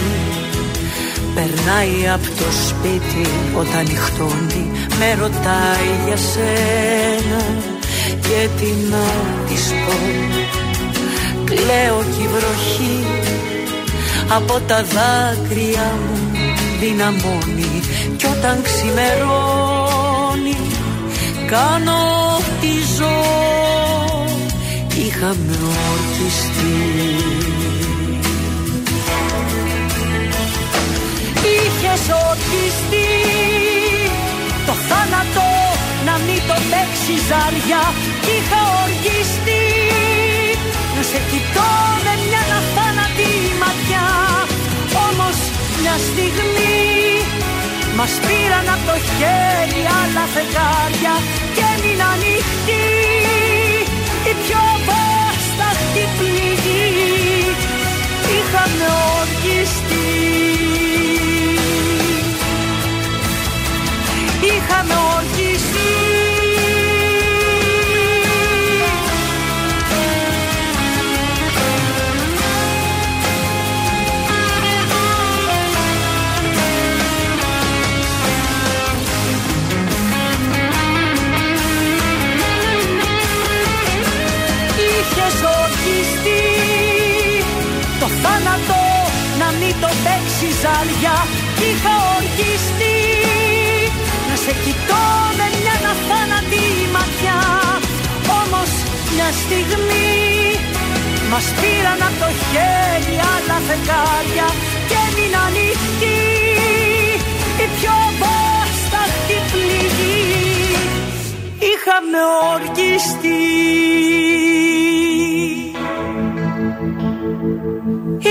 περνάει 1.35 2.09
από 2.09 2.27
το 2.27 2.51
σπίτι 2.69 3.31
όταν 3.59 3.83
νυχτώνει 3.83 4.71
με 4.99 5.15
ρωτάει 5.21 5.91
για 6.07 6.17
σένα 6.17 7.45
και 8.21 8.49
τι 8.59 8.67
να 8.91 9.07
της 9.49 9.73
πω 9.87 9.99
κλαίω 11.45 12.03
κι 12.03 12.23
η 12.23 12.29
βροχή 12.29 13.05
από 14.35 14.61
τα 14.67 14.85
δάκρυα 14.85 15.93
μου 16.01 16.20
δυναμώνει 16.81 17.81
κι 18.16 18.26
όταν 18.26 18.62
ξημερώνει 18.62 20.57
κάνω 21.47 22.39
τη 22.61 22.72
ζω. 22.97 23.20
Είχαμε 25.07 25.57
ορκιστεί 25.91 26.78
Είχες 31.55 32.05
ορκιστεί 32.28 33.09
το 34.66 34.72
θάνατο 34.72 35.49
να 36.05 36.14
μην 36.26 36.41
το 36.49 36.57
παίξει 36.70 37.14
ζάρια. 37.28 37.83
Κι 38.24 38.33
είχα 38.39 38.61
ορκιστεί 38.85 39.60
χέρι 49.19 49.83
άλλα 50.01 50.25
φεγγάρια 50.35 51.15
και 51.55 51.63
έμεινε 51.75 52.05
ανοιχτή 52.15 52.85
η 54.31 54.33
πιο 54.43 54.63
βάσταχτη 54.87 56.05
πληγή 56.19 56.89
είχαμε 58.37 58.87
ορκιστεί 59.19 60.09
είχαμε 64.51 64.95
ορκιστεί 65.15 65.39
ζάρια 90.63 91.17
Κι 91.57 91.67
είχα 91.73 91.95
ορκιστεί 92.17 92.99
να 94.29 94.37
σε 94.45 94.53
κοιτώ 94.65 95.07
με 95.39 95.47
μια 95.59 95.77
αθάνατη 95.93 96.65
ματιά. 96.95 97.41
Όμως 98.41 98.71
μια 99.15 99.29
στιγμή 99.43 100.21
μας 101.31 101.47
πήραν 101.59 102.01
από 102.09 102.19
το 102.23 102.31
χέρι 102.49 103.17
άλλα 103.35 103.59
φεγγάρια 103.67 104.49
και 104.89 104.97
έμεινε 105.07 105.39
ανοιχτή. 105.47 106.21
Η 107.65 107.67
πιο 107.77 107.97
βάσταχτη 108.21 109.39
πληγή 109.51 110.21
είχαμε 111.71 112.21
ορκιστεί 112.53 113.41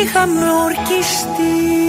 είχαμε 0.02 0.46
ορκιστεί 0.66 1.89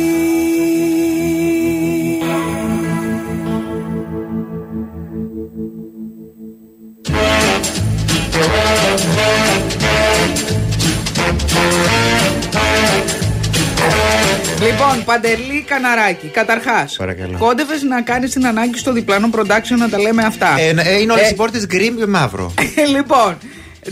Λοιπόν, 14.60 15.04
Παντελή 15.04 15.64
Καναράκη, 15.66 16.26
καταρχάς. 16.26 16.96
Παρακαλώ. 16.96 17.36
Κόντευες 17.38 17.82
να 17.82 18.00
κάνεις 18.02 18.30
την 18.30 18.46
ανάγκη 18.46 18.78
στο 18.78 18.92
διπλανό 18.92 19.30
production 19.34 19.76
να 19.78 19.88
τα 19.88 19.98
λέμε 19.98 20.22
αυτά. 20.24 20.54
Ε, 20.58 20.74
ε, 20.84 21.00
είναι 21.00 21.12
όλες 21.12 21.26
Ε, 21.26 21.28
οι 21.30 21.34
πόρτες 21.34 21.66
γκρι 21.66 21.90
με 21.90 22.06
μαύρο. 22.06 22.54
λοιπόν, 22.96 23.38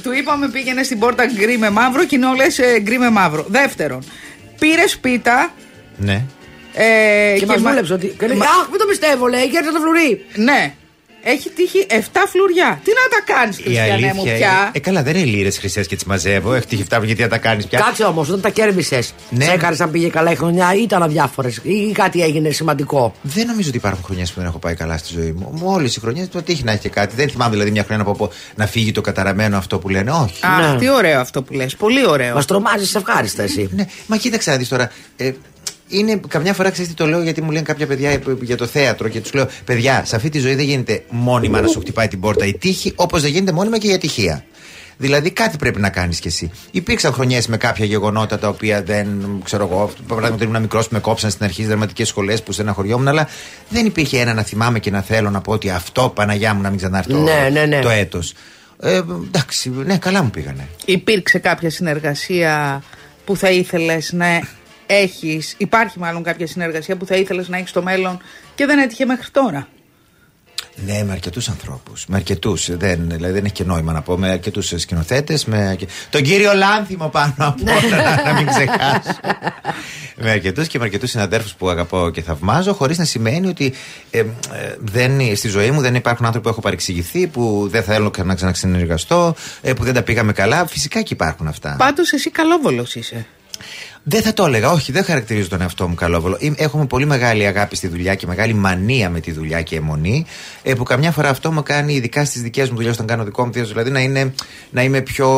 του 0.03 0.13
είπαμε 0.13 0.49
πήγαινε 0.49 0.83
στην 0.83 0.99
πόρτα 0.99 1.27
γκρι 1.27 1.59
με 1.59 1.71
μαύρο 1.71 2.05
και 2.05 2.17
είναι 2.17 2.27
όλες 2.27 2.61
γκρι 2.81 2.99
με 2.99 3.11
μαύρο. 3.11 3.45
Δεύτερον, 3.49 4.03
πήρες 4.59 4.99
πίτα. 4.99 5.53
ναι. 5.97 6.23
Ε, 6.75 7.39
Και 7.39 7.47
μας 7.47 7.61
μα- 7.61 7.71
δούλεψε 7.71 7.93
ότι. 7.93 8.17
μα- 8.37 8.45
Αχ, 8.45 8.69
μην 8.71 8.79
το 8.79 8.87
πιστεύω, 8.89 9.27
λέει, 9.27 9.49
κέρδισε 9.49 9.73
το 9.73 9.81
φλουρί. 9.81 10.25
Ναι. 10.35 10.75
Έχει 11.23 11.51
τύχει 11.51 11.87
7 11.89 11.93
φλουριά. 12.29 12.81
Τι 12.85 12.91
να 12.91 13.05
τα 13.17 13.33
κάνεις, 13.35 13.59
Η 13.59 13.63
Χριστιανέ 13.63 13.89
μου, 13.89 13.95
αλήθεια 14.21 14.23
πια; 14.37 14.51
είναι. 14.61 14.71
Ε, 14.73 14.79
καλά, 14.79 15.03
δεν 15.03 15.17
είναι 15.17 15.25
λίρες 15.27 15.59
χρυσές 15.59 15.87
και 15.87 15.95
τις 15.95 16.05
μαζεύω. 16.05 16.55
Έχει 16.55 16.67
τύχει 16.67 16.83
αυτά 16.83 17.05
γιατί 17.05 17.23
να 17.23 17.29
τα 17.29 17.39
κάνεις 17.39 17.67
πια; 17.67 17.79
Κάτσε 17.79 18.05
όμως, 18.05 18.29
όταν 18.29 18.41
τα 18.41 18.49
κέρδισε, 18.51 19.03
Ναι. 19.31 19.45
σε 19.45 19.51
έκανε 19.53 19.77
αν 19.81 19.91
πήγε 19.91 20.09
καλά 20.09 20.31
η 20.31 20.35
χρονιά 20.35 20.75
ή 20.75 20.83
ήταν 20.83 21.03
αδιάφορες 21.03 21.61
ή 21.63 21.93
κάτι 21.93 22.23
έγινε 22.23 22.51
σημαντικό; 22.51 23.15
Δεν 23.23 23.47
νομίζω 23.47 23.69
ότι 23.69 23.77
υπάρχουν 23.77 24.03
χρονιές 24.05 24.31
που 24.33 24.39
δεν 24.41 24.49
έχω 24.49 24.59
πάει 24.59 24.75
καλά 24.75 24.99
στη 24.99 25.13
ζωή 25.15 25.33
μου. 25.33 25.61
Όλες 25.65 25.97
οι 25.97 26.01
χρονιές 26.01 26.29
το 26.29 26.43
τύχει 26.43 26.65
να 26.65 26.71
έχει 26.73 26.81
και 26.81 26.89
κάτι. 26.89 27.15
Δεν 27.17 27.29
θυμάμαι 27.31 27.51
δηλαδή 27.51 27.71
μια 27.71 27.83
χρονιά 27.85 28.05
να 28.05 28.11
πω 28.13 28.17
πω 28.27 28.33
να 28.55 28.67
φύγει 28.67 28.93
το 28.93 29.01
καταραμένο 29.01 29.57
αυτό 29.57 29.79
που 29.79 29.89
λένε. 29.89 30.11
Όχι. 30.11 30.35
Αχ, 30.41 30.73
Ναι. 30.73 30.79
τι 30.79 30.91
ωραίο 30.91 31.21
αυτό 31.21 31.43
που 31.43 31.53
λες. 31.55 31.77
Πολύ 31.77 32.07
ωραίο. 32.07 32.35
Μας 32.35 32.45
τρομάζεις 32.47 32.95
ευχάριστα 32.95 33.43
εσύ. 33.43 33.69
Ναι, 33.73 33.87
μα 34.07 34.17
κοίταξε 34.17 34.51
να 34.51 34.57
δεις 34.57 34.69
τώρα. 34.69 34.91
Ε, 35.17 35.33
είναι 35.89 36.21
καμιά 36.29 36.55
φορά 36.55 36.71
ξέρεις 36.71 36.91
τι 36.91 36.97
το 36.97 37.07
λέω 37.07 37.23
γιατί 37.23 37.43
μου 37.43 37.51
λένε 37.51 37.65
κάποια 37.65 37.87
παιδιά 37.87 38.11
ε, 38.11 38.21
για 38.41 38.57
το 38.57 38.67
θέατρο 38.67 39.09
και 39.09 39.21
τους 39.21 39.33
λέω: 39.33 39.49
Παιδιά, 39.65 40.05
σε 40.05 40.17
αυτή 40.17 40.29
τη 40.29 40.39
ζωή 40.39 40.55
δεν 40.55 40.65
γίνεται 40.65 41.03
μόνιμα 41.11 41.61
να 41.61 41.67
σου 41.69 41.81
χτυπάει 41.81 42.09
την 42.09 42.21
πόρτα 42.21 42.47
η 42.47 42.55
τύχη, 42.55 42.93
όπως 42.97 43.23
δεν 43.23 43.31
γίνεται 43.31 43.53
μόνιμα 43.53 43.79
και 43.79 43.89
η 43.89 43.93
ατυχία. 43.93 44.45
Δηλαδή 45.01 45.31
κάτι 45.31 45.57
πρέπει 45.57 45.81
να 45.81 45.91
κάνεις 45.91 46.21
κι 46.21 46.29
εσύ. 46.29 46.51
Υπήρξαν 46.71 47.13
χρονιές 47.13 47.47
με 47.47 47.57
κάποια 47.57 47.85
γεγονότα 47.85 48.39
τα 48.39 48.49
οποία 48.49 48.83
δεν 48.83 49.09
ξέρω 49.45 49.69
εγώ. 49.71 49.91
Παραδείγματο 50.07 50.45
ήμουν 50.45 50.61
μικρός 50.61 50.89
που 50.89 50.95
με 50.95 51.01
κόψαν 51.01 51.31
στην 51.31 51.45
αρχή 51.45 51.57
στις 51.57 51.69
δραματικές 51.69 52.09
σχολές 52.09 52.43
που 52.43 52.53
στεναχωριόμουν, 52.53 53.09
αλλά 53.09 53.29
δεν 53.69 53.87
υπήρχε 53.87 54.21
ένα 54.21 54.35
να 54.35 54.43
θυμάμαι 54.43 54.79
και 54.79 54.91
να 54.91 55.03
θέλω 55.03 55.31
να 55.31 55.41
πω 55.41 55.53
ότι 55.53 55.71
αυτό 55.71 56.09
Παναγιά 56.15 56.55
μου 56.55 56.61
να 56.63 56.69
μην 56.69 56.79
ξανάρθει 56.79 57.11
το, 57.11 57.19
Ναι, 57.19 57.49
ναι, 57.53 57.65
ναι. 57.65 57.81
το 57.81 57.89
έτος. 57.89 58.35
Ε, 58.81 58.97
εντάξει, 59.27 59.71
ναι, 59.71 59.99
καλά 59.99 60.23
μου 60.23 60.31
πήγανε. 60.31 60.69
Υπήρξε 60.85 61.39
κάποια 61.39 61.71
συνεργασία 61.71 62.83
που 63.25 63.37
θα 63.37 63.51
ήθελες 63.51 64.13
να 64.13 64.27
έχεις. 64.91 65.55
Υπάρχει 65.59 65.99
μάλλον 65.99 66.23
κάποια 66.23 66.47
συνεργασία 66.47 66.97
που 66.97 67.07
θα 67.07 67.17
ήθελες 67.17 67.49
να 67.49 67.57
έχεις 67.57 67.71
στο 67.71 67.83
μέλλον 67.83 68.19
και 68.55 68.67
δεν 68.67 68.79
έτυχε 68.79 69.05
μέχρι 69.05 69.31
τώρα; 69.31 69.69
Ναι, 70.87 71.03
με 71.05 71.13
αρκετούς 71.13 71.49
ανθρώπους. 71.49 72.07
Με 72.07 72.17
αρκετούς. 72.17 72.77
Δεν, 72.77 73.09
δηλαδή 73.09 73.33
δεν 73.33 73.45
έχει 73.45 73.55
και 73.55 73.65
νόημα 73.65 73.93
να 73.93 74.03
πω. 74.03 74.17
Με 74.17 74.29
αρκετούς 74.31 74.73
σκηνοθέτες. 74.77 75.45
Με... 75.45 75.67
αρκε- 75.69 75.91
Τον 76.11 76.23
κύριο 76.23 76.53
Λάνθιμο 76.55 77.09
πάνω 77.09 77.35
από 77.37 77.65
όλα, 77.85 77.97
να, 78.03 78.23
να 78.23 78.33
μην 78.33 78.47
ξεχάσω. 78.47 79.21
με 80.17 80.31
αρκετούς 80.31 80.67
και 80.67 80.79
με 80.79 80.85
αρκετούς 80.85 81.11
συναδέρφους 81.11 81.55
που 81.55 81.69
αγαπώ 81.69 82.11
και 82.11 82.23
θαυμάζω, 82.23 82.73
χωρίς 82.73 82.99
να 82.99 83.05
σημαίνει 83.05 83.47
ότι 83.49 83.73
ε, 84.11 84.19
ε, 84.19 84.25
δεν, 84.79 85.37
στη 85.37 85.49
ζωή 85.49 85.71
μου 85.71 85.81
δεν 85.81 85.95
υπάρχουν 85.95 86.25
άνθρωποι 86.27 86.47
που 86.47 86.53
έχω 86.53 86.61
παρεξηγηθεί, 86.61 87.27
που 87.27 87.69
δεν 87.71 87.83
θέλω 87.83 88.13
να 88.25 88.35
ξαναξυνεργαστώ, 88.35 89.35
ε, 89.63 89.73
που 89.73 89.85
δεν 89.85 89.95
τα 89.95 90.03
πήγαμε 90.03 90.33
καλά. 90.33 90.67
Φυσικά 90.67 91.03
και 91.03 91.15
υπάρχουν 91.15 91.47
αυτά. 91.49 91.75
Πάντως 91.79 92.13
εσύ 92.13 92.31
καλόβολος 92.31 92.95
είσαι. 92.95 93.27
Δεν 94.03 94.23
θα 94.23 94.33
το 94.33 94.45
έλεγα, 94.45 94.71
όχι, 94.71 94.93
δεν 94.93 95.05
χαρακτηρίζω 95.05 95.49
τον 95.49 95.61
εαυτό 95.61 95.89
μου 95.89 95.95
καλόβολο. 95.95 96.37
Είμαι- 96.41 96.61
Έχουμε 96.61 96.87
πολύ 96.87 97.07
μεγάλη 97.07 97.47
αγάπη 97.47 97.77
στη 97.77 97.89
δουλειά 97.89 98.15
και 98.15 98.27
μεγάλη 98.27 98.55
μανία 98.55 99.11
με 99.11 99.21
τη 99.21 99.33
δουλειά 99.33 99.63
και 99.63 99.77
αιμονή, 99.77 100.25
ε, 100.63 100.75
που 100.75 100.83
καμιά 100.83 101.11
φορά 101.13 101.29
αυτό 101.29 101.53
μου 101.53 101.63
κάνει, 101.63 101.95
ειδικά 101.95 102.25
στις 102.25 102.43
δικές 102.43 102.71
μου 102.71 102.77
δουλειές, 102.77 102.95
όταν 102.95 103.07
κάνω 103.07 103.25
δικό 103.25 103.47
μου 103.47 103.53
θείο, 103.53 103.65
δηλαδή 103.65 103.91
να, 103.91 104.01
είναι, 104.01 104.35
να 104.71 104.83
είμαι 104.83 105.01
πιο 105.01 105.29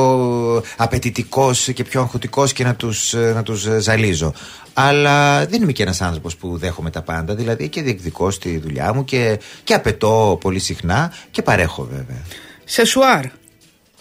απαιτητικός 0.77 1.69
και 1.75 1.85
πιο 1.85 2.01
αγχωτικός 2.01 2.53
και 2.53 2.65
να 2.65 2.75
τους 2.75 3.15
να 3.35 3.43
τους 3.43 3.69
ζαλίζω. 3.79 4.33
Αλλά 4.73 5.47
δεν 5.47 5.63
είμαι 5.63 5.73
και 5.73 5.83
ένας 5.83 6.01
άνθρωπος 6.01 6.37
που 6.37 6.57
δέχομαι 6.59 6.91
τα 6.91 7.03
πάντα, 7.03 7.35
δηλαδή 7.35 7.69
και 7.69 7.83
διεκδικώ 7.83 8.31
στη 8.31 8.59
δουλειά 8.59 8.95
μου 8.95 9.05
και, 9.05 9.39
και 9.65 9.75
απαιτώ 9.75 10.39
πολύ 10.41 10.59
συχνά 10.59 11.13
και 11.31 11.43
παρέχω 11.43 11.83
βέβαια. 11.91 12.23
Σε 12.65 12.85
σουάρ. 12.85 13.25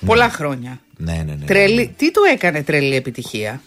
Πολλά 0.05 0.29
χρόνια. 0.29 0.79
Ναι, 0.97 1.23
ναι, 1.25 1.35
ναι. 1.39 1.45
Τρελή. 1.45 1.93
Τι 1.97 2.11
του 2.11 2.21
έκανε 2.33 2.63
τρελή 2.63 2.95
επιτυχία; 2.95 3.61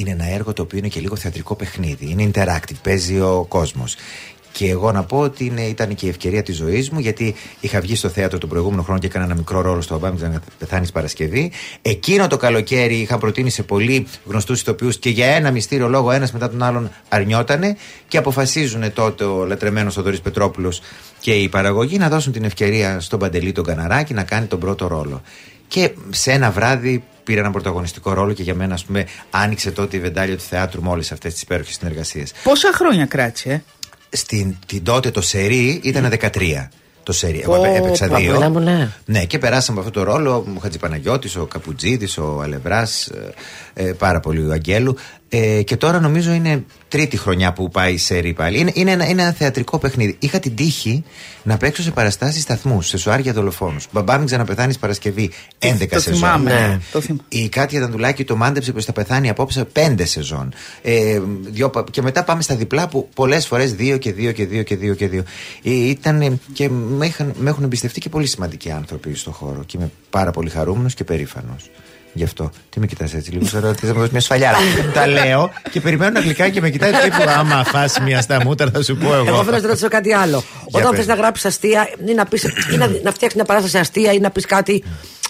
Είναι 0.00 0.10
ένα 0.10 0.24
έργο 0.24 0.52
το 0.52 0.62
οποίο 0.62 0.78
είναι 0.78 0.88
και 0.88 1.00
λίγο 1.00 1.16
θεατρικό 1.16 1.54
παιχνίδι. 1.54 2.10
Είναι 2.10 2.30
interactive, 2.34 2.80
παίζει 2.82 3.20
ο 3.20 3.46
κόσμος. 3.48 3.96
Και 4.52 4.68
εγώ 4.68 4.92
να 4.92 5.04
πω 5.04 5.18
ότι 5.18 5.44
είναι, 5.44 5.62
ήταν 5.62 5.94
και 5.94 6.06
η 6.06 6.08
ευκαιρία 6.08 6.42
της 6.42 6.56
ζωής 6.56 6.90
μου, 6.90 6.98
γιατί 6.98 7.34
είχα 7.60 7.80
βγει 7.80 7.96
στο 7.96 8.08
θέατρο 8.08 8.38
τον 8.38 8.48
προηγούμενο 8.48 8.82
χρόνο 8.82 8.98
και 8.98 9.06
έκανα 9.06 9.24
ένα 9.24 9.34
μικρό 9.34 9.60
ρόλο 9.60 9.80
στο 9.80 9.94
Ομπάμι 9.94 10.20
να 10.20 10.42
πεθάνεις 10.58 10.92
Παρασκευή. 10.92 11.52
Εκείνο 11.82 12.26
το 12.26 12.36
καλοκαίρι 12.36 12.94
είχα 12.94 13.18
προτείνει 13.18 13.50
σε 13.50 13.62
πολύ 13.62 14.06
γνωστούς 14.24 14.60
ηθοποιούς 14.60 14.98
και 14.98 15.10
για 15.10 15.26
ένα 15.26 15.50
μυστήριο 15.50 15.88
λόγο 15.88 16.10
ένας 16.10 16.32
μετά 16.32 16.50
τον 16.50 16.62
άλλον 16.62 16.90
αρνιότανε 17.08 17.76
και 18.08 18.16
αποφασίζουν 18.16 18.92
τότε 18.92 19.24
ο 19.24 19.44
λατρεμένο 19.44 19.90
Θοδωρής 19.90 20.20
Πετρόπουλος 20.20 20.80
και 21.20 21.32
η 21.32 21.48
παραγωγή 21.48 21.98
να 21.98 22.08
δώσουν 22.08 22.32
την 22.32 22.44
ευκαιρία 22.44 23.00
στον 23.00 23.18
Παντελή 23.18 23.52
τον 23.52 23.64
Καναράκη 23.64 24.14
να 24.14 24.22
κάνει 24.22 24.46
τον 24.46 24.58
πρώτο 24.58 24.86
ρόλο. 24.86 25.22
Και 25.68 25.90
σε 26.10 26.32
ένα 26.32 26.50
βράδυ 26.50 27.02
πήρε 27.30 27.40
έναν 27.42 27.52
πρωταγωνιστικό 27.52 28.12
ρόλο 28.12 28.32
και 28.32 28.42
για 28.42 28.54
μένα, 28.54 28.74
ας 28.74 28.84
πούμε, 28.84 29.06
άνοιξε 29.30 29.70
τότε 29.70 29.96
η 29.96 30.00
βεντάλια 30.00 30.36
του 30.36 30.42
θεάτρου 30.42 30.82
με 30.82 30.88
όλες 30.88 31.12
αυτές 31.12 31.32
τις 31.32 31.42
υπέροχες 31.42 31.74
συνεργασίες. 31.74 32.32
Πόσα 32.42 32.70
χρόνια 32.74 33.06
κράτησε. 33.06 33.50
ε; 34.10 34.16
Στην 34.16 34.56
την 34.66 34.84
τότε 34.84 35.10
το 35.10 35.20
σερί 35.20 35.80
ήταν 35.84 36.08
13. 36.20 36.68
Το 37.02 37.12
σερί. 37.12 37.40
Εγώ 37.42 37.56
Πω, 37.56 37.64
έπαιξα 37.64 38.06
πω, 38.06 38.16
δύο. 38.16 38.32
πολλά 38.34 38.50
μου, 38.50 38.58
ναι. 38.58 38.88
Ναι, 39.04 39.24
και 39.24 39.38
περάσαμε 39.38 39.78
από 39.80 39.88
αυτό 39.88 40.00
το 40.04 40.10
ρόλο. 40.12 40.46
Ο 40.56 40.60
Χατζηπαναγιώτης, 40.60 41.36
ο 41.36 41.44
Καπουτζίδη, 41.46 42.20
ο 42.20 42.40
Αλευράς, 42.42 43.06
ε, 43.06 43.32
ε, 43.74 43.92
πάρα 43.92 44.20
πολύ 44.20 44.46
ο 44.48 44.50
Αγγέλου. 44.52 44.96
Ε, 45.32 45.62
και 45.62 45.76
τώρα 45.76 46.00
νομίζω 46.00 46.32
είναι 46.32 46.64
τρίτη 46.88 47.16
χρονιά 47.16 47.52
που 47.52 47.68
πάει 47.68 47.92
η 47.92 47.98
σερί 47.98 48.32
πάλι. 48.32 48.58
Είναι, 48.58 48.70
είναι, 48.74 48.90
ένα, 48.90 49.08
είναι 49.08 49.22
ένα 49.22 49.32
θεατρικό 49.32 49.78
παιχνίδι. 49.78 50.16
Είχα 50.18 50.38
την 50.38 50.54
τύχη 50.56 51.04
να 51.42 51.56
παίξω 51.56 51.82
σε 51.82 51.90
παραστάσεις 51.90 52.42
σταθμούς, 52.42 52.86
σε 52.86 52.96
σουάρια 52.98 53.32
δολοφόνους. 53.32 53.86
Μπαμπά 53.92 54.16
μην 54.16 54.26
ξαναπεθάνεις 54.26 54.78
Παρασκευή 54.78 55.30
11 55.58 55.86
το 55.90 56.00
σεζόν. 56.00 56.14
θυμάμαι. 56.18 56.50
Ναι. 56.52 56.78
Το 56.92 57.00
θυμάμαι. 57.00 57.22
Η 57.28 57.48
Κάτια 57.48 57.80
Δαντουλάκη 57.80 58.24
το 58.24 58.36
μάντεψε 58.36 58.72
που 58.72 58.82
θα 58.82 58.92
πεθάνει 58.92 59.28
απόψε 59.28 59.64
πέντε 59.64 60.04
σεζόν. 60.04 60.52
Ε, 60.82 61.20
δυο, 61.42 61.70
πα- 61.70 61.84
και 61.90 62.02
μετά 62.02 62.24
πάμε 62.24 62.42
στα 62.42 62.54
διπλά 62.56 62.88
που 62.88 63.08
πολλές 63.14 63.46
φορές 63.46 63.74
δύο 63.74 63.96
και 63.96 64.12
δύο 64.12 64.32
και 64.32 64.46
δύο 64.46 64.62
και 64.62 64.76
δύο 64.76 64.94
και 64.94 65.08
δύο. 65.08 65.22
Ε, 65.62 65.70
ήταν, 65.70 66.20
ε, 66.22 66.38
και 66.52 66.68
με, 66.68 67.06
είχαν, 67.06 67.32
με 67.38 67.50
έχουν 67.50 67.64
εμπιστευτεί 67.64 68.00
και 68.00 68.08
πολύ 68.08 68.26
σημαντικοί 68.26 68.70
άνθρωποι 68.70 69.14
στον 69.14 69.32
χώρο. 69.32 69.62
Και 69.66 69.76
είμαι 69.78 69.90
πάρα 70.10 70.30
πολύ 70.30 70.50
χαρούμενος 70.50 70.94
και 70.94 71.04
περήφανος. 71.04 71.70
Γι' 72.12 72.24
αυτό. 72.24 72.50
Τι 72.70 72.80
με 72.80 72.86
κοιτάς 72.86 73.14
έτσι, 73.14 73.30
λίγο 73.30 73.44
σαν 73.46 73.64
ότι 73.64 73.80
θα 73.86 73.92
μου 73.92 73.94
δώσεις 73.98 74.10
μια 74.10 74.20
σφαλιάρα. 74.20 74.56
Τα 74.94 75.06
λέω 75.06 75.50
και 75.70 75.80
περιμένω 75.80 76.10
να 76.12 76.20
γλυκά 76.20 76.48
και 76.48 76.60
με 76.60 76.70
κοιτάει 76.70 76.92
τύπου. 76.92 77.22
Άμα 77.38 77.64
φας 77.64 77.98
μια 78.00 78.20
στα 78.20 78.42
μούτρα, 78.44 78.70
θα 78.70 78.82
σου 78.82 78.96
πω 78.96 79.14
εγώ. 79.14 79.26
Εγώ 79.28 79.38
θέλω 79.44 79.50
να 79.56 79.58
σε 79.60 79.66
ρωτήσω 79.66 79.88
κάτι 79.88 80.12
άλλο. 80.12 80.42
Όταν 80.70 80.88
πες. 80.90 80.98
θες 80.98 81.06
να 81.06 81.14
γράψεις 81.14 81.44
αστεία 81.44 81.88
ή 82.06 82.12
να, 82.14 82.24
πεις, 82.26 82.42
ή 82.42 82.76
να, 82.76 82.86
να 82.86 83.12
φτιάξεις 83.12 83.34
μια 83.34 83.44
παράσταση 83.44 83.78
αστεία 83.78 84.12
ή 84.12 84.18
να 84.18 84.30
πεις 84.30 84.46
κάτι 84.46 84.84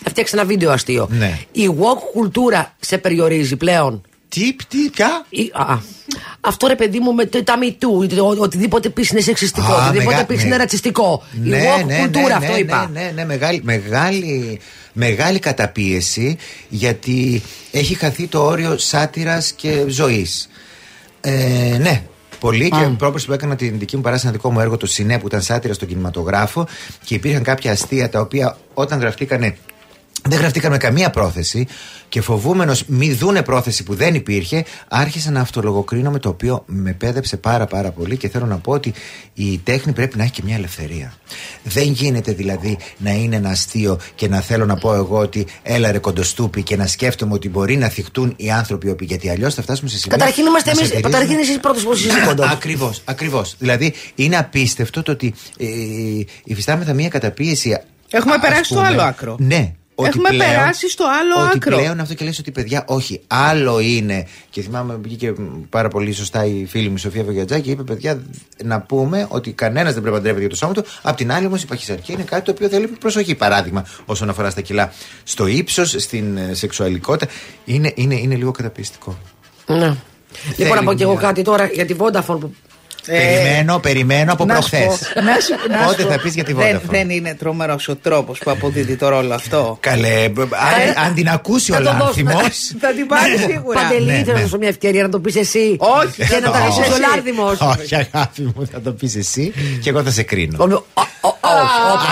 Θα 0.05 0.11
φτιάξεις 0.11 0.35
ένα 0.39 0.45
βίντεο 0.45 0.71
αστείο. 0.71 1.09
Ναι. 1.11 1.39
Η 1.53 1.69
woke 1.79 2.03
κουλτούρα 2.13 2.75
σε 2.81 2.99
περιορίζει 2.99 3.57
πλέον; 3.57 4.03
Τι, 4.29 4.57
τι, 4.69 4.91
ποια. 4.93 5.25
Ή- 5.29 5.51
α, 5.55 5.63
α. 5.73 5.79
Αυτό 6.41 6.67
ρε 6.67 6.75
παιδί 6.77 6.99
μου 6.99 7.13
με 7.15 7.25
το- 7.27 7.45
τα 7.45 7.59
μητού, 7.59 8.07
οτιδήποτε 8.39 8.89
πεις 8.89 9.11
είναι 9.11 9.21
σεξιστικό, 9.21 9.73
Α, 9.73 9.85
οτιδήποτε 9.87 10.15
μεγα- 10.15 10.27
πεις 10.27 10.37
με- 10.41 10.45
είναι 10.47 10.57
ρατσιστικό. 10.57 11.23
Η 11.45 11.49
Ναι, 11.49 11.59
woke 11.59 11.85
ναι, 11.87 11.99
κουλτούρα, 11.99 12.27
ναι, 12.29 12.35
αυτό 12.35 12.53
ναι, 12.53 12.59
είπα. 12.59 12.91
Ναι, 12.93 13.01
ναι, 13.01 13.13
ναι, 13.15 13.25
μεγάλη, 13.63 14.61
μεγάλη, 14.93 15.17
μεγάλη 15.17 15.39
καταπίεση 15.39 16.37
γιατί 16.69 17.43
έχει 17.71 17.95
χαθεί 17.95 18.27
το 18.27 18.45
όριο 18.45 18.79
σάτυρας 18.79 19.53
και 19.53 19.85
ζωής. 19.89 20.49
Ε, 21.21 21.79
ναι, 21.81 22.03
πολύ 22.41 22.69
και 22.69 22.89
πρόπερση 22.97 23.27
που 23.27 23.33
έκανα 23.33 23.57
την 23.57 23.79
δική 23.79 23.97
μου 23.97 24.03
παράσταση, 24.03 24.29
ένα 24.29 24.37
δικό 24.37 24.53
μου 24.53 24.61
έργο, 24.61 24.77
το 24.77 24.87
Σινέ, 24.87 25.19
που 25.19 25.27
ήταν 25.27 25.43
σάτυρα 25.43 25.75
στον 25.75 25.89
κινηματογράφο 25.89 26.67
και 27.05 27.15
υπήρχαν 27.15 27.43
κάποια 27.43 27.73
αστεία 27.73 28.09
τα 28.09 28.21
οποία 28.21 28.59
όταν 28.75 29.01
γραφτήκανε 29.01 29.57
δεν 30.29 30.39
γραφτήκαν 30.39 30.71
με 30.71 30.77
καμία 30.77 31.11
πρόθεση 31.11 31.67
και 32.09 32.21
φοβούμενος 32.21 32.85
μη 32.87 33.13
δούνε 33.13 33.43
πρόθεση 33.43 33.83
που 33.83 33.95
δεν 33.95 34.15
υπήρχε, 34.15 34.65
άρχισα 34.89 35.31
να 35.31 35.41
αυτολογοκρίνω 35.41 36.11
με 36.11 36.19
το 36.19 36.29
οποίο 36.29 36.63
με 36.67 36.93
πέδεψε 36.93 37.37
πάρα 37.37 37.67
πάρα 37.67 37.91
πολύ 37.91 38.17
και 38.17 38.29
θέλω 38.29 38.47
να 38.47 38.57
πω 38.59 38.73
ότι 38.73 38.93
η 39.35 39.59
τέχνη 39.59 39.93
πρέπει 39.93 40.17
να 40.17 40.23
έχει 40.23 40.33
και 40.33 40.43
μια 40.45 40.55
ελευθερία. 40.57 41.13
Δεν 41.65 41.85
γίνεται 41.93 42.33
δηλαδή 42.33 42.79
να 42.99 43.11
είναι 43.11 43.37
ένα 43.37 43.49
αστείο 43.51 43.99
και 44.15 44.29
να 44.29 44.41
θέλω 44.41 44.67
να 44.67 44.77
πω 44.77 44.95
εγώ 44.95 45.19
ότι 45.19 45.47
έλα 45.63 45.93
ρε 45.93 45.99
κοντοστούπι 45.99 46.63
και 46.63 46.77
να 46.77 46.87
σκέφτομαι 46.87 47.33
ότι 47.35 47.49
μπορεί 47.49 47.77
να 47.77 47.89
θυχτούν 47.89 48.33
οι 48.37 48.51
άνθρωποι 48.51 48.89
όποιοι, 48.91 49.07
γιατί 49.11 49.29
αλλιώς 49.31 49.55
θα 49.55 49.63
φτάσουμε 49.63 49.91
σε 49.91 49.99
σημείο. 49.99 50.19
Καταρχήν 50.19 50.47
είμαστε 50.47 50.71
να 50.73 50.79
εμεί. 50.79 50.89
σατυρίζουμε- 50.89 51.13
Καταρχήν 51.21 51.39
εσείς 51.45 51.61
πρώτο 51.61 51.81
που 51.81 51.93
εσεί 51.93 52.09
κοντό. 52.27 52.43
Ακριβώς, 52.45 53.03
ακριβώς. 53.05 53.55
Δηλαδή 53.59 53.93
είναι 54.15 54.37
απίστευτο 54.37 55.03
το 55.03 55.13
ότι 55.13 55.35
ε, 55.59 55.67
υφιστάμεθα 56.45 56.93
μια 56.93 57.09
καταπίεση. 57.09 57.79
Έχουμε 58.11 58.35
α- 58.35 58.39
περάσει 58.41 58.61
ας 58.61 58.67
στο 58.67 58.75
πούμε, 58.75 58.87
άλλο 58.87 59.03
άκρο. 59.03 59.37
Ναι. 59.39 59.73
Ότι 60.01 60.09
Έχουμε 60.09 60.29
πλέον- 60.29 60.51
περάσει 60.51 60.89
στο 60.91 61.05
άλλο 61.21 61.47
ότι 61.47 61.57
άκρο. 61.57 61.77
πλέον 61.77 62.01
αυτό 62.01 62.15
και 62.15 62.25
λες 62.25 62.39
ότι 62.39 62.51
παιδιά, 62.51 62.85
όχι, 62.87 63.21
άλλο 63.27 63.81
είναι. 63.81 64.27
Και 64.51 64.63
θυμάμαι 64.63 64.99
βγήκε 65.03 65.33
πάρα 65.71 65.89
πολύ 65.89 66.13
σωστά 66.13 66.45
η 66.45 66.67
φίλη 66.69 66.89
μου 66.89 66.95
η 66.97 66.99
Σοφία 66.99 67.25
Βογιατζάκη 67.25 67.63
και 67.63 67.71
είπε: 67.71 67.83
Παιδιά, 67.83 68.23
να 68.65 68.81
πούμε 68.81 69.27
ότι 69.31 69.53
κανένας 69.53 69.93
δεν 69.93 70.03
πρέπει 70.03 70.17
να 70.17 70.23
ντρέπεται 70.23 70.41
για 70.41 70.51
το 70.51 70.57
σώμα 70.57 70.73
του. 70.73 70.85
Απ' 71.03 71.17
την 71.17 71.33
άλλη 71.33 71.47
όμως 71.47 71.63
η 71.63 71.67
παχυσαρκία 71.67 72.15
είναι 72.15 72.25
κάτι 72.25 72.45
το 72.45 72.51
οποίο 72.51 72.69
θέλει 72.69 72.87
προσοχή. 72.87 73.35
Παράδειγμα, 73.35 73.85
όσον 74.07 74.29
αφορά 74.29 74.51
στα 74.51 74.61
κιλά. 74.61 74.93
Στο 75.25 75.47
ύψος, 75.47 75.95
στην 75.99 76.37
ε, 76.37 76.55
σεξουαλικότητα. 76.55 77.33
Είναι, 77.65 77.93
είναι, 77.95 78.15
είναι 78.15 78.35
λίγο 78.35 78.51
καταπιστικό. 78.51 79.19
Ναι. 79.67 79.95
Λοιπόν, 80.57 80.77
να 80.77 80.83
πω 80.83 80.95
και 80.95 81.03
εγώ 81.03 81.13
μια- 81.13 81.21
κάτι 81.21 81.43
τώρα 81.43 81.67
για 81.67 81.87
τη 81.87 81.95
Vodafone 81.99 82.41
που 82.41 82.55
περιμένω, 83.07 83.79
περιμένω 83.79 84.33
από 84.33 84.43
Ε, 84.43 84.47
να 84.47 84.61
σου 84.61 84.71
προχθές. 84.71 85.13
πω- 85.15 85.23
να 85.23 85.33
σου- 85.41 85.71
να 85.71 85.79
σου 85.79 85.85
Πότε 85.87 86.03
πω, 86.03 86.11
θα 86.11 86.21
πεις 86.21 86.35
για 86.35 86.45
τη 86.45 86.53
δεν, 86.53 86.77
Vodafone. 86.77 86.91
δεν 86.91 87.11
είναι 87.11 87.35
τρομερός 87.35 87.89
ο 87.89 87.97
τρόπος 87.97 88.39
που 88.39 88.51
αποδίδει 88.51 88.97
το 88.97 89.09
ρόλο 89.09 89.35
αυτό. 89.35 89.77
Καλέ, 89.81 90.29
μπ- 90.29 90.41
αν, 90.55 91.05
αν 91.07 91.15
την 91.15 91.29
ακούσει 91.29 91.73
ο 91.73 91.75
Θα 91.75 91.83
το 91.83 91.95
δώσουμε. 92.05 92.33
Λάνθιμο. 92.33 92.49
Θα 92.83 92.89
την 92.93 93.07
πάρει 93.07 93.37
σίγουρα. 93.37 93.81
Παντελή, 93.81 94.05
ναι, 94.07 94.13
θέλω 94.13 94.25
να 94.27 94.33
ναι. 94.33 94.39
σου 94.39 94.43
δώσω 94.45 94.59
μια 94.59 94.69
ευκαιρία 94.69 95.03
να 95.03 95.09
το 95.09 95.19
πεις 95.21 95.37
εσύ. 95.37 95.77
Όχι, 95.79 96.15
Και 96.17 96.25
θα 96.25 96.41
να 96.41 96.47
το 96.47 96.51
τα 96.51 96.59
πεις 96.59 96.67
ακούσει 96.67 96.91
ο 96.91 96.93
εσύ. 96.93 97.01
Λάρδημο. 97.01 97.45
Όχι, 97.81 97.95
αγάπη 97.95 98.43
μου, 98.55 98.67
θα 98.73 98.81
το 98.81 98.91
πεις 98.93 99.17
εσύ 99.17 99.53
και 99.83 99.91
εγώ 99.91 100.03
θα 100.03 100.11
σε 100.11 100.23
κρίνω. 100.23 100.65
Αν 100.65 100.85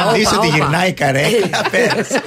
Αν 0.09 0.15
δεις 0.15 0.33
ότι 0.33 0.47
γυρνάει 0.49 0.89
η 0.89 0.93
καρέκλα, 0.93 1.61
πέρασε. 1.71 2.23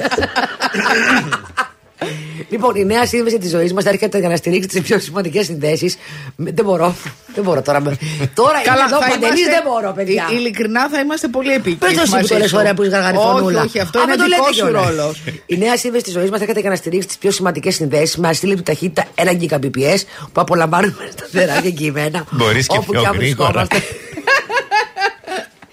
Λοιπόν, 2.52 2.76
η 2.76 2.86
νέα 2.86 3.06
σύνδεση 3.06 3.38
της 3.38 3.50
ζωής 3.50 3.74
μας 3.74 3.86
έρχεται 3.86 4.20
για 4.20 4.30
να 4.30 4.36
στηρίξει 4.36 4.68
τις 4.68 4.82
πιο 4.82 5.00
σημαντικές 5.00 5.46
συνδέσεις. 5.46 5.98
Δεν 6.36 6.66
μπορώ. 6.66 6.96
Δεν 7.36 7.44
μπορώ 7.44 7.62
τώρα. 7.62 7.82
Τώρα 8.34 8.60
είναι 8.68 8.84
εδώ 8.88 9.00
παντελής, 9.00 9.46
δεν 9.46 9.62
μπορώ, 9.68 9.94
παιδιά. 9.96 10.28
Ε, 10.32 10.36
Ειλικρινά 10.36 10.90
θα 10.90 11.00
είμαστε 11.00 11.28
πολύ 11.28 11.54
επίκαιροι. 11.54 11.94
Πες 11.94 12.10
το 12.10 12.16
εσύ 12.18 12.22
που 12.22 12.28
το 12.34 12.38
λες 12.38 12.54
ωραία 12.54 12.74
που 12.74 12.82
είσαι 12.82 12.92
γαργαριφωνούλα. 12.92 13.60
Όχι, 13.60 13.68
όχι, 13.68 13.80
αυτό 13.80 14.00
Α, 14.00 14.02
είναι 14.02 14.12
με 14.12 14.18
το 14.18 14.24
δικό 14.24 14.38
λέτε 14.42 14.54
σου 14.54 14.64
κιόλας. 14.66 14.88
ρόλος. 14.96 15.22
Η 15.46 15.58
νέα 15.58 15.78
σύνδεση 15.78 16.04
της 16.04 16.14
ζωής 16.14 16.30
μας 16.30 16.40
έρχεται 16.42 16.60
για 16.60 16.70
να 16.70 16.76
στηρίξει 16.76 17.08
τις 17.08 17.18
πιο 17.18 17.32
σημαντικές 17.32 17.76
συνδέσεις 17.76 18.18
με 18.18 18.28
αστήλεπτη 18.28 18.64
ταχύτητα 18.64 19.04
1 19.16 19.32
Gbps 19.50 20.02
που 20.34 20.42
απολαμβάνουμε 20.42 21.10
σταθερά 21.12 21.62
και 21.62 21.70
κειμένα. 21.70 22.26
Μπορείς 22.32 22.68
και 22.68 22.78
όπου 22.78 22.92
πιο 22.92 23.02
αν 23.02 23.16
γρήγορα. 23.16 23.68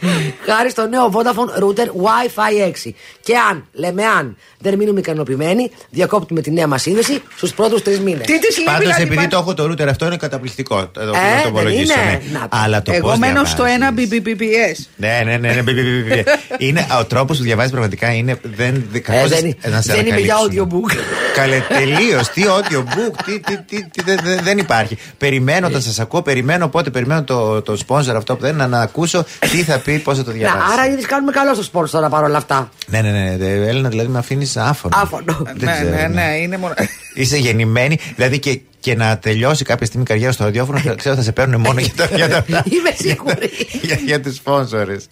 Βρισκόμαστε. 0.00 0.34
Χάρη 0.52 0.70
στο 0.70 0.86
νέο 0.86 1.12
Vodafone 1.14 1.62
Router 1.62 1.86
Wi-Fi 1.86 2.66
6. 2.86 2.90
Και 3.20 3.34
αν, 3.50 3.66
λέμε 3.72 4.04
αν, 4.04 4.36
δεν 4.58 4.76
μείνουμε 4.76 5.00
ικανοποιημένοι, 5.00 5.70
διακόπτουμε 5.90 6.40
τη 6.40 6.50
νέα 6.50 6.66
μας 6.66 6.82
σύνδεση 6.82 7.22
στους 7.36 7.52
πρώτους 7.54 7.82
τρεις 7.82 8.00
μήνες. 8.00 8.26
Τι 8.26 8.38
τη 8.38 8.54
λέει, 8.56 8.64
Πάντως, 8.64 8.80
δηλαδή, 8.80 9.02
επειδή 9.02 9.20
πα- 9.22 9.28
το 9.28 9.36
έχω 9.36 9.54
το 9.54 9.64
router 9.64 9.88
αυτό 9.88 10.06
είναι 10.06 10.16
καταπληκτικό. 10.16 10.86
Το, 10.86 11.00
το, 11.00 11.06
Ε, 11.06 11.42
το 11.42 11.48
υπολογίσω, 11.48 11.94
δεν 11.94 12.04
ναι. 12.04 12.10
είναι. 12.10 12.38
Να 12.38 12.40
το. 12.40 12.56
Αλλά 12.62 12.82
το 12.82 12.92
Εγώ 12.92 13.08
πώς 13.08 13.18
μένω 13.18 13.44
στο 13.44 13.64
διαβάζεις. 13.64 13.94
1 13.98 14.18
Mbps. 14.18 14.88
Ναι, 14.96 15.22
ναι, 15.24 15.36
ναι. 15.36 15.52
ναι, 15.52 15.62
μπι, 15.62 15.72
μπι, 15.72 15.82
μπι, 15.82 16.02
μπι. 16.02 16.24
είναι, 16.66 16.86
ο 17.00 17.04
τρόπο 17.04 17.34
που 17.34 17.42
διαβάζει 17.42 17.70
πραγματικά 17.70 18.12
είναι. 18.14 18.40
Δεν, 18.42 18.84
Ε, 18.92 18.98
κακώς 18.98 19.28
δεν, 19.28 19.56
να 19.70 19.80
σε 19.82 19.92
δεν 19.94 20.06
είμαι 20.06 20.18
για 20.20 20.34
ανακαλύψουν. 20.34 20.68
audiobook. 20.84 20.92
Καλέ, 21.40 21.60
τελείως. 21.68 22.28
Τι 22.30 22.42
audiobook, 22.46 23.14
τι, 23.24 23.40
τι, 23.40 23.56
τι, 23.62 23.88
τι, 23.88 24.02
δεν- 24.04 24.18
δεν- 24.22 24.40
δεν 24.42 24.58
υπάρχει. 24.58 24.98
Περιμένω 25.18 25.66
όταν 25.66 25.82
σας 25.82 25.98
ακούω, 26.00 26.22
περιμένω 26.22 26.68
πότε, 26.68 26.90
περιμένω 26.90 27.22
το, 27.24 27.62
το 27.62 27.78
sponsor 27.86 28.14
αυτό 28.16 28.36
που 28.36 28.40
δεν 28.42 28.56
να, 28.56 28.66
να 28.66 28.80
ακούσω 28.80 29.24
τι 29.38 29.62
θα 29.62 29.78
πει, 29.78 29.98
πώς 29.98 30.16
θα 30.16 30.24
το 30.24 30.30
Να, 30.30 30.36
διαβάσει. 30.36 30.64
άρα 30.72 30.86
είδε 30.86 31.02
κάνουμε 31.06 31.32
καλό 31.32 31.54
στο 31.54 31.62
σπορ 31.62 31.90
τώρα 31.90 32.08
παρόλα 32.08 32.36
αυτά. 32.36 32.68
Ναι, 32.86 33.00
ναι, 33.00 33.10
ναι. 33.10 33.36
ναι. 33.36 33.46
Έλληνα 33.68 33.88
δηλαδή 33.88 34.08
με 34.10 34.18
αφήνεις 34.18 34.56
άφωνο. 34.56 34.96
Άφωνο. 34.96 35.36
Δεν 35.44 35.56
Ναι, 35.60 35.72
ξέρω, 35.72 35.90
ναι, 35.90 36.06
ναι, 36.06 36.36
είναι 36.40 36.56
μόνο. 36.58 36.74
Είσαι 37.14 37.36
γεννημένη, 37.36 37.98
δηλαδή 38.16 38.38
και, 38.38 38.60
και 38.80 38.94
να 38.94 39.18
τελειώσει 39.18 39.64
κάποια 39.64 39.86
στιγμή 39.86 40.04
η 40.08 40.08
καριέρα 40.08 40.32
στο 40.32 40.44
ραδιόφωνο, 40.44 40.78
θα- 40.78 40.94
ξέρω 40.94 41.14
θα 41.14 41.22
σε 41.22 41.32
παίρνουν 41.32 41.60
μόνο 41.60 41.80
για, 41.80 41.92
τα, 41.96 42.16
για, 42.16 42.28
τα, 42.28 42.44
Είμαι 42.48 42.90
σίγουρη. 42.98 43.50
για, 43.82 43.98
για 44.06 44.20
τους 44.20 44.40
sponsors. 44.44 45.02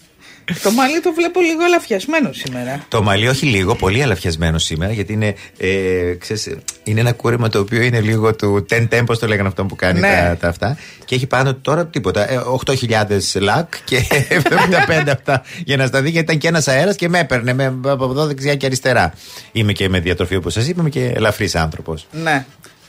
Το 0.63 0.71
μαλλί 0.71 1.01
το 1.01 1.13
βλέπω 1.13 1.41
λίγο 1.41 1.65
ελαφιασμένο 1.65 2.33
σήμερα. 2.33 2.85
Το 2.89 3.03
μαλλί 3.03 3.29
όχι 3.29 3.47
λίγο, 3.47 3.75
πολύ 3.75 4.03
αλαφιασμένο 4.03 4.59
σήμερα, 4.59 4.93
γιατί 4.93 5.13
είναι, 5.13 5.35
ε, 5.59 6.15
ξέρεις, 6.19 6.57
είναι 6.85 7.01
ένα 7.01 7.13
κούρεμα 7.13 7.49
το 7.49 7.59
οποίο 7.59 7.83
είναι 7.83 8.01
λίγο 8.01 8.35
του 8.35 8.67
ten 8.71 8.89
tempos, 8.89 9.19
το 9.19 9.27
λέγανε 9.27 9.49
αυτό 9.49 9.65
που 9.65 9.77
κάνει 9.77 10.01
Ναι. 10.01 10.27
τα, 10.29 10.37
τα 10.41 10.49
αυτά. 10.49 10.79
Και 11.05 11.15
έχει 11.15 11.27
πάνω 11.27 11.55
τώρα 11.55 11.87
τίποτα. 11.87 12.31
Ε, 12.33 12.39
8.000 12.67 13.41
λακ 13.41 13.73
και 13.85 14.03
75 15.05 15.09
αυτά 15.13 15.43
για 15.65 15.77
να 15.77 15.87
στα 15.87 16.01
δει, 16.03 16.11
γιατί 16.11 16.25
ήταν 16.27 16.39
και 16.39 16.49
ένας 16.49 16.69
αέρας 16.69 16.97
και 16.97 17.09
με 17.09 17.19
έπαιρνε 17.19 17.53
με, 17.53 17.65
από 17.87 18.05
εδώ 18.05 18.27
δεξιά 18.27 18.55
και 18.57 18.67
αριστερά. 18.67 19.13
Είμαι 19.53 19.73
και 19.73 19.89
με 19.89 20.01
διατροφή 20.01 20.37
όπως 20.37 20.53
σας 20.53 20.69
είπα, 20.69 20.81
είμαι 20.81 20.91
και 20.91 21.13
ελαφρύς 21.15 21.55
άνθρωπος. 21.55 22.07
Ναι. 22.11 22.45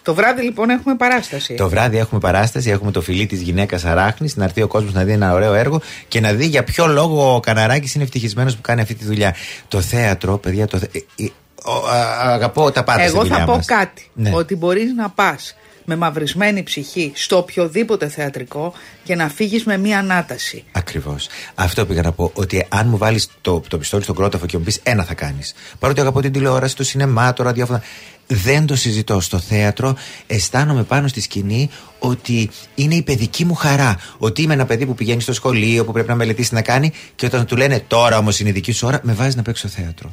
Το 0.07 0.13
βράδυ 0.13 0.41
λοιπόν 0.41 0.69
έχουμε 0.69 0.95
παράσταση. 0.95 1.53
Το 1.53 1.69
βράδυ 1.69 1.97
έχουμε 1.97 2.19
παράσταση, 2.19 2.69
έχουμε 2.69 2.91
το 2.91 3.01
φιλί 3.01 3.25
της 3.25 3.41
γυναίκας 3.41 3.85
Αράχνης, 3.85 4.35
να 4.35 4.43
έρθει 4.43 4.61
ο 4.61 4.67
κόσμος 4.67 4.93
να 4.93 5.03
δει 5.03 5.11
ένα 5.11 5.33
ωραίο 5.33 5.53
έργο 5.53 5.81
και 6.07 6.19
να 6.19 6.33
δει 6.33 6.45
για 6.45 6.63
ποιο 6.63 6.87
λόγο 6.87 7.35
ο 7.35 7.39
Καναράκης 7.39 7.93
είναι 7.95 8.03
ευτυχισμένος 8.03 8.55
που 8.55 8.61
κάνει 8.61 8.81
αυτή 8.81 8.95
τη 8.95 9.05
δουλειά. 9.05 9.35
Το 9.67 9.81
θέατρο, 9.81 10.37
παιδιά, 10.37 10.67
το 10.67 10.77
θε... 10.77 10.85
ε, 10.91 11.23
ε, 11.23 11.29
ο, 11.63 11.71
α, 11.71 12.31
αγαπώ 12.33 12.71
τα 12.71 12.83
πάντα 12.83 12.99
στη 12.99 13.07
Εγώ 13.07 13.21
δουλειά 13.21 13.37
θα 13.37 13.45
πω 13.45 13.55
μας. 13.55 13.65
κάτι. 13.65 14.09
Ναι. 14.13 14.31
Ότι 14.33 14.55
μπορείς 14.55 14.93
να 14.93 15.09
πας 15.09 15.55
με 15.85 15.95
μαυρισμένη 15.95 16.63
ψυχή 16.63 17.11
στο 17.15 17.37
οποιοδήποτε 17.37 18.07
θεατρικό 18.07 18.73
και 19.07 19.15
να 19.15 19.29
φύγεις 19.29 19.63
με 19.63 19.77
μία 19.77 19.99
ανάταση. 19.99 20.63
Ακριβώς. 20.71 21.27
Αυτό 21.55 21.85
πήγα 21.85 22.01
να 22.01 22.11
πω. 22.11 22.31
Ότι 22.33 22.65
αν 22.69 22.87
μου 22.87 22.97
βάλεις 22.97 23.29
το, 23.41 23.61
το 23.67 23.77
πιστόλι 23.77 24.03
στον 24.03 24.15
κρόταφο 24.15 24.45
και 24.45 24.57
μου 24.57 24.63
πεις 24.63 24.79
ένα 24.83 25.03
θα 25.03 25.13
κάνεις. 25.13 25.53
Παρότι 25.79 25.99
αγαπώ 25.99 26.21
την 26.21 26.31
τηλεόραση, 26.31 26.75
το 26.75 26.83
σινεμά, 26.83 27.33
το 27.33 27.43
ραδιόφωνο. 27.43 27.81
Δεν 28.27 28.65
το 28.65 28.75
συζητώ 28.75 29.19
στο 29.19 29.39
θέατρο. 29.39 29.95
Αισθάνομαι 30.27 30.83
πάνω 30.83 31.07
στη 31.07 31.21
σκηνή 31.21 31.69
ότι 31.99 32.49
είναι 32.75 32.95
η 32.95 33.01
παιδική 33.01 33.45
μου 33.45 33.53
χαρά. 33.53 33.97
Ότι 34.17 34.41
είμαι 34.41 34.53
ένα 34.53 34.65
παιδί 34.65 34.85
που 34.85 34.95
πηγαίνει 34.95 35.21
στο 35.21 35.33
σχολείο, 35.33 35.85
που 35.85 35.91
πρέπει 35.91 36.07
να 36.09 36.15
μελετήσει 36.15 36.53
να 36.53 36.61
κάνει 36.61 36.91
και 37.15 37.25
όταν 37.25 37.45
του 37.45 37.55
λένε 37.55 37.83
τώρα 37.87 38.17
όμως 38.17 38.39
είναι 38.39 38.49
η 38.49 38.51
δική 38.51 38.71
σου 38.71 38.87
ώρα, 38.87 38.99
με 39.03 39.13
βάζει 39.13 39.35
να 39.35 39.41
παίξω 39.41 39.67
θέατρο. 39.67 40.11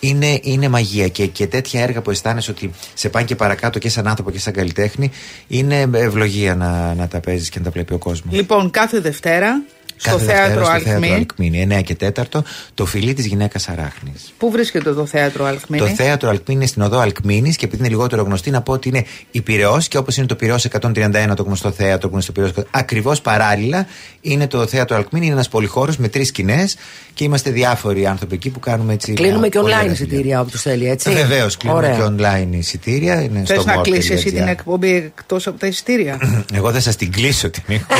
Είναι, 0.00 0.40
είναι 0.42 0.68
μαγεία 0.68 1.08
και, 1.08 1.26
και 1.26 1.46
τέτοια 1.46 1.82
έργα 1.82 2.02
που 2.02 2.10
αισθάνεσαι 2.10 2.50
ότι 2.50 2.70
σε 2.94 3.08
πάνε 3.08 3.26
και 3.26 3.36
παρακάτω 3.36 3.78
και 3.78 3.88
σαν 3.88 4.06
άνθρωπο 4.08 4.30
και 4.30 4.38
σαν 4.38 4.52
καλλιτέχνη 4.52 5.10
είναι 5.46 5.88
ευλογία 5.92 6.54
να, 6.54 6.94
να 6.94 7.08
τα 7.08 7.20
παίζεις 7.20 7.48
και 7.48 7.58
να 7.58 7.64
τα 7.64 7.70
βλέπει 7.70 7.94
ο 7.94 7.98
κόσμος. 7.98 8.29
Λοιπόν, 8.30 8.70
κάθε 8.70 9.00
Δευτέρα 9.00 9.62
στο 10.00 10.10
Κάθε 10.10 10.24
θέατρο 10.24 10.54
Δευτέρα 10.54 10.78
στο 10.78 10.84
θέατρο 10.84 10.92
Αλκμή. 10.92 11.14
Αλκμίνη, 11.14 11.66
9 11.78 11.82
και 11.82 11.96
4, 12.34 12.40
το 12.74 12.86
φιλί 12.86 13.14
της 13.14 13.26
γυναίκας 13.26 13.68
Αράχνης. 13.68 14.32
Πού 14.38 14.50
βρίσκεται 14.50 14.92
το 14.92 15.06
θέατρο 15.06 15.44
Αλκμίνη. 15.44 15.88
Το 15.88 15.94
θέατρο 15.94 16.28
Αλκμίνη 16.28 16.60
είναι 16.60 16.68
στην 16.68 16.82
οδό 16.82 16.98
Αλκμίνη 16.98 17.54
και 17.54 17.64
επειδή 17.64 17.82
είναι 17.82 17.88
λιγότερο 17.88 18.22
γνωστή, 18.22 18.50
να 18.50 18.60
πω 18.62 18.72
ότι 18.72 18.88
είναι 18.88 19.04
η 19.30 19.40
Πυραιός 19.40 19.88
και 19.88 19.98
όπως 19.98 20.16
είναι 20.16 20.26
το 20.26 20.34
Πυραιός 20.34 20.66
131, 20.80 21.32
το 21.36 21.42
γνωστό 21.42 21.70
θέατρο 21.70 22.08
που 22.08 22.14
είναι 22.14 22.22
στο 22.22 22.32
Πυραιός, 22.32 22.52
ακριβώς 22.70 23.20
παράλληλα 23.20 23.86
είναι 24.20 24.46
το 24.46 24.66
θέατρο 24.66 24.96
Αλκμίνη. 24.96 25.24
Είναι 25.24 25.34
ένας 25.34 25.48
πολυχώρος 25.48 25.96
με 25.96 26.08
τρεις 26.08 26.28
σκηνές 26.28 26.76
και 27.14 27.24
είμαστε 27.24 27.50
διάφοροι 27.50 28.06
άνθρωποι 28.06 28.34
εκεί 28.34 28.50
που 28.50 28.60
κάνουμε 28.60 28.92
έτσι. 28.92 29.12
Κλείνουμε 29.12 29.38
μια 29.38 29.48
και 29.48 29.58
πολύ 29.58 29.72
online 29.72 29.76
ωραία 29.78 29.92
εισιτήρια 29.92 30.40
όποιος 30.40 30.62
θέλει, 30.62 30.88
έτσι. 30.88 31.10
δουλειά. 31.10 31.26
Βεβαίως, 31.26 31.56
κλείνουμε 31.56 31.86
Ωραία. 31.86 31.96
και 31.96 32.02
online 32.02 32.48
εισιτήρια. 32.50 33.22
Είναι 33.22 33.42
Θες 33.46 33.60
στο 33.60 33.70
να 33.70 33.76
κλείσει 33.76 34.12
εσύ 34.12 34.28
more.gr. 34.28 34.34
την 34.34 34.48
εκπομπή 34.48 34.94
εκτός 34.94 35.46
από 35.46 35.58
τα 35.58 35.66
εισιτήρια; 35.66 36.44
Εγώ 36.54 36.72
θα 36.72 36.80
σας 36.80 36.96
την 36.96 37.12
κλείσω 37.12 37.50
την 37.50 37.62
εκπομπή. 37.66 37.84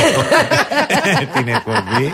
την 1.97 2.07
εκπομπή. 2.07 2.13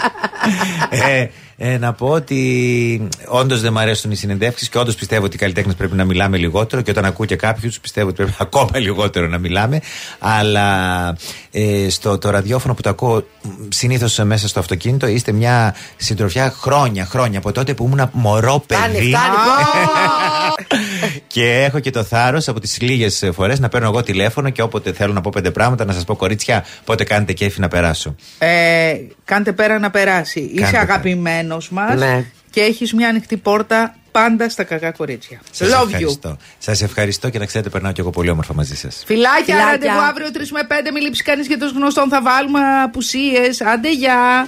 Ε, 0.91 1.27
ε, 1.59 1.79
να 1.79 1.93
πω 1.93 2.07
ότι 2.07 3.09
όντως 3.29 3.61
δεν 3.61 3.73
μου 3.73 3.79
αρέσουν 3.79 4.11
οι 4.11 4.17
συνεντεύξεις 4.17 4.69
και 4.69 4.79
όντως 4.79 4.95
πιστεύω 4.95 5.25
ότι 5.25 5.37
οι 5.37 5.39
καλλιτέχνες 5.39 5.75
πρέπει 5.75 5.97
να 5.97 6.05
μιλάμε 6.05 6.37
λιγότερο. 6.37 6.83
Και 6.83 6.91
όταν 6.91 7.05
ακούω 7.05 7.27
και 7.27 7.37
κάποιους, 7.37 7.81
πιστεύω 7.81 8.09
ότι 8.09 8.17
πρέπει 8.17 8.33
ακόμα 8.47 8.79
λιγότερο 8.79 9.27
να 9.27 9.39
μιλάμε. 9.39 9.81
Αλλά 10.19 11.17
ε, 11.51 11.87
στο 11.91 12.19
το 12.19 12.31
ραδιόφωνο 12.31 12.75
που 12.75 12.83
το 12.83 12.89
ακούω 12.89 13.27
συνήθως 13.69 14.19
μέσα 14.19 14.49
στο 14.49 14.61
αυτοκίνητο 14.61 15.07
είστε 15.07 15.33
μια 15.33 15.75
συντροφιά 15.97 16.51
χρόνια, 16.51 17.05
χρόνια 17.07 17.39
από 17.39 17.53
τότε 17.53 17.75
που 17.75 17.85
ήμουν 17.85 18.09
μωρό 18.13 18.63
Φτάνει, 18.65 18.93
παιδί. 18.95 19.09
φτάνει. 19.09 19.35
πω. 19.35 20.77
Και 21.27 21.63
έχω 21.69 21.79
και 21.81 21.91
το 21.91 22.03
θάρρος 22.05 22.49
από 22.49 22.61
τις 22.61 22.81
λίγες 22.81 23.31
φορές 23.35 23.61
να 23.61 23.69
παίρνω 23.69 23.87
εγώ 23.87 24.03
τηλέφωνο 24.03 24.51
και 24.51 24.63
όποτε 24.63 24.93
θέλω 24.93 25.13
να 25.13 25.21
πω 25.21 25.31
πέντε 25.35 25.51
πράγματα 25.51 25.85
να 25.85 25.93
σας 25.93 26.05
πω 26.05 26.17
κορίτσια, 26.17 26.65
πότε 26.85 27.05
κάνετε 27.05 27.33
κέφι 27.33 27.61
να 27.61 27.69
περάσω. 27.69 28.15
Ε, 28.39 28.95
κάντε 29.25 29.53
πέρα 29.53 29.79
να 29.79 29.91
περάσει. 29.91 30.51
Είσαι 30.55 30.77
αγαπημένος 30.79 31.69
μας 31.71 31.99
Ναι. 31.99 32.25
και 32.51 32.61
έχεις 32.61 32.93
μια 32.93 33.09
ανοιχτή 33.09 33.37
πόρτα 33.37 33.95
πάντα 34.11 34.49
στα 34.49 34.65
κακά 34.65 34.91
κορίτσια. 34.91 35.41
Σας 35.51 35.69
Love 35.69 35.83
you. 35.83 35.87
ευχαριστώ. 35.87 36.37
Σας 36.59 36.83
ευχαριστώ 36.83 37.29
και 37.31 37.39
να 37.39 37.47
ξέρετε 37.47 37.71
περνάω 37.71 37.93
και 37.93 38.01
εγώ 38.01 38.11
πολύ 38.11 38.31
όμορφα 38.31 38.55
μαζί 38.55 38.77
σας. 38.77 39.03
Φιλάκια, 39.07 39.45
Φιλάκια. 39.45 39.71
ραντεβού 39.71 39.99
αύριο 39.99 40.27
3 40.33 40.51
με 40.53 40.61
5. 40.69 40.91
Μην 40.93 41.03
λείψει 41.03 41.23
κανείς 41.23 41.47
για 41.47 41.59
τους 41.59 41.73
γνωστών. 41.73 42.09
Θα 42.09 42.23
βάλουμε 42.23 42.61
απουσίες. 42.85 43.61
Άντε, 43.61 43.93
γεια. 43.93 44.47